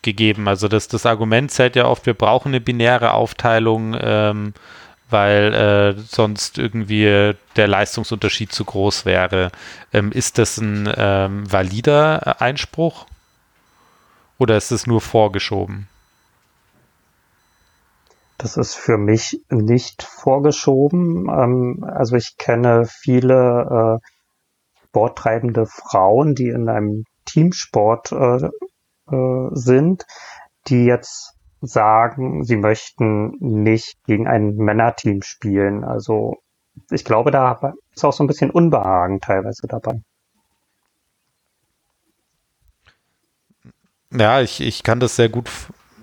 gegeben. 0.02 0.48
Also 0.48 0.68
das, 0.68 0.88
das 0.88 1.06
Argument 1.06 1.50
zählt 1.50 1.76
ja 1.76 1.86
oft, 1.86 2.06
wir 2.06 2.14
brauchen 2.14 2.48
eine 2.48 2.60
binäre 2.60 3.14
Aufteilung, 3.14 3.96
ähm, 3.98 4.54
weil 5.10 5.54
äh, 5.54 6.00
sonst 6.00 6.58
irgendwie 6.58 7.34
der 7.56 7.68
Leistungsunterschied 7.68 8.52
zu 8.52 8.64
groß 8.64 9.04
wäre. 9.04 9.50
Ähm, 9.92 10.10
ist 10.10 10.38
das 10.38 10.58
ein 10.58 10.92
ähm, 10.96 11.50
valider 11.50 12.40
Einspruch 12.40 13.06
oder 14.38 14.56
ist 14.56 14.72
es 14.72 14.86
nur 14.86 15.00
vorgeschoben? 15.00 15.88
Das 18.38 18.56
ist 18.56 18.74
für 18.74 18.98
mich 18.98 19.40
nicht 19.50 20.02
vorgeschoben. 20.02 21.28
Ähm, 21.28 21.84
also 21.86 22.16
ich 22.16 22.38
kenne 22.38 22.86
viele 22.86 24.00
äh, 24.02 24.06
sporttreibende 24.92 25.64
Frauen, 25.64 26.34
die 26.34 26.48
in 26.48 26.68
einem 26.68 27.04
Teamsport 27.24 28.12
äh, 28.12 28.50
äh, 29.10 29.48
sind, 29.52 30.04
die 30.68 30.84
jetzt 30.84 31.32
sagen, 31.62 32.44
sie 32.44 32.56
möchten 32.56 33.32
nicht 33.40 33.96
gegen 34.04 34.26
ein 34.26 34.56
Männerteam 34.56 35.22
spielen. 35.22 35.82
Also 35.82 36.42
ich 36.90 37.06
glaube, 37.06 37.30
da 37.30 37.72
ist 37.94 38.04
auch 38.04 38.12
so 38.12 38.22
ein 38.22 38.26
bisschen 38.26 38.50
Unbehagen 38.50 39.20
teilweise 39.20 39.66
dabei. 39.66 40.02
Ja, 44.10 44.42
ich, 44.42 44.60
ich 44.60 44.82
kann 44.82 45.00
das 45.00 45.16
sehr 45.16 45.30
gut 45.30 45.48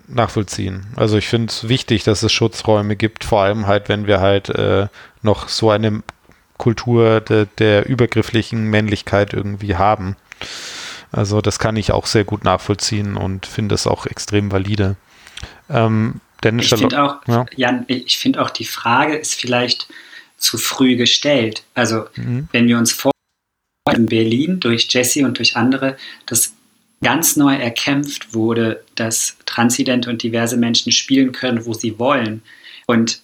nachvollziehen. 0.08 0.88
Also 0.96 1.18
ich 1.18 1.28
finde 1.28 1.52
es 1.52 1.70
wichtig, 1.70 2.04
dass 2.06 2.24
es 2.24 2.32
Schutzräume 2.32 2.96
gibt, 2.96 3.24
vor 3.24 3.42
allem 3.42 3.68
halt, 3.68 3.88
wenn 3.88 4.08
wir 4.08 4.20
halt 4.20 4.50
äh, 4.50 4.88
noch 5.22 5.48
so 5.48 5.70
eine 5.70 6.02
Kultur 6.60 7.22
de, 7.22 7.48
der 7.58 7.90
übergrifflichen 7.90 8.66
Männlichkeit 8.66 9.34
irgendwie 9.34 9.76
haben. 9.76 10.16
Also 11.12 11.42
das 11.42 11.58
kann 11.58 11.76
ich 11.76 11.92
auch 11.92 12.06
sehr 12.06 12.24
gut 12.24 12.44
nachvollziehen 12.44 13.18
und 13.18 13.48
finde 13.48 13.74
es 13.74 13.88
auch 13.88 14.06
extrem 14.06 14.52
valide. 14.52 14.96
Ähm, 15.70 16.22
Dennis 16.44 16.72
ich 16.72 16.80
finde 16.80 17.02
auch, 17.02 17.18
ja. 17.28 17.46
Jan, 17.56 17.86
ich 17.88 18.20
finde 18.20 18.42
auch 18.42 18.52
die 18.52 18.66
Frage 18.66 19.16
ist 19.16 19.34
vielleicht 19.34 19.88
zu 20.38 20.58
früh 20.58 20.96
gestellt. 20.96 21.64
Also 21.74 22.06
mhm. 22.16 22.48
wenn 22.52 22.68
wir 22.68 22.78
uns 22.78 22.92
vor 22.92 23.12
in 23.92 24.06
Berlin 24.06 24.60
durch 24.60 24.88
Jesse 24.92 25.26
und 25.26 25.40
durch 25.40 25.58
andere 25.58 25.98
das 26.28 26.54
ganz 27.02 27.36
neu 27.36 27.56
erkämpft 27.56 28.34
wurde, 28.34 28.84
dass 28.96 29.38
transidente 29.46 30.10
und 30.10 30.22
diverse 30.22 30.58
Menschen 30.58 30.92
spielen 30.92 31.32
können, 31.32 31.66
wo 31.66 31.74
sie 31.74 31.98
wollen. 31.98 32.44
Und 32.86 33.22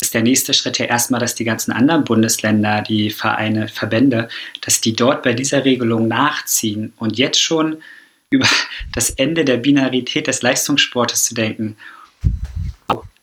ist 0.00 0.12
der 0.12 0.22
nächste 0.22 0.52
Schritt 0.52 0.78
ja 0.78 0.86
erstmal, 0.86 1.20
dass 1.20 1.34
die 1.34 1.44
ganzen 1.44 1.72
anderen 1.72 2.04
Bundesländer, 2.04 2.82
die 2.82 3.10
Vereine, 3.10 3.68
Verbände, 3.68 4.28
dass 4.60 4.80
die 4.80 4.94
dort 4.94 5.22
bei 5.22 5.32
dieser 5.32 5.64
Regelung 5.64 6.06
nachziehen 6.06 6.92
und 6.96 7.16
jetzt 7.16 7.40
schon 7.40 7.78
über 8.28 8.46
das 8.94 9.10
Ende 9.10 9.44
der 9.44 9.56
Binarität 9.56 10.26
des 10.26 10.42
Leistungssportes 10.42 11.24
zu 11.24 11.34
denken. 11.34 11.76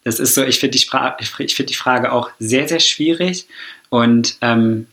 Das 0.04 0.20
ist 0.20 0.34
so, 0.36 0.44
ich 0.44 0.60
finde 0.60 0.78
die, 0.78 1.48
find 1.48 1.70
die 1.70 1.76
Frage 1.76 2.12
auch 2.12 2.30
sehr, 2.40 2.68
sehr 2.68 2.80
schwierig 2.80 3.48
und 3.90 4.38
ähm, 4.42 4.88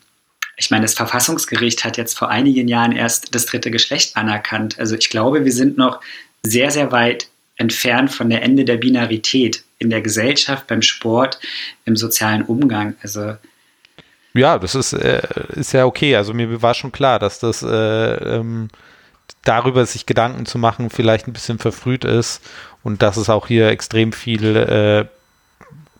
ich 0.57 0.71
meine, 0.71 0.83
das 0.83 0.93
Verfassungsgericht 0.93 1.85
hat 1.85 1.97
jetzt 1.97 2.19
vor 2.19 2.29
einigen 2.29 2.69
Jahren 2.69 2.93
erst 2.93 3.35
das 3.35 3.47
dritte 3.47 3.71
Geschlecht 3.71 4.19
anerkannt. 4.19 4.79
Also 4.79 4.95
ich 4.95 5.09
glaube, 5.09 5.47
wir 5.47 5.53
sind 5.53 5.79
noch 5.79 6.03
sehr, 6.43 6.71
sehr 6.71 6.93
weit 6.93 7.29
entfernt 7.57 8.13
von 8.13 8.29
der 8.29 8.43
Ende 8.43 8.67
der 8.67 8.77
Binarität 8.77 9.65
in 9.81 9.91
der 9.91 10.03
Gesellschaft, 10.03 10.69
beim 10.69 10.83
Sport, 10.83 11.41
im 11.85 11.97
sozialen 11.97 12.43
Umgang. 12.43 12.95
Also 13.03 13.37
ja, 14.33 14.59
das 14.59 14.77
ist, 14.77 14.93
äh, 14.93 15.23
ist 15.55 15.73
ja 15.73 15.87
okay. 15.87 16.15
Also 16.15 16.33
mir 16.35 16.63
war 16.63 16.75
schon 16.75 16.93
klar, 16.93 17.19
dass 17.19 17.41
das 17.41 17.63
äh, 17.63 17.67
ähm, 17.67 18.69
darüber 19.43 19.85
sich 19.87 20.07
Gedanken 20.07 20.47
zu 20.47 20.59
machen 20.59 20.91
vielleicht 20.91 21.27
ein 21.27 21.33
bisschen 21.33 21.59
verfrüht 21.59 22.05
ist 22.05 22.43
und 22.85 23.03
dass 23.03 23.17
es 23.17 23.29
auch 23.29 23.49
hier 23.49 23.69
extrem 23.69 24.13
viel 24.13 24.57
äh, 24.57 25.07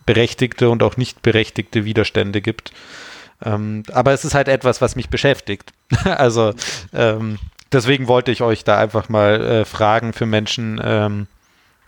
berechtigte 0.05 0.69
und 0.69 0.83
auch 0.83 0.95
nicht 0.95 1.21
berechtigte 1.21 1.83
Widerstände 1.83 2.41
gibt. 2.41 2.71
Ähm, 3.43 3.83
aber 3.91 4.13
es 4.13 4.23
ist 4.23 4.35
halt 4.35 4.47
etwas, 4.47 4.79
was 4.79 4.95
mich 4.95 5.09
beschäftigt. 5.09 5.73
also 6.05 6.53
ähm, 6.93 7.37
deswegen 7.71 8.07
wollte 8.07 8.31
ich 8.31 8.41
euch 8.41 8.63
da 8.63 8.77
einfach 8.77 9.09
mal 9.09 9.41
äh, 9.41 9.65
fragen 9.65 10.13
für 10.13 10.25
Menschen 10.25 10.79
ähm, 10.83 11.27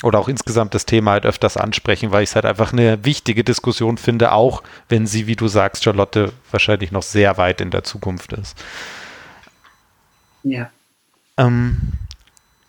oder 0.03 0.19
auch 0.19 0.27
insgesamt 0.27 0.73
das 0.73 0.85
Thema 0.85 1.11
halt 1.11 1.25
öfters 1.25 1.57
ansprechen, 1.57 2.11
weil 2.11 2.23
ich 2.23 2.29
es 2.29 2.35
halt 2.35 2.45
einfach 2.45 2.73
eine 2.73 3.05
wichtige 3.05 3.43
Diskussion 3.43 3.97
finde, 3.97 4.33
auch 4.33 4.61
wenn 4.89 5.07
sie, 5.07 5.27
wie 5.27 5.35
du 5.35 5.47
sagst, 5.47 5.83
Charlotte, 5.83 6.33
wahrscheinlich 6.51 6.91
noch 6.91 7.03
sehr 7.03 7.37
weit 7.37 7.61
in 7.61 7.71
der 7.71 7.83
Zukunft 7.83 8.33
ist. 8.33 8.61
Ja. 10.43 10.69
Ähm, 11.37 11.77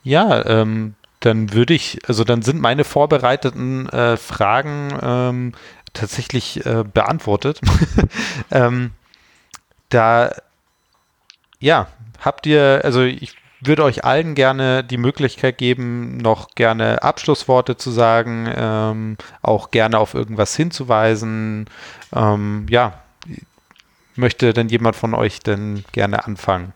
ja, 0.05 0.47
ähm, 0.47 0.95
dann 1.21 1.53
würde 1.53 1.75
ich, 1.75 1.99
also 2.07 2.23
dann 2.23 2.43
sind 2.43 2.61
meine 2.61 2.85
vorbereiteten 2.85 3.89
äh, 3.89 4.17
Fragen 4.17 4.97
ähm, 5.03 5.53
tatsächlich 5.93 6.65
äh, 6.65 6.85
beantwortet. 6.85 7.61
ähm, 8.53 8.93
da, 9.89 10.35
ja, 11.59 11.89
habt 12.21 12.47
ihr, 12.47 12.81
also 12.85 13.03
ich 13.03 13.35
würde 13.67 13.85
euch 13.85 14.05
allen 14.05 14.35
gerne 14.35 14.85
die 14.85 14.97
Möglichkeit 14.97 15.59
geben, 15.59 16.17
noch 16.19 16.51
gerne 16.55 17.03
Abschlussworte 17.03 17.77
zu 17.77 17.91
sagen, 17.91 18.53
ähm, 18.55 19.17
auch 19.43 19.71
gerne 19.71 19.99
auf 19.99 20.15
irgendwas 20.15 20.57
hinzuweisen. 20.57 21.67
Ähm, 22.15 22.67
ja, 22.69 23.03
möchte 24.17 24.53
denn 24.53 24.69
jemand 24.69 24.97
von 24.97 25.15
euch 25.15 25.41
denn 25.41 25.85
gerne 25.93 26.27
anfangen? 26.27 26.73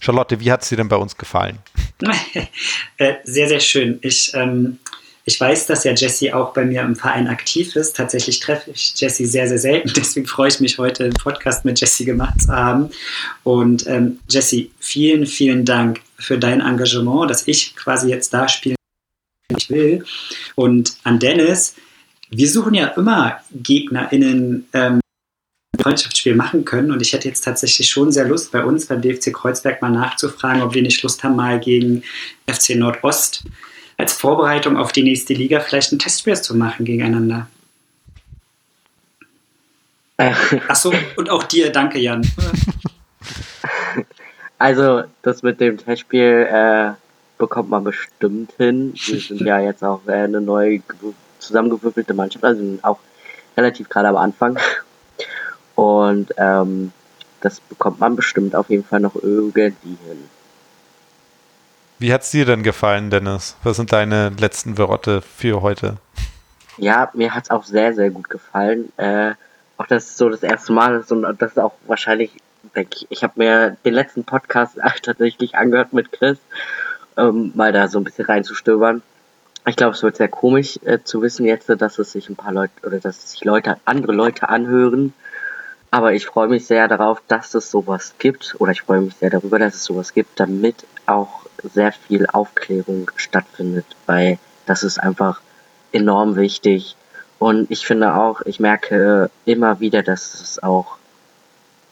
Charlotte, 0.00 0.40
wie 0.40 0.50
hat 0.50 0.62
es 0.62 0.70
dir 0.70 0.76
denn 0.76 0.88
bei 0.88 0.96
uns 0.96 1.16
gefallen? 1.16 1.58
Äh, 2.96 3.14
sehr, 3.24 3.48
sehr 3.48 3.60
schön. 3.60 3.98
Ich 4.02 4.34
ähm, 4.34 4.78
ich 5.30 5.40
weiß, 5.40 5.66
dass 5.66 5.84
ja 5.84 5.92
Jesse 5.94 6.34
auch 6.34 6.52
bei 6.52 6.64
mir 6.64 6.82
im 6.82 6.96
Verein 6.96 7.28
aktiv 7.28 7.76
ist. 7.76 7.94
Tatsächlich 7.94 8.40
treffe 8.40 8.72
ich 8.72 8.94
Jesse 8.96 9.26
sehr, 9.26 9.46
sehr 9.46 9.58
selten. 9.58 9.92
Deswegen 9.96 10.26
freue 10.26 10.48
ich 10.48 10.58
mich, 10.58 10.76
heute 10.76 11.04
einen 11.04 11.12
Podcast 11.12 11.64
mit 11.64 11.80
Jesse 11.80 12.04
gemacht 12.04 12.42
zu 12.42 12.48
haben. 12.48 12.90
Und 13.44 13.86
ähm, 13.86 14.18
Jesse, 14.28 14.66
vielen, 14.80 15.26
vielen 15.26 15.64
Dank 15.64 16.00
für 16.18 16.36
dein 16.36 16.60
Engagement, 16.60 17.30
dass 17.30 17.46
ich 17.46 17.76
quasi 17.76 18.08
jetzt 18.08 18.34
da 18.34 18.48
spielen 18.48 18.76
ich 19.56 19.70
will. 19.70 20.04
Und 20.56 20.96
an 21.04 21.20
Dennis, 21.20 21.76
wir 22.30 22.48
suchen 22.48 22.74
ja 22.74 22.88
immer 22.88 23.40
GegnerInnen, 23.52 24.66
ähm, 24.72 25.00
Freundschaftsspiel 25.80 26.34
machen 26.34 26.64
können. 26.64 26.90
Und 26.90 27.02
ich 27.02 27.12
hätte 27.12 27.28
jetzt 27.28 27.42
tatsächlich 27.42 27.88
schon 27.88 28.10
sehr 28.10 28.26
Lust, 28.26 28.50
bei 28.50 28.64
uns 28.64 28.86
beim 28.86 29.00
DFC 29.00 29.32
Kreuzberg 29.32 29.80
mal 29.80 29.90
nachzufragen, 29.90 30.62
ob 30.62 30.74
wir 30.74 30.82
nicht 30.82 31.02
Lust 31.04 31.22
haben, 31.22 31.36
mal 31.36 31.60
gegen 31.60 32.02
FC 32.46 32.74
Nordost 32.74 33.44
als 34.00 34.14
Vorbereitung 34.14 34.76
auf 34.76 34.92
die 34.92 35.02
nächste 35.02 35.34
Liga 35.34 35.60
vielleicht 35.60 35.92
ein 35.92 35.98
Testspiel 35.98 36.40
zu 36.40 36.56
machen 36.56 36.84
gegeneinander. 36.84 37.46
Achso, 40.68 40.92
und 41.16 41.30
auch 41.30 41.44
dir, 41.44 41.70
danke 41.70 41.98
Jan. 41.98 42.22
Also, 44.58 45.04
das 45.22 45.42
mit 45.42 45.58
dem 45.58 45.78
Testspiel 45.78 46.46
äh, 46.50 46.90
bekommt 47.38 47.70
man 47.70 47.82
bestimmt 47.82 48.52
hin. 48.58 48.92
Wir 48.94 49.18
sind 49.18 49.40
ja 49.40 49.58
jetzt 49.58 49.82
auch 49.82 50.02
äh, 50.06 50.12
eine 50.12 50.42
neue 50.42 50.82
zusammengewürfelte 51.38 52.12
Mannschaft, 52.12 52.44
also 52.44 52.78
auch 52.82 52.98
relativ 53.56 53.88
gerade 53.88 54.08
am 54.08 54.16
Anfang. 54.16 54.58
Und 55.76 56.34
ähm, 56.36 56.92
das 57.40 57.60
bekommt 57.60 58.00
man 58.00 58.16
bestimmt 58.16 58.54
auf 58.54 58.68
jeden 58.68 58.84
Fall 58.84 59.00
noch 59.00 59.14
irgendwie 59.14 59.96
hin. 60.06 60.28
Wie 62.00 62.14
hat 62.14 62.22
es 62.22 62.30
dir 62.30 62.46
denn 62.46 62.62
gefallen, 62.62 63.10
Dennis? 63.10 63.56
Was 63.62 63.76
sind 63.76 63.92
deine 63.92 64.30
letzten 64.30 64.78
Worte 64.78 65.20
für 65.20 65.60
heute? 65.60 65.98
Ja, 66.78 67.10
mir 67.12 67.34
hat 67.34 67.44
es 67.44 67.50
auch 67.50 67.62
sehr, 67.62 67.92
sehr 67.92 68.08
gut 68.08 68.30
gefallen. 68.30 68.90
Äh, 68.96 69.32
auch 69.76 69.86
das 69.86 70.04
ist 70.04 70.16
so 70.16 70.30
das 70.30 70.42
erste 70.42 70.72
Mal 70.72 70.94
ist 70.94 71.12
und 71.12 71.22
das 71.42 71.50
ist 71.50 71.58
auch 71.58 71.74
wahrscheinlich, 71.86 72.30
denke 72.74 72.96
ich, 72.96 73.06
ich 73.10 73.22
habe 73.22 73.34
mir 73.36 73.76
den 73.84 73.92
letzten 73.92 74.24
Podcast 74.24 74.78
tatsächlich 75.02 75.56
angehört 75.56 75.92
mit 75.92 76.10
Chris, 76.10 76.38
ähm, 77.18 77.52
mal 77.54 77.70
da 77.70 77.86
so 77.86 77.98
ein 77.98 78.04
bisschen 78.04 78.24
reinzustöbern. 78.24 79.02
Ich 79.66 79.76
glaube, 79.76 79.94
es 79.94 80.02
wird 80.02 80.16
sehr 80.16 80.28
komisch 80.28 80.78
äh, 80.86 81.00
zu 81.04 81.20
wissen 81.20 81.44
jetzt, 81.44 81.68
dass 81.68 81.98
es 81.98 82.12
sich 82.12 82.30
ein 82.30 82.36
paar 82.36 82.54
Leute 82.54 82.72
oder 82.82 82.98
dass 82.98 83.32
sich 83.32 83.44
Leute, 83.44 83.76
andere 83.84 84.12
Leute 84.12 84.48
anhören. 84.48 85.12
Aber 85.90 86.14
ich 86.14 86.24
freue 86.24 86.48
mich 86.48 86.64
sehr 86.64 86.88
darauf, 86.88 87.22
dass 87.28 87.52
es 87.52 87.70
sowas 87.70 88.14
gibt, 88.18 88.56
oder 88.58 88.72
ich 88.72 88.80
freue 88.80 89.02
mich 89.02 89.16
sehr 89.16 89.28
darüber, 89.28 89.58
dass 89.58 89.74
es 89.74 89.84
sowas 89.84 90.14
gibt, 90.14 90.40
damit 90.40 90.86
auch 91.04 91.39
sehr 91.72 91.92
viel 91.92 92.26
Aufklärung 92.26 93.10
stattfindet, 93.16 93.86
weil 94.06 94.38
das 94.66 94.82
ist 94.82 94.98
einfach 94.98 95.40
enorm 95.92 96.36
wichtig. 96.36 96.96
Und 97.38 97.70
ich 97.70 97.86
finde 97.86 98.14
auch, 98.14 98.42
ich 98.42 98.60
merke 98.60 99.30
immer 99.44 99.80
wieder, 99.80 100.02
dass 100.02 100.34
es 100.40 100.62
auch 100.62 100.98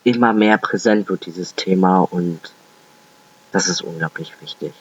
immer 0.04 0.32
mehr 0.32 0.58
präsent 0.58 1.08
wird, 1.08 1.26
dieses 1.26 1.54
Thema, 1.54 2.00
und 2.00 2.40
das 3.52 3.68
ist 3.68 3.80
unglaublich 3.82 4.32
wichtig. 4.40 4.72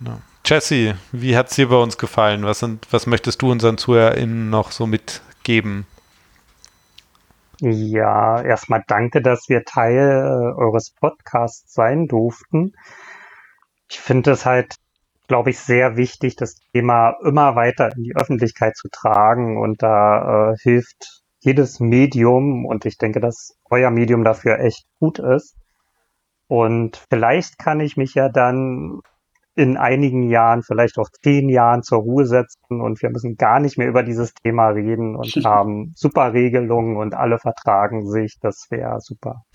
Ja. 0.00 0.18
Jesse, 0.44 0.96
wie 1.10 1.36
hat 1.36 1.50
es 1.50 1.56
dir 1.56 1.68
bei 1.68 1.76
uns 1.76 1.98
gefallen? 1.98 2.44
Was, 2.44 2.60
sind, 2.60 2.86
was 2.90 3.06
möchtest 3.06 3.42
du 3.42 3.50
unseren 3.50 3.78
ZuhörerInnen 3.78 4.48
noch 4.48 4.70
so 4.70 4.86
mitgeben? 4.86 5.86
Ja, 7.60 8.42
erstmal 8.42 8.84
danke, 8.86 9.22
dass 9.22 9.48
wir 9.48 9.64
Teil 9.64 9.96
äh, 9.96 10.60
eures 10.60 10.90
Podcasts 10.90 11.72
sein 11.72 12.06
durften. 12.06 12.74
Ich 13.88 13.98
finde 13.98 14.32
es 14.32 14.44
halt 14.44 14.76
glaube 15.26 15.50
ich, 15.50 15.58
sehr 15.58 15.96
wichtig, 15.96 16.36
das 16.36 16.56
Thema 16.72 17.16
immer 17.24 17.56
weiter 17.56 17.90
in 17.96 18.02
die 18.02 18.16
Öffentlichkeit 18.16 18.76
zu 18.76 18.88
tragen. 18.88 19.58
Und 19.58 19.82
da 19.82 20.52
äh, 20.52 20.56
hilft 20.58 21.22
jedes 21.40 21.80
Medium. 21.80 22.64
Und 22.64 22.84
ich 22.84 22.98
denke, 22.98 23.20
dass 23.20 23.56
euer 23.70 23.90
Medium 23.90 24.24
dafür 24.24 24.60
echt 24.60 24.86
gut 24.98 25.18
ist. 25.18 25.56
Und 26.48 27.02
vielleicht 27.10 27.58
kann 27.58 27.80
ich 27.80 27.96
mich 27.96 28.14
ja 28.14 28.28
dann 28.28 29.00
in 29.56 29.78
einigen 29.78 30.28
Jahren, 30.28 30.62
vielleicht 30.62 30.98
auch 30.98 31.08
zehn 31.22 31.48
Jahren 31.48 31.82
zur 31.82 31.98
Ruhe 31.98 32.26
setzen 32.26 32.82
und 32.82 33.00
wir 33.00 33.08
müssen 33.10 33.36
gar 33.36 33.58
nicht 33.58 33.78
mehr 33.78 33.88
über 33.88 34.02
dieses 34.02 34.34
Thema 34.34 34.68
reden 34.68 35.16
und 35.16 35.32
haben 35.44 35.94
super 35.96 36.34
Regelungen 36.34 36.96
und 36.96 37.14
alle 37.14 37.38
vertragen 37.38 38.06
sich. 38.06 38.38
Das 38.40 38.66
wäre 38.70 39.00
super. 39.00 39.42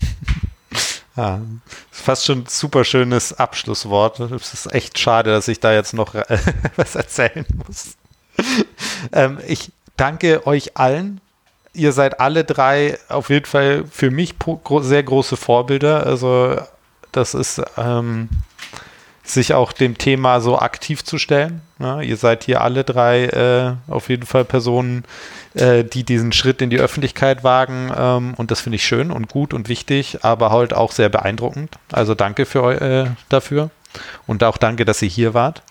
Ja, 1.14 1.42
fast 1.90 2.24
schon 2.24 2.38
ein 2.38 2.46
super 2.46 2.84
schönes 2.84 3.38
Abschlusswort. 3.38 4.18
Es 4.20 4.54
ist 4.54 4.72
echt 4.72 4.98
schade, 4.98 5.30
dass 5.30 5.46
ich 5.46 5.60
da 5.60 5.74
jetzt 5.74 5.92
noch 5.92 6.14
äh, 6.14 6.24
was 6.76 6.94
erzählen 6.94 7.44
muss. 7.66 7.98
ähm, 9.12 9.36
ich 9.46 9.72
danke 9.98 10.46
euch 10.46 10.78
allen. 10.78 11.20
Ihr 11.74 11.92
seid 11.92 12.18
alle 12.18 12.44
drei 12.44 12.96
auf 13.10 13.28
jeden 13.28 13.44
Fall 13.44 13.84
für 13.84 14.10
mich 14.10 14.36
sehr 14.80 15.02
große 15.02 15.36
Vorbilder. 15.36 16.06
Also 16.06 16.56
das 17.12 17.34
ist 17.34 17.60
ähm, 17.76 18.30
sich 19.32 19.54
auch 19.54 19.72
dem 19.72 19.98
Thema 19.98 20.40
so 20.40 20.58
aktiv 20.58 21.04
zu 21.04 21.18
stellen. 21.18 21.62
Ja, 21.78 22.00
ihr 22.00 22.16
seid 22.16 22.44
hier 22.44 22.60
alle 22.60 22.84
drei 22.84 23.24
äh, 23.26 23.92
auf 23.92 24.08
jeden 24.08 24.26
Fall 24.26 24.44
Personen, 24.44 25.04
äh, 25.54 25.84
die 25.84 26.04
diesen 26.04 26.32
Schritt 26.32 26.62
in 26.62 26.70
die 26.70 26.78
Öffentlichkeit 26.78 27.44
wagen. 27.44 27.92
Ähm, 27.96 28.34
und 28.36 28.50
das 28.50 28.60
finde 28.60 28.76
ich 28.76 28.84
schön 28.84 29.10
und 29.10 29.28
gut 29.28 29.54
und 29.54 29.68
wichtig, 29.68 30.18
aber 30.22 30.50
halt 30.50 30.74
auch 30.74 30.92
sehr 30.92 31.08
beeindruckend. 31.08 31.78
Also 31.90 32.14
danke 32.14 32.46
für, 32.46 32.80
äh, 32.80 33.10
dafür. 33.28 33.70
Und 34.26 34.44
auch 34.44 34.56
danke, 34.56 34.84
dass 34.84 35.02
ihr 35.02 35.08
hier 35.08 35.34
wart. 35.34 35.62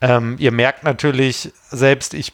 Ähm, 0.00 0.36
ihr 0.38 0.52
merkt 0.52 0.84
natürlich, 0.84 1.52
selbst 1.70 2.14
ich 2.14 2.32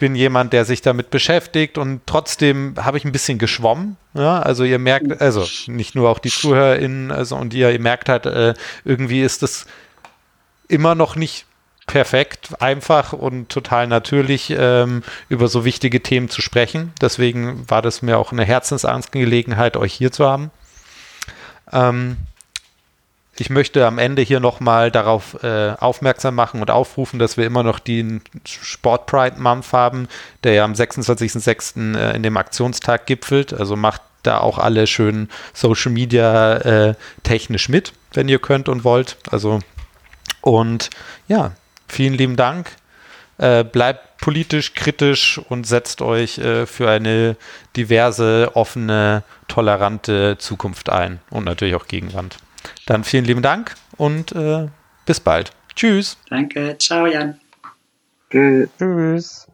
bin 0.00 0.16
jemand, 0.16 0.52
der 0.52 0.64
sich 0.64 0.82
damit 0.82 1.10
beschäftigt 1.10 1.78
und 1.78 2.00
trotzdem 2.06 2.74
habe 2.80 2.98
ich 2.98 3.04
ein 3.04 3.12
bisschen 3.12 3.38
geschwommen. 3.38 3.96
Ja, 4.14 4.40
also 4.40 4.64
ihr 4.64 4.80
merkt, 4.80 5.20
also 5.20 5.46
nicht 5.68 5.94
nur 5.94 6.08
auch 6.08 6.18
die 6.18 6.30
ZuhörerInnen, 6.30 7.12
also 7.12 7.36
und 7.36 7.54
ihr, 7.54 7.70
ihr 7.70 7.78
merkt 7.78 8.08
halt, 8.08 8.26
äh, 8.26 8.54
irgendwie 8.84 9.22
ist 9.22 9.42
das 9.42 9.66
immer 10.66 10.96
noch 10.96 11.14
nicht 11.14 11.46
perfekt, 11.86 12.60
einfach 12.60 13.12
und 13.12 13.48
total 13.48 13.86
natürlich 13.86 14.54
ähm, 14.56 15.02
über 15.28 15.48
so 15.48 15.64
wichtige 15.64 16.02
Themen 16.02 16.28
zu 16.28 16.40
sprechen. 16.40 16.92
Deswegen 17.00 17.68
war 17.68 17.82
das 17.82 18.02
mir 18.02 18.18
auch 18.18 18.32
eine 18.32 18.44
Herzensangelegenheit, 18.44 19.76
euch 19.76 19.92
hier 19.92 20.10
zu 20.10 20.26
haben. 20.26 20.50
Ähm, 21.72 22.16
ich 23.40 23.48
möchte 23.48 23.86
am 23.86 23.96
Ende 23.96 24.20
hier 24.20 24.38
nochmal 24.38 24.90
darauf 24.90 25.42
äh, 25.42 25.70
aufmerksam 25.78 26.34
machen 26.34 26.60
und 26.60 26.70
aufrufen, 26.70 27.18
dass 27.18 27.38
wir 27.38 27.46
immer 27.46 27.62
noch 27.62 27.78
den 27.78 28.20
Sport 28.44 29.06
Pride 29.06 29.40
Month 29.40 29.72
haben, 29.72 30.08
der 30.44 30.52
ja 30.52 30.64
am 30.64 30.74
26.06. 30.74 31.96
Äh, 31.96 32.16
in 32.16 32.22
dem 32.22 32.36
Aktionstag 32.36 33.06
gipfelt. 33.06 33.54
Also 33.54 33.76
macht 33.76 34.02
da 34.24 34.40
auch 34.40 34.58
alle 34.58 34.86
schön 34.86 35.30
Social 35.54 35.90
Media 35.90 36.56
äh, 36.58 36.94
technisch 37.22 37.70
mit, 37.70 37.94
wenn 38.12 38.28
ihr 38.28 38.40
könnt 38.40 38.68
und 38.68 38.84
wollt. 38.84 39.16
Also 39.30 39.60
und 40.42 40.90
ja, 41.26 41.52
vielen 41.88 42.12
lieben 42.12 42.36
Dank. 42.36 42.72
Äh, 43.38 43.64
bleibt 43.64 44.18
politisch 44.18 44.74
kritisch 44.74 45.40
und 45.48 45.66
setzt 45.66 46.02
euch 46.02 46.36
äh, 46.36 46.66
für 46.66 46.90
eine 46.90 47.36
diverse, 47.74 48.50
offene, 48.52 49.22
tolerante 49.48 50.36
Zukunft 50.36 50.90
ein 50.90 51.20
und 51.30 51.44
natürlich 51.44 51.74
auch 51.74 51.86
Gegenwand. 51.86 52.36
Dann 52.90 53.04
vielen 53.04 53.24
lieben 53.24 53.40
Dank 53.40 53.76
und 53.98 54.32
äh, 54.32 54.66
bis 55.06 55.20
bald. 55.20 55.52
Tschüss. 55.76 56.16
Danke. 56.28 56.76
Ciao, 56.76 57.06
Jan. 57.06 57.38
Tschüss. 58.32 59.46